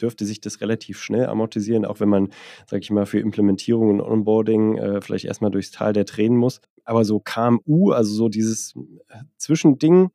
dürfte 0.00 0.24
sich 0.24 0.40
das 0.40 0.62
relativ 0.62 0.98
schnell 1.02 1.26
amortisieren, 1.26 1.84
auch 1.84 2.00
wenn 2.00 2.08
man, 2.08 2.30
sage 2.66 2.82
ich 2.82 2.90
mal, 2.90 3.04
für 3.04 3.18
Implementierung 3.18 3.90
und 3.90 4.00
Onboarding 4.00 4.78
äh, 4.78 5.00
vielleicht 5.02 5.26
erstmal 5.26 5.50
durchs 5.50 5.70
Tal 5.70 5.92
der 5.92 6.06
Tränen 6.06 6.38
muss. 6.38 6.62
Aber 6.84 7.04
so 7.04 7.20
KMU, 7.20 7.90
also 7.90 8.14
so 8.14 8.30
dieses 8.30 8.74
äh, 9.08 9.18
Zwischending, 9.36 10.08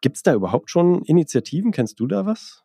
gibt 0.00 0.16
es 0.16 0.22
da 0.22 0.34
überhaupt 0.34 0.70
schon 0.70 1.02
Initiativen? 1.02 1.72
Kennst 1.72 1.98
du 1.98 2.06
da 2.06 2.26
was? 2.26 2.63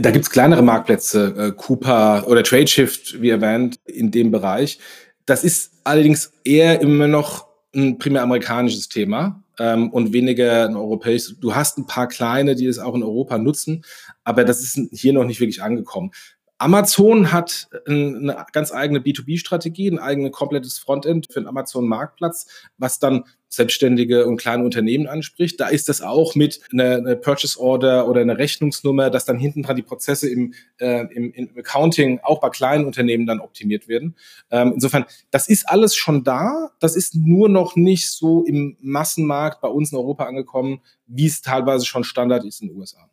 Da 0.00 0.10
gibt 0.10 0.24
es 0.24 0.30
kleinere 0.30 0.62
Marktplätze, 0.62 1.34
äh, 1.36 1.52
Cooper 1.52 2.26
oder 2.28 2.42
TradeShift, 2.42 3.20
wie 3.20 3.30
erwähnt, 3.30 3.78
in 3.84 4.10
dem 4.10 4.30
Bereich. 4.30 4.78
Das 5.26 5.44
ist 5.44 5.72
allerdings 5.84 6.32
eher 6.44 6.80
immer 6.80 7.08
noch 7.08 7.48
ein 7.74 7.98
primär 7.98 8.22
amerikanisches 8.22 8.88
Thema 8.88 9.42
ähm, 9.58 9.90
und 9.90 10.12
weniger 10.12 10.66
ein 10.66 10.76
europäisches. 10.76 11.38
Du 11.40 11.54
hast 11.54 11.78
ein 11.78 11.86
paar 11.86 12.08
kleine, 12.08 12.54
die 12.54 12.66
es 12.66 12.78
auch 12.78 12.94
in 12.94 13.02
Europa 13.02 13.38
nutzen, 13.38 13.84
aber 14.24 14.44
das 14.44 14.60
ist 14.60 14.80
hier 14.92 15.12
noch 15.12 15.24
nicht 15.24 15.40
wirklich 15.40 15.62
angekommen. 15.62 16.12
Amazon 16.58 17.30
hat 17.30 17.68
eine 17.86 18.44
ganz 18.52 18.72
eigene 18.72 18.98
B2B-Strategie, 18.98 19.90
ein 19.90 20.00
eigenes 20.00 20.32
komplettes 20.32 20.78
Frontend 20.78 21.28
für 21.30 21.40
den 21.40 21.46
Amazon-Marktplatz, 21.46 22.46
was 22.78 22.98
dann 22.98 23.24
Selbstständige 23.48 24.26
und 24.26 24.36
kleine 24.36 24.64
Unternehmen 24.64 25.06
anspricht. 25.06 25.58
Da 25.58 25.68
ist 25.68 25.88
das 25.88 26.02
auch 26.02 26.34
mit 26.34 26.60
einer, 26.72 26.96
einer 26.96 27.16
Purchase 27.16 27.58
Order 27.58 28.08
oder 28.08 28.20
einer 28.20 28.38
Rechnungsnummer, 28.38 29.10
dass 29.10 29.24
dann 29.24 29.38
hinten 29.38 29.62
dran 29.62 29.76
die 29.76 29.82
Prozesse 29.82 30.28
im, 30.28 30.54
äh, 30.78 31.06
im, 31.14 31.32
im 31.32 31.50
Accounting 31.56 32.20
auch 32.22 32.40
bei 32.40 32.50
kleinen 32.50 32.84
Unternehmen 32.84 33.26
dann 33.26 33.40
optimiert 33.40 33.88
werden. 33.88 34.16
Ähm, 34.50 34.72
insofern, 34.74 35.06
das 35.30 35.48
ist 35.48 35.68
alles 35.68 35.96
schon 35.96 36.24
da. 36.24 36.70
Das 36.80 36.96
ist 36.96 37.14
nur 37.14 37.48
noch 37.48 37.76
nicht 37.76 38.10
so 38.10 38.44
im 38.44 38.76
Massenmarkt 38.80 39.60
bei 39.60 39.68
uns 39.68 39.92
in 39.92 39.98
Europa 39.98 40.24
angekommen, 40.24 40.80
wie 41.06 41.26
es 41.26 41.40
teilweise 41.40 41.86
schon 41.86 42.04
Standard 42.04 42.44
ist 42.44 42.60
in 42.60 42.68
den 42.68 42.76
USA. 42.76 43.08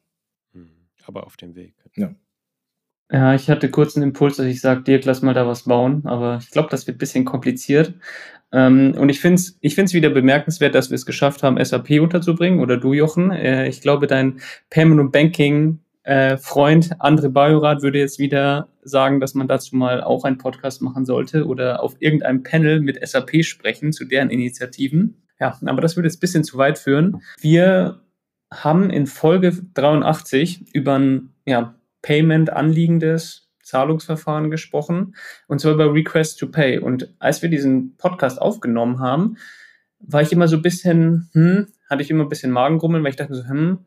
Hm, 0.53 0.69
aber 1.05 1.25
auf 1.25 1.37
dem 1.37 1.55
Weg. 1.55 1.75
Ja. 1.95 2.13
Ja, 3.11 3.35
ich 3.35 3.49
hatte 3.49 3.69
kurz 3.69 3.95
einen 3.95 4.09
Impuls, 4.09 4.37
dass 4.37 4.47
ich 4.47 4.61
sage, 4.61 4.81
Dirk, 4.81 5.05
lass 5.05 5.21
mal 5.21 5.33
da 5.33 5.47
was 5.47 5.63
bauen, 5.63 6.01
aber 6.05 6.39
ich 6.41 6.49
glaube, 6.49 6.69
das 6.71 6.87
wird 6.87 6.95
ein 6.95 6.99
bisschen 6.99 7.25
kompliziert. 7.25 7.93
Ähm, 8.51 8.95
und 8.97 9.09
ich 9.09 9.19
finde 9.19 9.35
es 9.35 9.57
ich 9.61 9.75
find's 9.75 9.93
wieder 9.93 10.09
bemerkenswert, 10.09 10.73
dass 10.73 10.89
wir 10.89 10.95
es 10.95 11.05
geschafft 11.05 11.43
haben, 11.43 11.63
SAP 11.63 12.01
unterzubringen, 12.01 12.59
oder 12.59 12.77
du, 12.77 12.93
Jochen. 12.93 13.31
Äh, 13.31 13.67
ich 13.67 13.81
glaube, 13.81 14.07
dein 14.07 14.39
Payment 14.69 14.99
und 14.99 15.11
Banking 15.11 15.79
äh, 16.05 16.37
Freund 16.37 16.95
André 16.99 17.29
Bajorat 17.29 17.81
würde 17.81 17.99
jetzt 17.99 18.19
wieder 18.19 18.69
sagen, 18.83 19.19
dass 19.19 19.33
man 19.33 19.47
dazu 19.47 19.75
mal 19.75 20.03
auch 20.03 20.23
einen 20.23 20.37
Podcast 20.37 20.81
machen 20.81 21.05
sollte 21.05 21.45
oder 21.47 21.81
auf 21.81 21.95
irgendeinem 21.99 22.43
Panel 22.43 22.79
mit 22.79 23.05
SAP 23.05 23.43
sprechen 23.43 23.91
zu 23.91 24.05
deren 24.05 24.29
Initiativen. 24.29 25.23
Ja, 25.39 25.59
aber 25.65 25.81
das 25.81 25.95
würde 25.95 26.07
jetzt 26.07 26.17
ein 26.17 26.21
bisschen 26.21 26.43
zu 26.43 26.57
weit 26.57 26.77
führen. 26.77 27.21
Wir 27.39 28.01
haben 28.53 28.89
in 28.89 29.07
Folge 29.07 29.51
83 29.73 30.73
über 30.73 30.97
ein 30.97 31.33
ja, 31.45 31.75
Payment 32.05 32.51
anliegendes 32.51 33.49
Zahlungsverfahren 33.63 34.51
gesprochen, 34.51 35.15
und 35.47 35.59
zwar 35.59 35.73
über 35.73 35.91
Request 35.91 36.37
to 36.39 36.47
Pay. 36.47 36.77
Und 36.77 37.11
als 37.17 37.41
wir 37.41 37.49
diesen 37.49 37.97
Podcast 37.97 38.39
aufgenommen 38.39 38.99
haben, 38.99 39.37
war 39.97 40.21
ich 40.21 40.31
immer 40.31 40.47
so 40.47 40.57
ein 40.57 40.61
bisschen, 40.61 41.29
hm, 41.33 41.67
hatte 41.89 42.03
ich 42.03 42.11
immer 42.11 42.23
ein 42.25 42.29
bisschen 42.29 42.51
Magengrummeln, 42.51 43.03
weil 43.03 43.09
ich 43.09 43.15
dachte 43.15 43.33
so, 43.33 43.47
hm, 43.49 43.79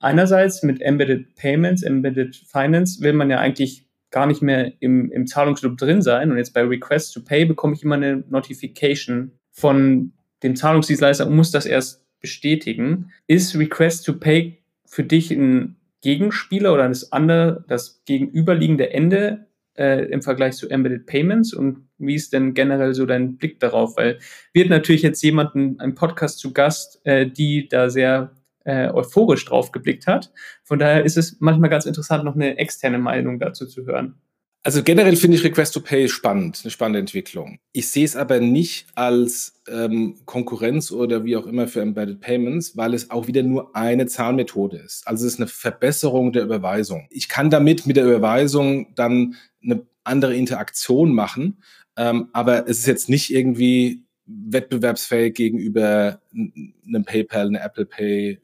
einerseits 0.00 0.64
mit 0.64 0.82
Embedded 0.82 1.36
Payments, 1.36 1.84
Embedded 1.84 2.34
Finance 2.34 3.02
will 3.02 3.12
man 3.12 3.30
ja 3.30 3.38
eigentlich 3.38 3.86
gar 4.10 4.26
nicht 4.26 4.42
mehr 4.42 4.72
im, 4.80 5.12
im 5.12 5.28
Zahlungsloop 5.28 5.78
drin 5.78 6.02
sein. 6.02 6.32
Und 6.32 6.38
jetzt 6.38 6.52
bei 6.52 6.64
Request 6.64 7.14
to 7.14 7.20
Pay 7.20 7.44
bekomme 7.44 7.74
ich 7.74 7.84
immer 7.84 7.94
eine 7.94 8.24
Notification 8.28 9.30
von 9.52 10.12
dem 10.42 10.56
Zahlungsdienstleister 10.56 11.28
und 11.28 11.36
muss 11.36 11.52
das 11.52 11.66
erst 11.66 12.04
bestätigen. 12.20 13.12
Ist 13.28 13.56
Request 13.56 14.06
to 14.06 14.14
Pay 14.14 14.58
für 14.84 15.04
dich 15.04 15.30
ein 15.30 15.76
Gegenspieler 16.02 16.72
oder 16.72 16.88
das 16.88 17.12
andere, 17.12 17.64
das 17.68 18.02
gegenüberliegende 18.04 18.92
Ende 18.92 19.46
äh, 19.76 20.04
im 20.06 20.22
Vergleich 20.22 20.54
zu 20.54 20.68
Embedded 20.68 21.06
Payments 21.06 21.52
und 21.52 21.88
wie 21.98 22.14
ist 22.14 22.32
denn 22.32 22.54
generell 22.54 22.94
so 22.94 23.06
dein 23.06 23.36
Blick 23.36 23.60
darauf? 23.60 23.96
Weil 23.96 24.18
wird 24.52 24.70
natürlich 24.70 25.02
jetzt 25.02 25.22
jemanden, 25.22 25.78
ein 25.80 25.94
Podcast 25.94 26.38
zu 26.38 26.52
Gast, 26.52 27.00
äh, 27.04 27.26
die 27.26 27.68
da 27.68 27.90
sehr 27.90 28.32
äh, 28.64 28.90
euphorisch 28.90 29.44
drauf 29.44 29.72
geblickt 29.72 30.06
hat. 30.06 30.32
Von 30.64 30.78
daher 30.78 31.04
ist 31.04 31.16
es 31.16 31.40
manchmal 31.40 31.70
ganz 31.70 31.86
interessant, 31.86 32.24
noch 32.24 32.34
eine 32.34 32.58
externe 32.58 32.98
Meinung 32.98 33.38
dazu 33.38 33.66
zu 33.66 33.86
hören. 33.86 34.20
Also 34.62 34.82
generell 34.82 35.16
finde 35.16 35.38
ich 35.38 35.44
Request 35.44 35.72
to 35.72 35.80
Pay 35.80 36.08
spannend, 36.08 36.60
eine 36.62 36.70
spannende 36.70 36.98
Entwicklung. 36.98 37.60
Ich 37.72 37.88
sehe 37.88 38.04
es 38.04 38.14
aber 38.14 38.40
nicht 38.40 38.88
als 38.94 39.62
ähm, 39.66 40.18
Konkurrenz 40.26 40.92
oder 40.92 41.24
wie 41.24 41.36
auch 41.36 41.46
immer 41.46 41.66
für 41.66 41.80
Embedded 41.80 42.20
Payments, 42.20 42.76
weil 42.76 42.92
es 42.92 43.10
auch 43.10 43.26
wieder 43.26 43.42
nur 43.42 43.74
eine 43.74 44.06
Zahlmethode 44.06 44.76
ist. 44.76 45.06
Also 45.08 45.26
es 45.26 45.34
ist 45.34 45.40
eine 45.40 45.48
Verbesserung 45.48 46.32
der 46.32 46.42
Überweisung. 46.42 47.06
Ich 47.10 47.30
kann 47.30 47.48
damit 47.48 47.86
mit 47.86 47.96
der 47.96 48.04
Überweisung 48.04 48.94
dann 48.94 49.36
eine 49.62 49.86
andere 50.04 50.36
Interaktion 50.36 51.14
machen, 51.14 51.62
ähm, 51.96 52.28
aber 52.34 52.68
es 52.68 52.80
ist 52.80 52.86
jetzt 52.86 53.08
nicht 53.08 53.32
irgendwie 53.32 54.04
wettbewerbsfähig 54.26 55.34
gegenüber 55.34 56.20
einem 56.32 57.04
PayPal, 57.04 57.46
eine 57.46 57.60
Apple 57.60 57.86
Pay, 57.86 58.40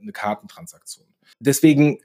eine 0.00 0.12
Kartentransaktion. 0.12 1.06
Deswegen 1.38 2.00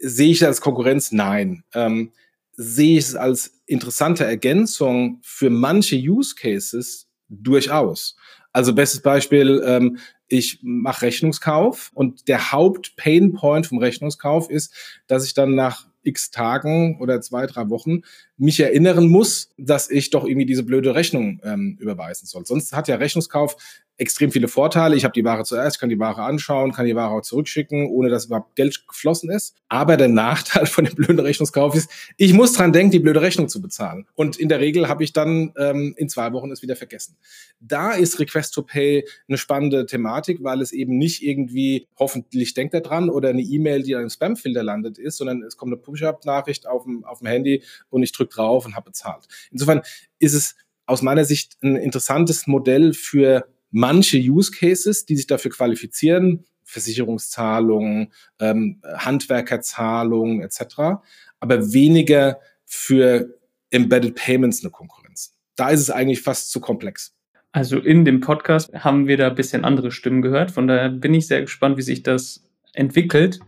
sehe 0.00 0.30
ich 0.30 0.38
das 0.40 0.48
als 0.48 0.60
Konkurrenz? 0.62 1.12
Nein. 1.12 1.62
Ähm, 1.74 2.12
sehe 2.54 2.98
ich 2.98 3.06
es 3.06 3.14
als 3.14 3.60
interessante 3.66 4.24
Ergänzung 4.24 5.20
für 5.22 5.50
manche 5.50 5.96
Use 5.96 6.34
Cases 6.34 7.08
durchaus. 7.28 8.16
Also 8.52 8.74
bestes 8.74 9.00
Beispiel, 9.00 9.62
ähm, 9.64 9.98
ich 10.28 10.60
mache 10.62 11.06
Rechnungskauf 11.06 11.90
und 11.94 12.28
der 12.28 12.52
Haupt-Pain-Point 12.52 13.66
vom 13.66 13.78
Rechnungskauf 13.78 14.50
ist, 14.50 14.74
dass 15.06 15.24
ich 15.24 15.34
dann 15.34 15.54
nach 15.54 15.86
x 16.04 16.30
Tagen 16.30 17.00
oder 17.00 17.20
zwei, 17.20 17.46
drei 17.46 17.68
Wochen 17.70 18.02
mich 18.36 18.58
erinnern 18.60 19.06
muss, 19.08 19.50
dass 19.56 19.90
ich 19.90 20.10
doch 20.10 20.24
irgendwie 20.24 20.46
diese 20.46 20.64
blöde 20.64 20.94
Rechnung 20.94 21.40
ähm, 21.44 21.76
überweisen 21.80 22.26
soll. 22.26 22.44
Sonst 22.44 22.72
hat 22.72 22.88
ja 22.88 22.96
Rechnungskauf 22.96 23.56
extrem 23.98 24.32
viele 24.32 24.48
Vorteile. 24.48 24.96
Ich 24.96 25.04
habe 25.04 25.12
die 25.12 25.24
Ware 25.24 25.44
zuerst, 25.44 25.78
kann 25.78 25.88
die 25.88 25.98
Ware 25.98 26.22
anschauen, 26.22 26.72
kann 26.72 26.86
die 26.86 26.96
Ware 26.96 27.12
auch 27.12 27.22
zurückschicken, 27.22 27.88
ohne 27.88 28.08
dass 28.08 28.26
überhaupt 28.26 28.56
Geld 28.56 28.86
geflossen 28.88 29.30
ist. 29.30 29.54
Aber 29.68 29.96
der 29.96 30.08
Nachteil 30.08 30.66
von 30.66 30.84
dem 30.84 30.94
blöden 30.94 31.20
Rechnungskauf 31.20 31.74
ist, 31.74 31.90
ich 32.16 32.32
muss 32.32 32.52
dran 32.52 32.72
denken, 32.72 32.90
die 32.90 32.98
blöde 32.98 33.22
Rechnung 33.22 33.48
zu 33.48 33.60
bezahlen. 33.60 34.06
Und 34.14 34.36
in 34.36 34.48
der 34.48 34.60
Regel 34.60 34.88
habe 34.88 35.04
ich 35.04 35.12
dann 35.12 35.52
ähm, 35.56 35.94
in 35.96 36.08
zwei 36.08 36.32
Wochen 36.32 36.50
es 36.50 36.62
wieder 36.62 36.76
vergessen. 36.76 37.16
Da 37.60 37.92
ist 37.92 38.18
Request 38.18 38.54
to 38.54 38.62
Pay 38.62 39.06
eine 39.28 39.38
spannende 39.38 39.86
Thematik, 39.86 40.42
weil 40.42 40.62
es 40.62 40.72
eben 40.72 40.98
nicht 40.98 41.22
irgendwie, 41.22 41.88
hoffentlich 41.98 42.54
denkt 42.54 42.74
er 42.74 42.80
dran, 42.80 43.10
oder 43.10 43.28
eine 43.28 43.42
E-Mail, 43.42 43.82
die 43.82 43.92
dann 43.92 44.02
im 44.02 44.10
Spamfilter 44.10 44.62
landet 44.62 44.98
ist, 44.98 45.18
sondern 45.18 45.42
es 45.42 45.56
kommt 45.56 45.72
eine 45.72 45.80
Push-Up-Nachricht 45.80 46.66
auf 46.66 46.84
dem, 46.84 47.04
auf 47.04 47.18
dem 47.18 47.28
Handy 47.28 47.62
und 47.90 48.02
ich 48.02 48.12
drücke 48.12 48.34
drauf 48.34 48.66
und 48.66 48.74
habe 48.74 48.86
bezahlt. 48.90 49.26
Insofern 49.50 49.82
ist 50.18 50.34
es 50.34 50.56
aus 50.86 51.02
meiner 51.02 51.24
Sicht 51.24 51.56
ein 51.62 51.76
interessantes 51.76 52.46
Modell 52.46 52.92
für 52.92 53.46
manche 53.72 54.18
Use 54.18 54.52
Cases, 54.52 55.04
die 55.04 55.16
sich 55.16 55.26
dafür 55.26 55.50
qualifizieren, 55.50 56.44
Versicherungszahlungen, 56.62 58.12
ähm, 58.38 58.80
Handwerkerzahlungen 58.84 60.42
etc., 60.42 61.02
aber 61.40 61.72
weniger 61.72 62.38
für 62.64 63.38
Embedded 63.70 64.14
Payments 64.14 64.62
eine 64.62 64.70
Konkurrenz. 64.70 65.34
Da 65.56 65.70
ist 65.70 65.80
es 65.80 65.90
eigentlich 65.90 66.22
fast 66.22 66.50
zu 66.50 66.60
komplex. 66.60 67.14
Also 67.50 67.78
in 67.78 68.04
dem 68.04 68.20
Podcast 68.20 68.72
haben 68.72 69.06
wir 69.08 69.16
da 69.16 69.28
ein 69.28 69.34
bisschen 69.34 69.64
andere 69.64 69.90
Stimmen 69.90 70.22
gehört. 70.22 70.50
Von 70.50 70.68
daher 70.68 70.88
bin 70.88 71.12
ich 71.12 71.26
sehr 71.26 71.42
gespannt, 71.42 71.76
wie 71.76 71.82
sich 71.82 72.02
das 72.02 72.44
entwickelt, 72.72 73.40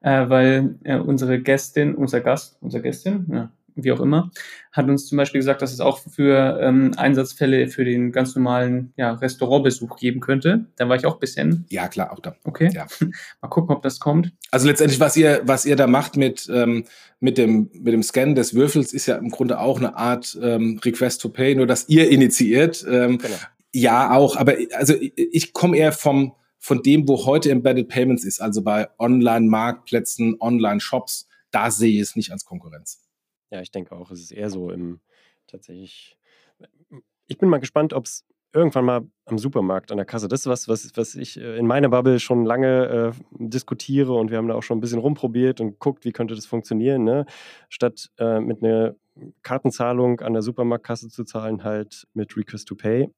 äh, 0.00 0.28
weil 0.28 0.78
äh, 0.84 0.96
unsere 0.96 1.40
Gästin, 1.40 1.94
unser 1.94 2.20
Gast, 2.20 2.56
unsere 2.62 2.82
Gästin, 2.82 3.26
ja, 3.30 3.52
wie 3.74 3.92
auch 3.92 4.00
immer, 4.00 4.30
hat 4.72 4.88
uns 4.88 5.06
zum 5.06 5.16
Beispiel 5.16 5.40
gesagt, 5.40 5.62
dass 5.62 5.72
es 5.72 5.80
auch 5.80 5.98
für 5.98 6.58
ähm, 6.60 6.92
Einsatzfälle 6.96 7.68
für 7.68 7.84
den 7.84 8.12
ganz 8.12 8.34
normalen 8.34 8.92
ja, 8.96 9.12
Restaurantbesuch 9.12 9.96
geben 9.96 10.20
könnte. 10.20 10.66
Da 10.76 10.88
war 10.88 10.96
ich 10.96 11.06
auch 11.06 11.14
ein 11.14 11.20
bisschen. 11.20 11.66
Ja, 11.70 11.88
klar, 11.88 12.12
auch 12.12 12.20
da. 12.20 12.34
Okay. 12.44 12.70
Ja. 12.72 12.86
Mal 13.40 13.48
gucken, 13.48 13.74
ob 13.74 13.82
das 13.82 14.00
kommt. 14.00 14.32
Also 14.50 14.66
letztendlich, 14.66 15.00
was 15.00 15.16
ihr, 15.16 15.42
was 15.44 15.64
ihr 15.64 15.76
da 15.76 15.86
macht 15.86 16.16
mit, 16.16 16.48
ähm, 16.52 16.84
mit, 17.20 17.38
dem, 17.38 17.70
mit 17.74 17.92
dem 17.92 18.02
Scan 18.02 18.34
des 18.34 18.54
Würfels, 18.54 18.92
ist 18.92 19.06
ja 19.06 19.16
im 19.16 19.30
Grunde 19.30 19.58
auch 19.58 19.78
eine 19.78 19.96
Art 19.96 20.38
ähm, 20.42 20.80
Request 20.84 21.20
to 21.20 21.28
Pay, 21.28 21.54
nur 21.54 21.66
dass 21.66 21.88
ihr 21.88 22.10
initiiert. 22.10 22.84
Ähm, 22.88 23.18
genau. 23.18 23.34
Ja, 23.72 24.12
auch, 24.12 24.36
aber 24.36 24.54
also 24.74 24.94
ich, 24.94 25.12
ich 25.16 25.52
komme 25.52 25.76
eher 25.76 25.92
vom 25.92 26.34
von 26.60 26.82
dem, 26.82 27.08
wo 27.08 27.24
heute 27.24 27.50
Embedded 27.50 27.88
Payments 27.88 28.22
ist, 28.22 28.40
also 28.40 28.62
bei 28.62 28.88
Online-Marktplätzen, 28.98 30.36
Online-Shops, 30.40 31.26
da 31.50 31.70
sehe 31.70 31.94
ich 31.94 32.00
es 32.00 32.16
nicht 32.16 32.30
als 32.30 32.44
Konkurrenz. 32.44 33.00
Ja, 33.50 33.60
ich 33.60 33.70
denke 33.70 33.94
auch, 33.94 34.10
es 34.10 34.20
ist 34.20 34.32
eher 34.32 34.50
so 34.50 34.70
im 34.70 35.00
tatsächlich. 35.46 36.16
Ich 37.26 37.38
bin 37.38 37.48
mal 37.48 37.58
gespannt, 37.58 37.92
ob 37.92 38.06
es 38.06 38.24
irgendwann 38.52 38.84
mal 38.84 39.02
am 39.26 39.38
Supermarkt 39.38 39.92
an 39.92 39.98
der 39.98 40.06
Kasse. 40.06 40.28
Das 40.28 40.40
ist 40.40 40.46
was, 40.46 40.68
was, 40.68 40.96
was 40.96 41.14
ich 41.14 41.38
äh, 41.38 41.56
in 41.56 41.66
meiner 41.66 41.88
Bubble 41.88 42.18
schon 42.18 42.44
lange 42.44 43.12
äh, 43.14 43.22
diskutiere 43.38 44.14
und 44.14 44.30
wir 44.30 44.38
haben 44.38 44.48
da 44.48 44.54
auch 44.54 44.62
schon 44.62 44.78
ein 44.78 44.80
bisschen 44.80 44.98
rumprobiert 44.98 45.60
und 45.60 45.78
guckt, 45.78 46.04
wie 46.04 46.12
könnte 46.12 46.34
das 46.34 46.46
funktionieren. 46.46 47.04
Ne? 47.04 47.26
Statt 47.68 48.10
äh, 48.18 48.40
mit 48.40 48.62
einer 48.62 48.96
Kartenzahlung 49.42 50.20
an 50.20 50.32
der 50.32 50.42
Supermarktkasse 50.42 51.08
zu 51.08 51.24
zahlen, 51.24 51.62
halt 51.62 52.06
mit 52.14 52.36
Request 52.36 52.68
to 52.68 52.74
Pay, 52.74 53.10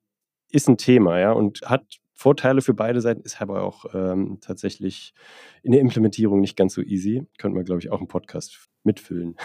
ist 0.50 0.68
ein 0.68 0.76
Thema, 0.76 1.18
ja, 1.18 1.32
und 1.32 1.62
hat 1.62 1.98
Vorteile 2.14 2.60
für 2.60 2.74
beide 2.74 3.00
Seiten, 3.00 3.22
ist 3.22 3.40
aber 3.40 3.62
auch 3.62 3.86
ähm, 3.94 4.38
tatsächlich 4.40 5.14
in 5.62 5.72
der 5.72 5.80
Implementierung 5.80 6.40
nicht 6.40 6.56
ganz 6.56 6.74
so 6.74 6.82
easy. 6.82 7.26
Könnte 7.38 7.56
man, 7.56 7.64
glaube 7.64 7.80
ich, 7.80 7.90
auch 7.90 7.98
einen 7.98 8.08
Podcast 8.08 8.68
mitfüllen. 8.84 9.36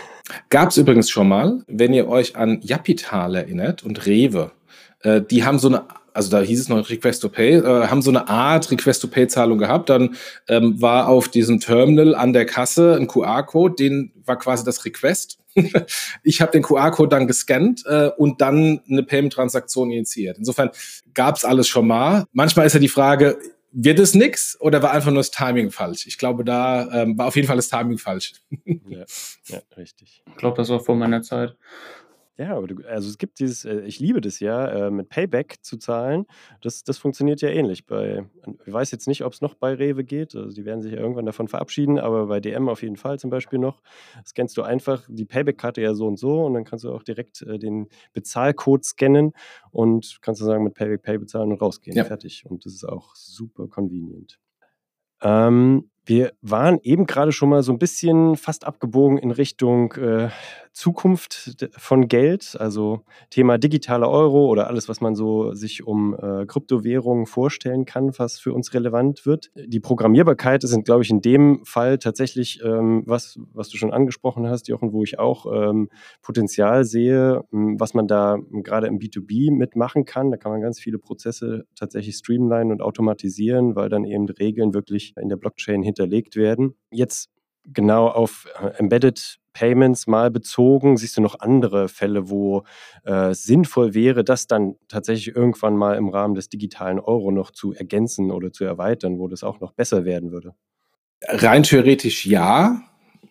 Gab 0.50 0.70
es 0.70 0.78
übrigens 0.78 1.10
schon 1.10 1.28
mal, 1.28 1.64
wenn 1.68 1.94
ihr 1.94 2.08
euch 2.08 2.36
an 2.36 2.60
Japital 2.62 3.36
erinnert 3.36 3.84
und 3.84 4.06
Rewe, 4.06 4.52
äh, 5.02 5.22
die 5.22 5.44
haben 5.44 5.60
so 5.60 5.68
eine 5.68 5.86
also 6.18 6.32
da 6.32 6.42
hieß 6.42 6.60
es 6.60 6.68
noch 6.68 6.90
Request 6.90 7.22
to 7.22 7.30
Pay, 7.30 7.58
äh, 7.58 7.88
haben 7.90 8.02
so 8.02 8.10
eine 8.10 8.28
Art 8.28 8.72
Request 8.72 9.04
to 9.04 9.08
Pay 9.08 9.28
Zahlung 9.28 9.60
gehabt. 9.60 9.88
Dann 9.90 10.16
ähm, 10.48 10.82
war 10.82 11.10
auf 11.10 11.28
diesem 11.30 11.60
Terminal 11.60 12.16
an 12.16 12.34
der 12.34 12.48
Kasse 12.48 12.96
ein 12.96 13.06
QR-Code, 13.06 13.76
den 13.76 14.12
war 14.26 14.40
quasi 14.40 14.66
das 14.66 14.84
Request. 14.84 15.38
ich 16.24 16.42
habe 16.42 16.52
den 16.52 16.64
QR-Code 16.64 17.10
dann 17.10 17.28
gescannt 17.28 17.84
äh, 17.86 18.10
und 18.18 18.42
dann 18.42 18.82
eine 18.90 19.04
Payment-Transaktion 19.04 19.92
initiiert. 19.92 20.40
Insofern 20.40 20.72
gab 21.14 21.36
es 21.36 21.46
alles 21.46 21.68
schon 21.68 21.86
mal. 21.86 22.26
Manchmal 22.34 22.66
ist 22.66 22.74
ja 22.74 22.80
die 22.80 22.88
Frage, 22.88 23.38
wird 23.80 24.00
es 24.00 24.16
nix 24.16 24.60
oder 24.60 24.82
war 24.82 24.92
einfach 24.92 25.12
nur 25.12 25.20
das 25.20 25.30
Timing 25.30 25.70
falsch? 25.70 26.08
Ich 26.08 26.18
glaube, 26.18 26.44
da 26.44 26.90
ähm, 26.92 27.18
war 27.18 27.28
auf 27.28 27.36
jeden 27.36 27.48
Fall 27.48 27.58
das 27.58 27.70
Timing 27.70 28.00
falsch. 28.00 28.34
ja, 28.66 29.06
ja, 29.46 29.60
richtig. 29.78 30.24
Ich 30.26 30.36
glaube, 30.36 30.58
das 30.58 30.70
war 30.70 30.80
vor 30.80 30.96
meiner 30.96 31.22
Zeit. 31.22 31.56
Ja, 32.38 32.56
aber 32.56 32.68
du, 32.68 32.88
also 32.88 33.10
es 33.10 33.18
gibt 33.18 33.40
dieses, 33.40 33.66
äh, 33.66 33.80
ich 33.82 34.00
liebe 34.00 34.22
das 34.22 34.40
ja, 34.40 34.88
äh, 34.88 34.92
mit 34.92 35.10
Payback 35.10 35.58
zu 35.62 35.78
zahlen. 35.78 36.28
Das, 36.62 36.84
das 36.84 37.00
funktioniert 37.00 37.42
ja 37.42 37.50
ähnlich. 37.50 37.88
Bei, 37.88 38.26
ich 38.66 38.72
weiß 38.72 38.92
jetzt 38.92 39.08
nicht, 39.08 39.24
ob 39.24 39.34
es 39.34 39.42
noch 39.42 39.56
bei 39.56 39.74
Rewe 39.74 40.04
geht. 40.04 40.36
Also 40.36 40.56
die 40.56 40.64
werden 40.64 40.84
sich 40.84 40.94
ja 40.94 41.00
irgendwann 41.00 41.26
davon 41.26 41.48
verabschieden, 41.48 41.98
aber 41.98 42.28
bei 42.28 42.40
DM 42.40 42.70
auf 42.70 42.84
jeden 42.84 42.96
Fall 42.96 43.18
zum 43.18 43.32
Beispiel 43.32 43.58
noch. 43.58 43.82
Scannst 44.24 44.56
du 44.56 44.62
einfach 44.62 45.04
die 45.10 45.26
Payback-Karte 45.26 45.82
ja 45.82 45.96
so 45.96 46.06
und 46.08 46.18
so 46.18 46.46
und 46.46 46.54
dann 46.54 46.64
kannst 46.64 46.86
du 46.86 46.92
auch 46.94 47.02
direkt 47.02 47.42
äh, 47.42 47.58
den 47.58 47.88
Bezahlcode 48.14 48.86
scannen 48.86 49.34
und 49.72 50.20
kannst 50.22 50.40
du 50.40 50.46
sagen, 50.46 50.64
mit 50.64 50.76
Payback 50.76 51.02
Pay 51.02 51.18
bezahlen 51.18 51.52
und 51.52 51.62
rausgehen. 51.62 51.98
Ja. 51.98 52.06
Fertig. 52.06 52.46
Und 52.46 52.66
das 52.66 52.74
ist 52.74 52.84
auch 52.84 53.16
super 53.16 53.68
convenient. 53.68 54.40
Ähm, 55.22 55.90
wir 56.08 56.32
waren 56.42 56.80
eben 56.84 57.06
gerade 57.06 57.34
schon 57.34 57.50
mal 57.50 57.64
so 57.64 57.74
ein 57.74 57.80
bisschen 57.80 58.38
fast 58.38 58.66
abgebogen 58.66 59.18
in 59.18 59.32
Richtung 59.32 59.92
äh, 59.94 60.30
Zukunft 60.78 61.66
von 61.76 62.08
Geld, 62.08 62.56
also 62.60 63.02
Thema 63.32 63.58
digitaler 63.58 64.12
Euro 64.12 64.46
oder 64.46 64.68
alles, 64.68 64.88
was 64.88 65.02
man 65.02 65.16
so 65.16 65.54
sich 65.54 65.88
um 65.88 66.14
äh, 66.14 66.46
Kryptowährungen 66.46 67.26
vorstellen 67.26 67.86
kann, 67.86 68.12
was 68.20 68.38
für 68.38 68.54
uns 68.54 68.76
relevant 68.76 69.26
wird. 69.26 69.50
Die 69.56 69.80
Programmierbarkeit 69.80 70.62
sind, 70.62 70.86
glaube 70.86 71.02
ich, 71.02 71.10
in 71.10 71.22
dem 71.22 71.66
Fall 71.66 71.98
tatsächlich 71.98 72.62
ähm, 72.64 73.02
was, 73.08 73.40
was 73.54 73.70
du 73.70 73.78
schon 73.78 73.92
angesprochen 73.92 74.48
hast, 74.48 74.68
Jochen, 74.68 74.94
wo 74.94 75.04
ich 75.04 75.18
auch 75.18 75.52
ähm, 75.52 75.90
Potenzial 76.22 76.86
sehe, 76.86 77.44
hm, 77.50 77.80
was 77.80 77.96
man 77.96 78.08
da 78.08 78.38
gerade 78.52 78.86
im 78.86 79.00
B2B 79.00 79.52
mitmachen 79.52 80.06
kann. 80.06 80.30
Da 80.30 80.38
kann 80.38 80.52
man 80.52 80.62
ganz 80.62 80.80
viele 80.80 81.00
Prozesse 81.00 81.66
tatsächlich 81.76 82.18
streamlinen 82.18 82.72
und 82.72 82.84
automatisieren, 82.84 83.76
weil 83.76 83.90
dann 83.90 84.06
eben 84.06 84.30
Regeln 84.30 84.76
wirklich 84.76 85.16
in 85.20 85.30
der 85.30 85.38
Blockchain 85.38 85.82
hinterlegt 85.98 86.36
werden. 86.36 86.76
Jetzt 86.92 87.30
genau 87.66 88.08
auf 88.08 88.48
äh, 88.62 88.68
Embedded 88.78 89.40
Payments 89.54 90.06
mal 90.06 90.30
bezogen? 90.30 90.98
Siehst 90.98 91.18
du 91.18 91.22
noch 91.22 91.40
andere 91.40 91.90
Fälle, 91.90 92.30
wo 92.30 92.64
äh, 93.04 93.34
sinnvoll 93.34 93.94
wäre, 93.94 94.24
das 94.24 94.46
dann 94.48 94.76
tatsächlich 94.88 95.36
irgendwann 95.36 95.76
mal 95.76 95.98
im 95.98 96.10
Rahmen 96.10 96.36
des 96.36 96.50
digitalen 96.50 97.00
Euro 97.00 97.32
noch 97.32 97.52
zu 97.52 97.74
ergänzen 97.74 98.32
oder 98.32 98.52
zu 98.52 98.66
erweitern, 98.66 99.18
wo 99.18 99.28
das 99.28 99.44
auch 99.44 99.60
noch 99.60 99.74
besser 99.74 100.06
werden 100.06 100.32
würde? 100.32 100.54
Rein 101.24 101.64
theoretisch 101.64 102.28
ja, 102.28 102.84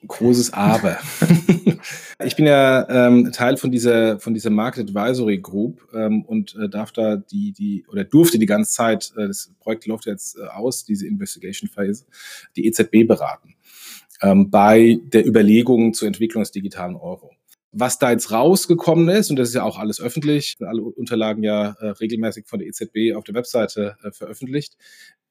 großes 0.07 0.53
Aber. 0.53 0.99
ich 2.24 2.37
bin 2.37 2.47
ja 2.47 2.89
ähm, 2.89 3.32
Teil 3.32 3.57
von 3.57 3.70
dieser 3.70 4.18
von 4.20 4.34
dieser 4.34 4.51
Market 4.51 4.89
Advisory 4.89 5.39
Group 5.39 5.87
ähm, 5.95 6.24
und 6.24 6.57
äh, 6.57 6.68
darf 6.68 6.93
da 6.93 7.16
die 7.16 7.53
die 7.53 7.84
oder 7.89 8.05
durfte 8.05 8.39
die 8.39 8.47
ganze 8.47 8.72
Zeit 8.72 9.12
äh, 9.16 9.26
das 9.26 9.53
Projekt 9.61 9.87
läuft 9.87 10.07
jetzt 10.07 10.39
äh, 10.39 10.47
aus 10.47 10.84
diese 10.84 11.07
Investigation 11.07 11.68
Phase 11.68 12.07
die 12.57 12.66
EZB 12.66 13.07
beraten 13.07 13.57
ähm, 14.22 14.51
bei 14.51 14.99
der 15.03 15.26
Überlegung 15.26 15.95
zur 15.95 16.09
Entwicklung 16.09 16.43
des 16.43 16.53
digitalen 16.53 16.97
Euro. 16.97 17.32
Was 17.72 17.99
da 17.99 18.11
jetzt 18.11 18.30
rausgekommen 18.30 19.09
ist, 19.11 19.28
und 19.30 19.37
das 19.37 19.49
ist 19.49 19.55
ja 19.55 19.62
auch 19.62 19.78
alles 19.78 20.01
öffentlich, 20.01 20.57
alle 20.61 20.82
Unterlagen 20.82 21.43
ja 21.43 21.72
äh, 21.78 21.89
regelmäßig 21.89 22.47
von 22.47 22.59
der 22.59 22.68
EZB 22.68 23.14
auf 23.14 23.24
der 23.24 23.34
Webseite 23.34 23.97
äh, 24.03 24.11
veröffentlicht, 24.12 24.78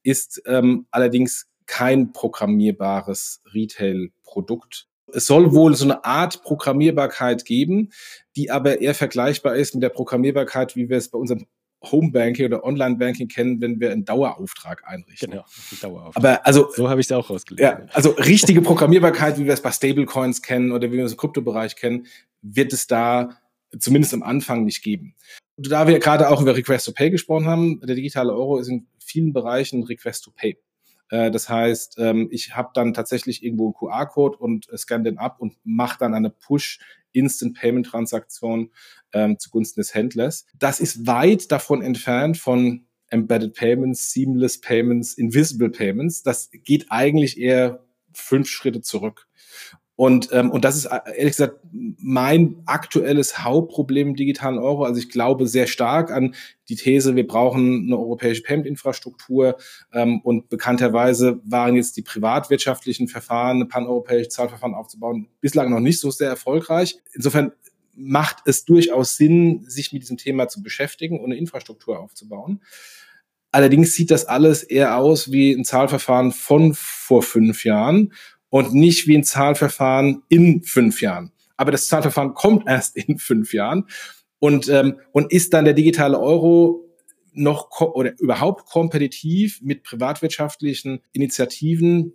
ist 0.04 0.44
ähm, 0.46 0.86
allerdings 0.92 1.48
kein 1.66 2.14
programmierbares 2.14 3.42
Retail-Produkt. 3.52 4.88
Es 5.14 5.28
soll 5.28 5.54
wohl 5.54 5.76
so 5.76 5.86
eine 5.86 6.04
Art 6.04 6.44
Programmierbarkeit 6.44 7.46
geben, 7.46 7.92
die 8.36 8.52
aber 8.52 8.82
eher 8.82 8.96
vergleichbar 8.96 9.56
ist 9.56 9.74
mit 9.76 9.84
der 9.84 9.90
Programmierbarkeit, 9.90 10.76
wie 10.76 10.90
wir 10.90 10.98
es 10.98 11.10
bei 11.10 11.18
unserem 11.18 11.46
Homebanking 11.84 12.48
oder 12.48 12.64
Online-Banking 12.64 13.28
kennen, 13.28 13.62
wenn 13.62 13.80
wir 13.80 13.92
einen 13.92 14.06
Dauerauftrag 14.06 14.84
einrichten. 14.88 15.32
Genau, 15.32 15.46
Dauerauftrag. 15.82 16.24
Aber 16.24 16.46
also 16.46 16.72
so 16.72 16.90
habe 16.90 17.02
ich 17.02 17.08
es 17.08 17.12
auch 17.12 17.30
rausgelegt. 17.30 17.62
Ja, 17.62 17.86
also 17.94 18.12
richtige 18.12 18.62
Programmierbarkeit, 18.62 19.38
wie 19.38 19.46
wir 19.46 19.54
es 19.54 19.62
bei 19.62 19.72
Stablecoins 19.72 20.42
kennen 20.42 20.72
oder 20.72 20.92
wie 20.92 20.98
wir 20.98 21.06
es 21.06 21.12
im 21.12 21.18
Kryptobereich 21.18 21.76
kennen, 21.76 22.08
wird 22.42 22.74
es 22.74 22.88
da 22.88 23.38
zumindest 23.78 24.14
am 24.14 24.24
Anfang 24.24 24.64
nicht 24.64 24.84
geben. 24.84 25.16
Und 25.58 25.70
da 25.70 25.88
wir 25.88 26.00
gerade 26.00 26.30
auch 26.30 26.42
über 26.42 26.56
Request 26.56 26.86
to 26.88 26.92
Pay 26.92 27.12
gesprochen 27.12 27.48
haben, 27.48 27.80
der 27.82 27.96
digitale 27.96 28.34
Euro 28.34 28.58
ist 28.58 28.68
in 28.68 28.88
vielen 29.00 29.34
Bereichen 29.34 29.84
Request 29.84 30.26
to 30.26 30.32
Pay. 30.32 30.58
Äh, 31.10 31.32
das 31.32 31.50
heißt, 31.50 31.98
ähm, 32.00 32.28
ich 32.32 32.56
habe 32.56 32.72
dann 32.74 32.94
tatsächlich 32.94 33.44
irgendwo 33.44 33.66
einen 33.68 33.74
QR-Code 33.74 34.38
und 34.38 34.68
scanne 34.76 35.04
den 35.04 35.18
ab 35.18 35.38
und 35.40 35.58
mache 35.64 36.00
dann 36.00 36.14
eine 36.14 36.30
Push 36.30 36.80
Instant 37.12 37.58
Payment 37.58 37.86
Transaktion 37.86 38.72
ähm, 39.14 39.40
zugunsten 39.40 39.80
des 39.80 39.94
Händlers. 39.94 40.46
Das 40.58 40.80
ist 40.80 41.08
weit 41.08 41.52
davon 41.52 41.82
entfernt 41.82 42.38
von 42.38 42.86
Embedded 43.10 43.54
Payments, 43.54 44.12
Seamless 44.12 44.60
Payments, 44.60 45.14
Invisible 45.14 45.70
Payments. 45.70 46.24
Das 46.24 46.50
geht 46.52 46.88
eigentlich 46.90 47.40
eher 47.40 47.86
fünf 48.14 48.50
Schritte 48.50 48.82
zurück. 48.82 49.28
Und, 49.98 50.30
ähm, 50.34 50.52
und 50.52 50.66
das 50.66 50.76
ist 50.76 50.86
äh, 50.86 51.00
ehrlich 51.16 51.34
gesagt 51.34 51.60
mein 51.72 52.62
aktuelles 52.66 53.44
Hauptproblem 53.44 54.10
im 54.10 54.16
digitalen 54.16 54.58
Euro. 54.58 54.84
Also 54.84 55.00
ich 55.00 55.10
glaube 55.10 55.48
sehr 55.48 55.68
stark 55.68 56.12
an 56.12 56.36
die 56.68 56.76
These, 56.76 57.16
wir 57.16 57.26
brauchen 57.26 57.86
eine 57.86 57.98
europäische 57.98 58.42
Payment-Infrastruktur. 58.44 59.58
Ähm, 59.94 60.20
und 60.22 60.50
bekannterweise 60.50 61.40
waren 61.46 61.76
jetzt 61.76 61.96
die 61.96 62.02
privatwirtschaftlichen 62.02 63.08
Verfahren, 63.08 63.68
paneuropäische 63.70 64.30
Zahlverfahren 64.30 64.76
aufzubauen, 64.76 65.30
bislang 65.40 65.70
noch 65.70 65.80
nicht 65.80 66.02
so 66.02 66.12
sehr 66.12 66.30
erfolgreich. 66.30 66.98
Insofern 67.14 67.54
macht 67.94 68.40
es 68.46 68.66
durchaus 68.66 69.16
Sinn, 69.16 69.64
sich 69.68 69.94
mit 69.94 70.02
diesem 70.02 70.18
Thema 70.18 70.50
zu 70.50 70.62
beschäftigen 70.62 71.20
und 71.20 71.26
eine 71.26 71.38
Infrastruktur 71.38 72.00
aufzubauen. 72.00 72.62
Allerdings 73.52 73.94
sieht 73.94 74.12
das 74.12 74.26
alles 74.26 74.64
eher 74.64 74.98
aus 74.98 75.32
wie 75.32 75.54
ein 75.54 75.64
Zahlverfahren 75.64 76.34
von 76.34 76.74
vor 76.74 77.24
fünf 77.24 77.64
Jahren 77.64 78.12
und 78.56 78.74
nicht 78.74 79.06
wie 79.06 79.18
ein 79.18 79.26
Zahlverfahren 79.26 80.24
in 80.30 80.64
fünf 80.64 81.02
Jahren. 81.02 81.34
Aber 81.58 81.74
das 81.74 81.88
Zahlverfahren 81.88 82.36
kommt 82.36 82.66
erst 82.70 82.96
in 82.96 83.18
fünf 83.18 83.54
Jahren 83.54 83.90
und, 84.40 84.70
ähm, 84.70 84.96
und 85.12 85.34
ist 85.34 85.54
dann 85.54 85.66
der 85.66 85.74
digitale 85.74 86.18
Euro 86.18 86.88
noch 87.34 87.82
oder 87.82 88.18
überhaupt 88.18 88.66
kompetitiv 88.66 89.60
mit 89.62 89.84
privatwirtschaftlichen 89.84 91.02
Initiativen 91.12 92.14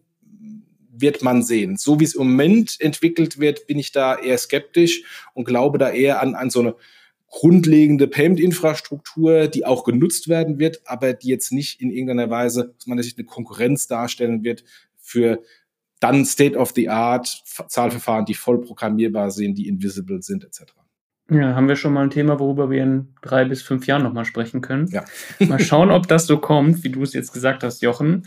wird 0.90 1.22
man 1.22 1.42
sehen. 1.42 1.76
So 1.76 2.00
wie 2.00 2.04
es 2.04 2.14
im 2.14 2.28
Moment 2.28 2.74
entwickelt 2.80 3.38
wird, 3.38 3.66
bin 3.66 3.78
ich 3.78 3.92
da 3.92 4.16
eher 4.16 4.38
skeptisch 4.38 5.02
und 5.34 5.44
glaube 5.44 5.76
da 5.76 5.90
eher 5.90 6.22
an, 6.22 6.34
an 6.34 6.48
so 6.48 6.60
eine 6.60 6.74
grundlegende 7.28 8.08
Payment-Infrastruktur, 8.08 9.48
die 9.48 9.66
auch 9.66 9.84
genutzt 9.84 10.28
werden 10.28 10.58
wird, 10.58 10.80
aber 10.86 11.12
die 11.12 11.28
jetzt 11.28 11.52
nicht 11.52 11.82
in 11.82 11.90
irgendeiner 11.90 12.30
Weise 12.30 12.74
aus 12.78 12.86
meiner 12.86 13.02
Sicht 13.02 13.18
eine 13.18 13.26
Konkurrenz 13.26 13.88
darstellen 13.88 14.42
wird 14.42 14.64
für 14.96 15.42
dann 16.00 16.24
State-of-the-Art 16.24 17.42
Zahlverfahren, 17.68 18.24
die 18.24 18.34
voll 18.34 18.60
programmierbar 18.60 19.30
sind, 19.30 19.56
die 19.56 19.68
invisible 19.68 20.22
sind, 20.22 20.44
etc. 20.44 20.72
Ja, 21.30 21.54
haben 21.54 21.68
wir 21.68 21.76
schon 21.76 21.92
mal 21.92 22.02
ein 22.02 22.10
Thema, 22.10 22.40
worüber 22.40 22.70
wir 22.70 22.82
in 22.82 23.14
drei 23.22 23.44
bis 23.44 23.62
fünf 23.62 23.86
Jahren 23.86 24.02
nochmal 24.02 24.24
sprechen 24.24 24.62
können. 24.62 24.88
Ja. 24.88 25.04
mal 25.38 25.60
schauen, 25.60 25.90
ob 25.90 26.08
das 26.08 26.26
so 26.26 26.38
kommt, 26.38 26.82
wie 26.82 26.88
du 26.88 27.02
es 27.02 27.12
jetzt 27.12 27.32
gesagt 27.32 27.62
hast, 27.62 27.82
Jochen. 27.82 28.26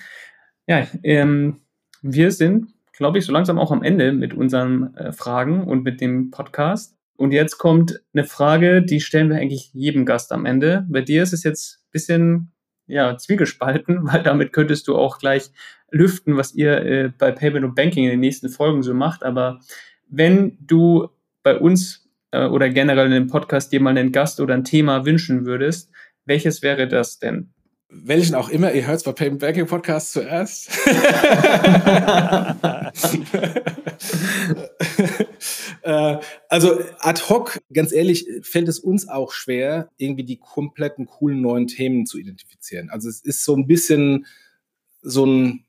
Ja, 0.67 0.88
ähm, 1.03 1.61
wir 2.01 2.32
sind, 2.32 2.74
glaube 2.93 3.17
ich, 3.17 3.26
so 3.26 3.34
langsam 3.34 3.59
auch 3.59 3.71
am 3.71 3.84
Ende 3.84 4.13
mit 4.13 4.34
unseren 4.34 4.95
äh, 4.95 5.11
Fragen 5.11 5.65
und 5.65 5.84
mit 5.84 5.99
dem 5.99 6.32
Podcast. 6.32 6.95
Und 7.17 7.32
jetzt 7.32 7.57
kommt 7.57 8.01
eine 8.13 8.24
Frage, 8.24 8.82
die 8.82 9.01
stellen 9.01 9.30
wir 9.30 9.38
eigentlich 9.38 9.74
jedem 9.74 10.05
Gast 10.05 10.32
am 10.32 10.45
Ende. 10.45 10.86
Bei 10.89 11.01
dir 11.01 11.24
ist 11.24 11.34
es 11.34 11.43
jetzt 11.43 11.80
ein 11.80 11.91
bisschen 11.91 12.51
ja, 12.88 13.17
zwiegespalten, 13.17 13.99
weil 14.03 14.24
damit 14.24 14.53
könntest 14.53 14.88
du 14.88 14.95
auch 14.95 15.19
gleich 15.19 15.51
lüften, 15.94 16.36
was 16.36 16.54
ihr 16.54 16.82
äh, 16.86 17.12
bei 17.18 17.32
Payment 17.32 17.64
und 17.64 17.76
Banking 17.76 18.06
in 18.06 18.12
den 18.12 18.20
nächsten 18.20 18.50
Folgen 18.50 18.84
so 18.84 18.94
macht. 18.94 19.24
Aber 19.24 19.60
wenn 20.10 20.58
du 20.60 21.08
bei 21.44 21.58
uns 21.58 22.10
äh, 22.32 22.46
oder 22.46 22.70
generell 22.70 23.06
in 23.06 23.12
dem 23.12 23.28
Podcast 23.28 23.72
dir 23.72 23.80
mal 23.80 23.91
einen 23.91 24.12
Gast 24.12 24.39
oder 24.39 24.56
ein 24.56 24.64
Thema 24.64 25.06
wünschen 25.06 25.46
würdest, 25.46 25.91
welches 26.26 26.62
wäre 26.62 26.88
das 26.88 27.20
denn? 27.20 27.54
Welchen 27.89 28.34
auch 28.34 28.50
immer, 28.50 28.74
ihr 28.74 28.88
hört 28.88 28.98
es 28.98 29.04
bei 29.04 29.12
Payment 29.12 29.39
Banking 29.39 29.68
Podcast 29.68 30.12
zuerst. 30.14 30.72
Äh, 35.84 36.20
also 36.48 36.80
ad 37.00 37.24
hoc, 37.28 37.60
ganz 37.74 37.91
ehrlich, 37.91 38.26
fällt 38.41 38.70
es 38.70 38.80
uns 38.80 39.10
auch 39.10 39.34
schwer, 39.34 39.89
irgendwie 39.98 40.24
die 40.24 40.38
kompletten 40.38 41.08
coolen 41.08 41.41
neuen 41.41 41.68
Themen 41.68 42.06
zu 42.06 42.18
identifizieren. 42.18 42.89
Also 42.89 43.10
es 43.10 43.20
ist 43.20 43.44
so 43.44 43.54
ein 43.56 43.68
bisschen 43.68 44.26
so 45.02 45.26
ein 45.26 45.66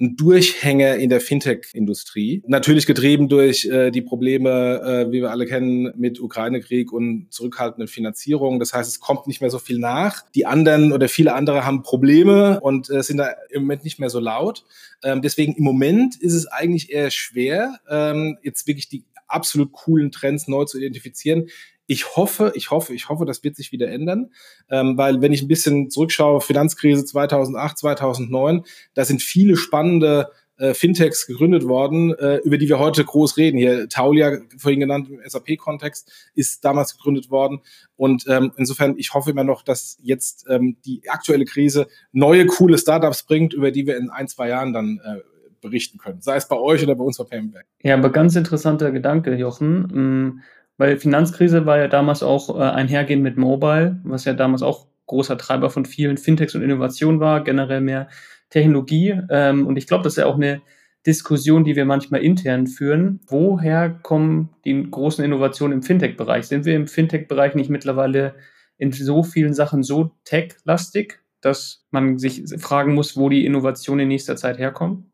ein 0.00 0.16
Durchhänger 0.16 0.96
in 0.96 1.10
der 1.10 1.20
Fintech-Industrie. 1.20 2.42
Natürlich 2.46 2.86
getrieben 2.86 3.28
durch 3.28 3.64
äh, 3.64 3.90
die 3.90 4.02
Probleme, 4.02 4.80
äh, 4.80 5.12
wie 5.12 5.22
wir 5.22 5.30
alle 5.32 5.46
kennen, 5.46 5.92
mit 5.96 6.20
Ukraine-Krieg 6.20 6.92
und 6.92 7.26
zurückhaltenden 7.30 7.88
Finanzierungen. 7.88 8.60
Das 8.60 8.72
heißt, 8.72 8.88
es 8.88 9.00
kommt 9.00 9.26
nicht 9.26 9.40
mehr 9.40 9.50
so 9.50 9.58
viel 9.58 9.78
nach. 9.78 10.24
Die 10.36 10.46
anderen 10.46 10.92
oder 10.92 11.08
viele 11.08 11.34
andere 11.34 11.66
haben 11.66 11.82
Probleme 11.82 12.60
und 12.60 12.88
äh, 12.90 13.02
sind 13.02 13.16
da 13.16 13.30
im 13.50 13.62
Moment 13.62 13.82
nicht 13.82 13.98
mehr 13.98 14.10
so 14.10 14.20
laut. 14.20 14.64
Ähm, 15.02 15.20
deswegen 15.20 15.54
im 15.54 15.64
Moment 15.64 16.14
ist 16.20 16.34
es 16.34 16.46
eigentlich 16.46 16.92
eher 16.92 17.10
schwer, 17.10 17.80
ähm, 17.90 18.38
jetzt 18.42 18.68
wirklich 18.68 18.88
die 18.88 19.02
absolut 19.26 19.72
coolen 19.72 20.12
Trends 20.12 20.46
neu 20.46 20.64
zu 20.64 20.78
identifizieren. 20.78 21.48
Ich 21.90 22.16
hoffe, 22.16 22.52
ich 22.54 22.70
hoffe, 22.70 22.94
ich 22.94 23.08
hoffe, 23.08 23.24
das 23.24 23.42
wird 23.42 23.56
sich 23.56 23.72
wieder 23.72 23.88
ändern, 23.88 24.30
ähm, 24.70 24.98
weil 24.98 25.22
wenn 25.22 25.32
ich 25.32 25.40
ein 25.40 25.48
bisschen 25.48 25.90
zurückschaue, 25.90 26.42
Finanzkrise 26.42 27.02
2008, 27.04 27.78
2009, 27.78 28.64
da 28.92 29.06
sind 29.06 29.22
viele 29.22 29.56
spannende 29.56 30.30
äh, 30.58 30.74
Fintechs 30.74 31.26
gegründet 31.26 31.66
worden, 31.66 32.12
äh, 32.18 32.36
über 32.44 32.58
die 32.58 32.68
wir 32.68 32.78
heute 32.78 33.04
groß 33.04 33.38
reden. 33.38 33.56
Hier 33.56 33.88
Taulia, 33.88 34.38
vorhin 34.58 34.80
genannt 34.80 35.08
im 35.08 35.20
SAP-Kontext, 35.24 36.30
ist 36.34 36.62
damals 36.62 36.94
gegründet 36.94 37.30
worden. 37.30 37.60
Und 37.96 38.24
ähm, 38.28 38.52
insofern, 38.56 38.96
ich 38.98 39.14
hoffe 39.14 39.30
immer 39.30 39.44
noch, 39.44 39.62
dass 39.62 39.96
jetzt 40.02 40.46
ähm, 40.50 40.76
die 40.84 41.08
aktuelle 41.08 41.46
Krise 41.46 41.86
neue, 42.12 42.44
coole 42.46 42.76
Startups 42.76 43.22
bringt, 43.22 43.54
über 43.54 43.70
die 43.70 43.86
wir 43.86 43.96
in 43.96 44.10
ein, 44.10 44.28
zwei 44.28 44.48
Jahren 44.48 44.74
dann 44.74 45.00
äh, 45.02 45.20
berichten 45.62 45.96
können. 45.96 46.20
Sei 46.20 46.36
es 46.36 46.46
bei 46.46 46.56
euch 46.56 46.82
oder 46.82 46.94
bei 46.94 47.04
uns 47.04 47.16
bei 47.16 47.24
Payment 47.24 47.54
Ja, 47.82 47.94
aber 47.94 48.10
ganz 48.10 48.36
interessanter 48.36 48.90
Gedanke, 48.90 49.34
Jochen. 49.36 50.42
Weil 50.78 50.96
Finanzkrise 50.96 51.66
war 51.66 51.78
ja 51.78 51.88
damals 51.88 52.22
auch 52.22 52.56
äh, 52.56 52.62
einhergehend 52.62 53.22
mit 53.22 53.36
Mobile, 53.36 54.00
was 54.04 54.24
ja 54.24 54.32
damals 54.32 54.62
auch 54.62 54.86
großer 55.06 55.36
Treiber 55.36 55.70
von 55.70 55.84
vielen 55.84 56.16
Fintechs 56.16 56.54
und 56.54 56.62
Innovationen 56.62 57.20
war, 57.20 57.44
generell 57.44 57.80
mehr 57.80 58.08
Technologie. 58.50 59.20
Ähm, 59.28 59.66
und 59.66 59.76
ich 59.76 59.86
glaube, 59.86 60.04
das 60.04 60.14
ist 60.14 60.18
ja 60.18 60.26
auch 60.26 60.36
eine 60.36 60.62
Diskussion, 61.06 61.64
die 61.64 61.76
wir 61.76 61.84
manchmal 61.84 62.22
intern 62.22 62.66
führen. 62.66 63.20
Woher 63.26 63.90
kommen 63.90 64.50
die 64.64 64.88
großen 64.90 65.24
Innovationen 65.24 65.78
im 65.78 65.82
Fintech-Bereich? 65.82 66.46
Sind 66.46 66.64
wir 66.64 66.76
im 66.76 66.86
Fintech-Bereich 66.86 67.54
nicht 67.54 67.70
mittlerweile 67.70 68.34
in 68.76 68.92
so 68.92 69.22
vielen 69.22 69.54
Sachen 69.54 69.82
so 69.82 70.12
tech-lastig, 70.24 71.20
dass 71.40 71.86
man 71.90 72.18
sich 72.18 72.44
fragen 72.58 72.94
muss, 72.94 73.16
wo 73.16 73.28
die 73.28 73.46
Innovationen 73.46 74.04
in 74.04 74.08
nächster 74.08 74.36
Zeit 74.36 74.58
herkommen? 74.58 75.10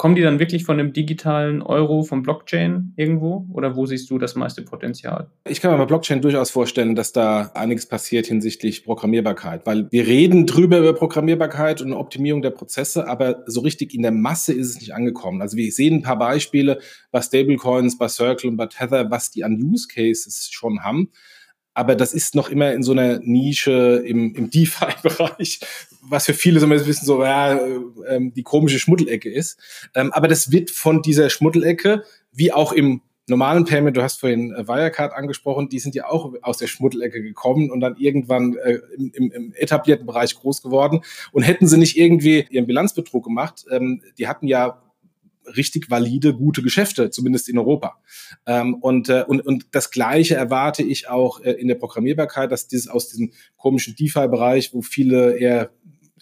Kommen 0.00 0.14
die 0.14 0.22
dann 0.22 0.38
wirklich 0.38 0.64
von 0.64 0.80
einem 0.80 0.94
digitalen 0.94 1.60
Euro, 1.60 2.04
vom 2.04 2.22
Blockchain 2.22 2.94
irgendwo? 2.96 3.46
Oder 3.52 3.76
wo 3.76 3.84
siehst 3.84 4.08
du 4.08 4.16
das 4.16 4.34
meiste 4.34 4.62
Potenzial? 4.62 5.30
Ich 5.46 5.60
kann 5.60 5.72
mir 5.72 5.76
bei 5.76 5.84
Blockchain 5.84 6.22
durchaus 6.22 6.48
vorstellen, 6.48 6.94
dass 6.94 7.12
da 7.12 7.50
einiges 7.52 7.84
passiert 7.84 8.26
hinsichtlich 8.26 8.82
Programmierbarkeit, 8.82 9.66
weil 9.66 9.88
wir 9.90 10.06
reden 10.06 10.46
drüber 10.46 10.78
über 10.78 10.94
Programmierbarkeit 10.94 11.82
und 11.82 11.92
Optimierung 11.92 12.40
der 12.40 12.48
Prozesse, 12.48 13.06
aber 13.06 13.42
so 13.44 13.60
richtig 13.60 13.92
in 13.92 14.00
der 14.00 14.10
Masse 14.10 14.54
ist 14.54 14.70
es 14.70 14.80
nicht 14.80 14.94
angekommen. 14.94 15.42
Also 15.42 15.58
wir 15.58 15.70
sehen 15.70 15.96
ein 15.96 16.02
paar 16.02 16.18
Beispiele 16.18 16.78
bei 17.10 17.20
Stablecoins, 17.20 17.98
bei 17.98 18.08
Circle 18.08 18.48
und 18.48 18.56
bei 18.56 18.68
Tether, 18.68 19.10
was 19.10 19.30
die 19.30 19.44
an 19.44 19.62
Use 19.62 19.86
Cases 19.86 20.48
schon 20.50 20.82
haben 20.82 21.10
aber 21.80 21.96
das 21.96 22.12
ist 22.12 22.34
noch 22.34 22.50
immer 22.50 22.72
in 22.74 22.82
so 22.82 22.92
einer 22.92 23.20
Nische 23.20 24.04
im, 24.04 24.34
im 24.34 24.50
DeFi-Bereich, 24.50 25.60
was 26.02 26.26
für 26.26 26.34
viele 26.34 26.60
so 26.60 26.66
ein 26.66 26.70
bisschen 26.70 27.06
so 27.06 27.24
ja, 27.24 27.54
äh, 27.56 28.20
die 28.20 28.42
komische 28.42 28.78
Schmuddelecke 28.78 29.32
ist. 29.32 29.58
Ähm, 29.94 30.12
aber 30.12 30.28
das 30.28 30.52
wird 30.52 30.70
von 30.70 31.00
dieser 31.00 31.30
Schmuddelecke, 31.30 32.04
wie 32.32 32.52
auch 32.52 32.72
im 32.72 33.00
normalen 33.30 33.64
Payment, 33.64 33.96
du 33.96 34.02
hast 34.02 34.20
vorhin 34.20 34.52
äh, 34.52 34.68
Wirecard 34.68 35.14
angesprochen, 35.14 35.70
die 35.70 35.78
sind 35.78 35.94
ja 35.94 36.06
auch 36.06 36.34
aus 36.42 36.58
der 36.58 36.66
Schmuddelecke 36.66 37.22
gekommen 37.22 37.70
und 37.70 37.80
dann 37.80 37.96
irgendwann 37.96 38.58
äh, 38.58 38.80
im, 38.98 39.32
im, 39.32 39.54
etablierten 39.54 40.04
Bereich 40.04 40.34
groß 40.34 40.60
geworden. 40.60 41.00
Und 41.32 41.44
hätten 41.44 41.66
sie 41.66 41.78
nicht 41.78 41.96
irgendwie 41.96 42.46
ihren 42.50 42.66
Bilanzbetrug 42.66 43.24
gemacht, 43.24 43.64
ähm, 43.70 44.02
die 44.18 44.28
hatten 44.28 44.46
ja 44.46 44.82
richtig 45.56 45.90
valide, 45.90 46.34
gute 46.34 46.62
Geschäfte, 46.62 47.10
zumindest 47.10 47.48
in 47.48 47.58
Europa. 47.58 47.98
Ähm, 48.46 48.74
und, 48.74 49.08
äh, 49.08 49.24
und, 49.26 49.46
und 49.46 49.66
das 49.72 49.90
Gleiche 49.90 50.34
erwarte 50.34 50.82
ich 50.82 51.08
auch 51.08 51.40
äh, 51.40 51.52
in 51.52 51.68
der 51.68 51.74
Programmierbarkeit, 51.74 52.52
dass 52.52 52.68
dieses 52.68 52.88
aus 52.88 53.08
diesem 53.08 53.32
komischen 53.56 53.94
DeFi-Bereich, 53.96 54.72
wo 54.74 54.82
viele 54.82 55.36
eher 55.36 55.70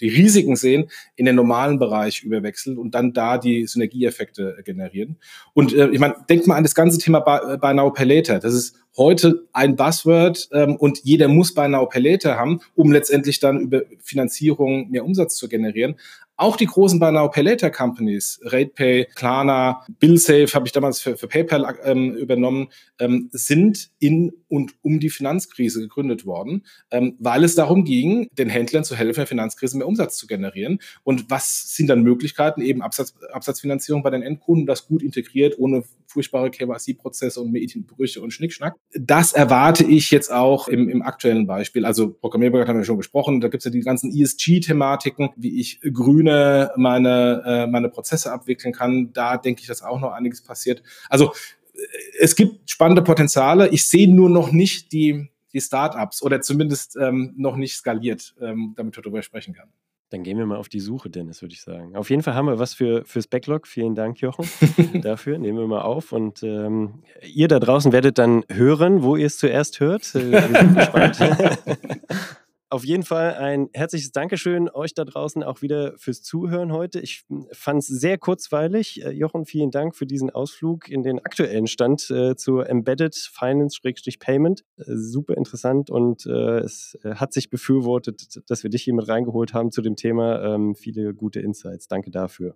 die 0.01 0.09
Risiken 0.09 0.57
sehen, 0.57 0.91
in 1.17 1.27
den 1.27 1.35
normalen 1.35 1.79
Bereich 1.79 2.23
überwechseln 2.23 2.79
und 2.79 2.95
dann 2.95 3.13
da 3.13 3.39
die 3.39 3.67
Synergieeffekte 3.67 4.59
generieren. 4.65 5.17
Und 5.55 5.75
äh, 5.75 5.89
ich 5.89 5.99
meine, 5.99 6.15
denkt 6.29 6.47
mal 6.47 6.57
an 6.57 6.63
das 6.63 6.75
ganze 6.75 6.99
Thema 6.99 7.21
Buy, 7.21 7.59
Buy 7.59 7.75
Now 7.75 7.93
Pay 7.93 8.07
Later. 8.07 8.39
Das 8.39 8.55
ist 8.55 8.77
heute 8.97 9.47
ein 9.53 9.77
Buzzword 9.77 10.49
ähm, 10.53 10.77
und 10.77 11.01
jeder 11.05 11.29
muss 11.29 11.55
Buy 11.55 11.69
Now 11.69 11.87
Pay 11.87 12.13
Later 12.13 12.37
haben, 12.37 12.61
um 12.75 12.93
letztendlich 12.93 13.41
dann 13.41 13.61
über 13.61 13.83
Finanzierung 14.03 14.91
mehr 14.91 15.05
Umsatz 15.05 15.37
zu 15.37 15.49
generieren. 15.49 15.97
Auch 16.41 16.57
die 16.57 16.67
großen 16.67 17.01
Buy 17.01 17.11
Now 17.11 17.29
Pay 17.29 17.43
Later 17.43 17.69
Companies, 17.69 18.39
RatePay, 18.45 19.09
Klarna, 19.17 19.85
BillSafe 19.99 20.55
habe 20.55 20.67
ich 20.67 20.73
damals 20.73 21.01
für, 21.01 21.17
für 21.17 21.27
PayPal 21.27 21.77
ähm, 21.83 22.15
übernommen, 22.15 22.69
ähm, 23.01 23.29
sind 23.33 23.91
in 23.99 24.33
und 24.47 24.75
um 24.83 25.01
die 25.01 25.11
Finanzkrise 25.11 25.81
gegründet 25.81 26.27
worden, 26.27 26.65
ähm, 26.93 27.17
weil 27.19 27.43
es 27.43 27.57
darum 27.57 27.85
ging, 27.85 28.29
den 28.39 28.49
Händlern 28.49 28.85
zu 28.85 28.95
helfen, 28.95 29.19
in 29.19 29.23
der 29.23 29.27
Finanzkrise 29.27 29.77
mehr 29.79 29.89
Umsatz 29.89 30.17
zu 30.17 30.29
generieren. 30.29 30.79
Und 31.03 31.29
was 31.29 31.75
sind 31.75 31.89
dann 31.89 32.03
Möglichkeiten? 32.03 32.61
Eben 32.61 32.83
Absatz, 32.83 33.15
Absatzfinanzierung 33.33 34.05
bei 34.05 34.11
den 34.11 34.23
Endkunden, 34.23 34.65
das 34.65 34.87
gut 34.87 35.03
integriert, 35.03 35.59
ohne 35.59 35.83
furchtbare 36.19 36.51
KYC-Prozesse 36.51 37.41
und 37.41 37.53
Medienbrüche 37.53 38.21
und 38.21 38.33
Schnickschnack. 38.33 38.75
Das 38.93 39.33
erwarte 39.33 39.85
ich 39.85 40.11
jetzt 40.11 40.33
auch 40.33 40.67
im, 40.67 40.89
im 40.89 41.03
aktuellen 41.03 41.47
Beispiel. 41.47 41.85
Also 41.85 42.11
Programmierbarkeit 42.11 42.67
haben 42.69 42.79
wir 42.79 42.85
schon 42.85 42.97
gesprochen. 42.97 43.41
Da 43.41 43.47
gibt 43.47 43.61
es 43.61 43.67
ja 43.67 43.71
die 43.71 43.83
ganzen 43.83 44.11
ESG-Thematiken, 44.11 45.31
wie 45.37 45.61
ich 45.61 45.81
grüne 45.81 46.73
meine, 46.77 47.43
äh, 47.47 47.67
meine 47.69 47.89
Prozesse 47.89 48.33
abwickeln 48.33 48.75
kann. 48.75 49.13
Da 49.13 49.37
denke 49.37 49.61
ich, 49.61 49.69
dass 49.69 49.83
auch 49.83 50.01
noch 50.01 50.11
einiges 50.11 50.43
passiert. 50.43 50.83
Also 51.09 51.33
äh, 51.75 51.79
es 52.19 52.35
gibt 52.35 52.69
spannende 52.69 53.03
Potenziale. 53.03 53.69
Ich 53.69 53.87
sehe 53.87 54.13
nur 54.13 54.29
noch 54.29 54.51
nicht 54.51 54.91
die, 54.91 55.29
die 55.53 55.61
Startups 55.61 56.21
oder 56.21 56.41
zumindest 56.41 56.97
ähm, 57.01 57.33
noch 57.37 57.55
nicht 57.55 57.77
skaliert, 57.77 58.35
ähm, 58.41 58.75
damit 58.77 58.97
wir 58.97 59.05
darüber 59.05 59.23
sprechen 59.23 59.55
kann. 59.55 59.69
Dann 60.11 60.23
gehen 60.23 60.39
wir 60.39 60.47
mal 60.47 60.57
auf 60.57 60.71
die 60.71 60.81
Suche, 60.81 61.11
Dennis, 61.11 61.43
würde 61.43 61.53
ich 61.53 61.61
sagen. 61.61 61.95
Auf 61.95 62.09
jeden 62.09 62.23
Fall 62.23 62.35
haben 62.35 62.47
wir 62.47 62.59
was 62.59 62.73
für, 62.73 63.05
fürs 63.05 63.27
Backlog. 63.27 63.67
Vielen 63.67 63.95
Dank, 63.95 64.21
Jochen, 64.21 64.49
dafür. 65.03 65.39
Nehmen 65.39 65.59
wir 65.59 65.67
mal 65.67 65.83
auf. 65.83 66.13
Und 66.13 66.43
ähm, 66.43 67.03
ihr 67.23 67.49
da 67.49 67.59
draußen 67.59 67.93
werdet 67.93 68.17
dann 68.17 68.45
hören, 68.51 69.03
wo 69.03 69.17
ihr 69.17 69.27
es 69.27 69.37
zuerst 69.37 69.81
hört. 69.81 70.15
Äh, 70.15 70.33
wir 70.33 70.43
sind 70.43 70.75
gespannt. 70.77 71.19
Auf 72.71 72.85
jeden 72.85 73.03
Fall 73.03 73.35
ein 73.35 73.71
herzliches 73.73 74.13
Dankeschön 74.13 74.69
euch 74.69 74.93
da 74.93 75.07
draußen 75.07 75.43
auch 75.43 75.63
wieder 75.63 75.95
fürs 75.97 76.23
Zuhören 76.23 76.71
heute. 76.71 77.01
Ich 77.01 77.25
fand 77.53 77.83
es 77.83 77.87
sehr 77.87 78.19
kurzweilig. 78.19 79.03
Äh, 79.03 79.11
Jochen, 79.13 79.47
vielen 79.47 79.71
Dank 79.71 79.97
für 79.97 80.05
diesen 80.05 80.29
Ausflug 80.29 80.89
in 80.89 81.03
den 81.03 81.19
aktuellen 81.19 81.67
Stand 81.67 82.11
äh, 82.11 82.37
zur 82.37 82.69
Embedded 82.69 83.15
Finance-Payment. 83.17 84.65
Äh, 84.77 84.85
super 84.87 85.39
interessant 85.39 85.89
und 85.89 86.27
äh, 86.27 86.59
es 86.59 86.99
äh, 87.05 87.15
hat 87.15 87.33
sich 87.33 87.49
befürwortet, 87.49 88.43
dass 88.51 88.63
wir 88.63 88.71
dich 88.71 88.83
hier 88.83 88.95
mit 88.95 89.09
reingeholt 89.09 89.55
haben 89.55 89.71
zu 89.71 89.81
dem 89.81 89.97
Thema. 89.97 90.55
Ähm, 90.55 90.75
viele 90.75 91.15
gute 91.15 91.41
Insights. 91.41 91.89
Danke 91.89 92.11
dafür. 92.11 92.55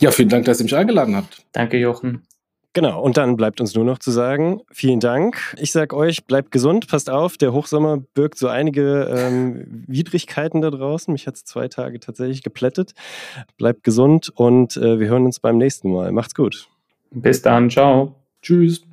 Ja, 0.00 0.10
vielen 0.10 0.30
Dank, 0.30 0.46
dass 0.46 0.58
ihr 0.58 0.64
mich 0.64 0.74
eingeladen 0.74 1.14
habt. 1.14 1.46
Danke, 1.52 1.78
Jochen. 1.78 2.26
Genau, 2.74 3.00
und 3.00 3.16
dann 3.16 3.36
bleibt 3.36 3.60
uns 3.60 3.76
nur 3.76 3.84
noch 3.84 4.00
zu 4.00 4.10
sagen, 4.10 4.60
vielen 4.72 4.98
Dank. 4.98 5.54
Ich 5.58 5.70
sage 5.70 5.96
euch, 5.96 6.24
bleibt 6.24 6.50
gesund, 6.50 6.88
passt 6.88 7.08
auf, 7.08 7.36
der 7.36 7.52
Hochsommer 7.52 7.98
birgt 8.14 8.36
so 8.36 8.48
einige 8.48 9.08
ähm, 9.16 9.84
Widrigkeiten 9.86 10.60
da 10.60 10.70
draußen. 10.70 11.12
Mich 11.12 11.28
hat 11.28 11.36
es 11.36 11.44
zwei 11.44 11.68
Tage 11.68 12.00
tatsächlich 12.00 12.42
geplättet. 12.42 12.92
Bleibt 13.58 13.84
gesund 13.84 14.28
und 14.34 14.76
äh, 14.76 14.98
wir 14.98 15.06
hören 15.06 15.24
uns 15.24 15.38
beim 15.38 15.56
nächsten 15.56 15.92
Mal. 15.92 16.10
Macht's 16.10 16.34
gut. 16.34 16.68
Bis 17.12 17.42
dann, 17.42 17.70
ciao. 17.70 18.16
Tschüss. 18.42 18.84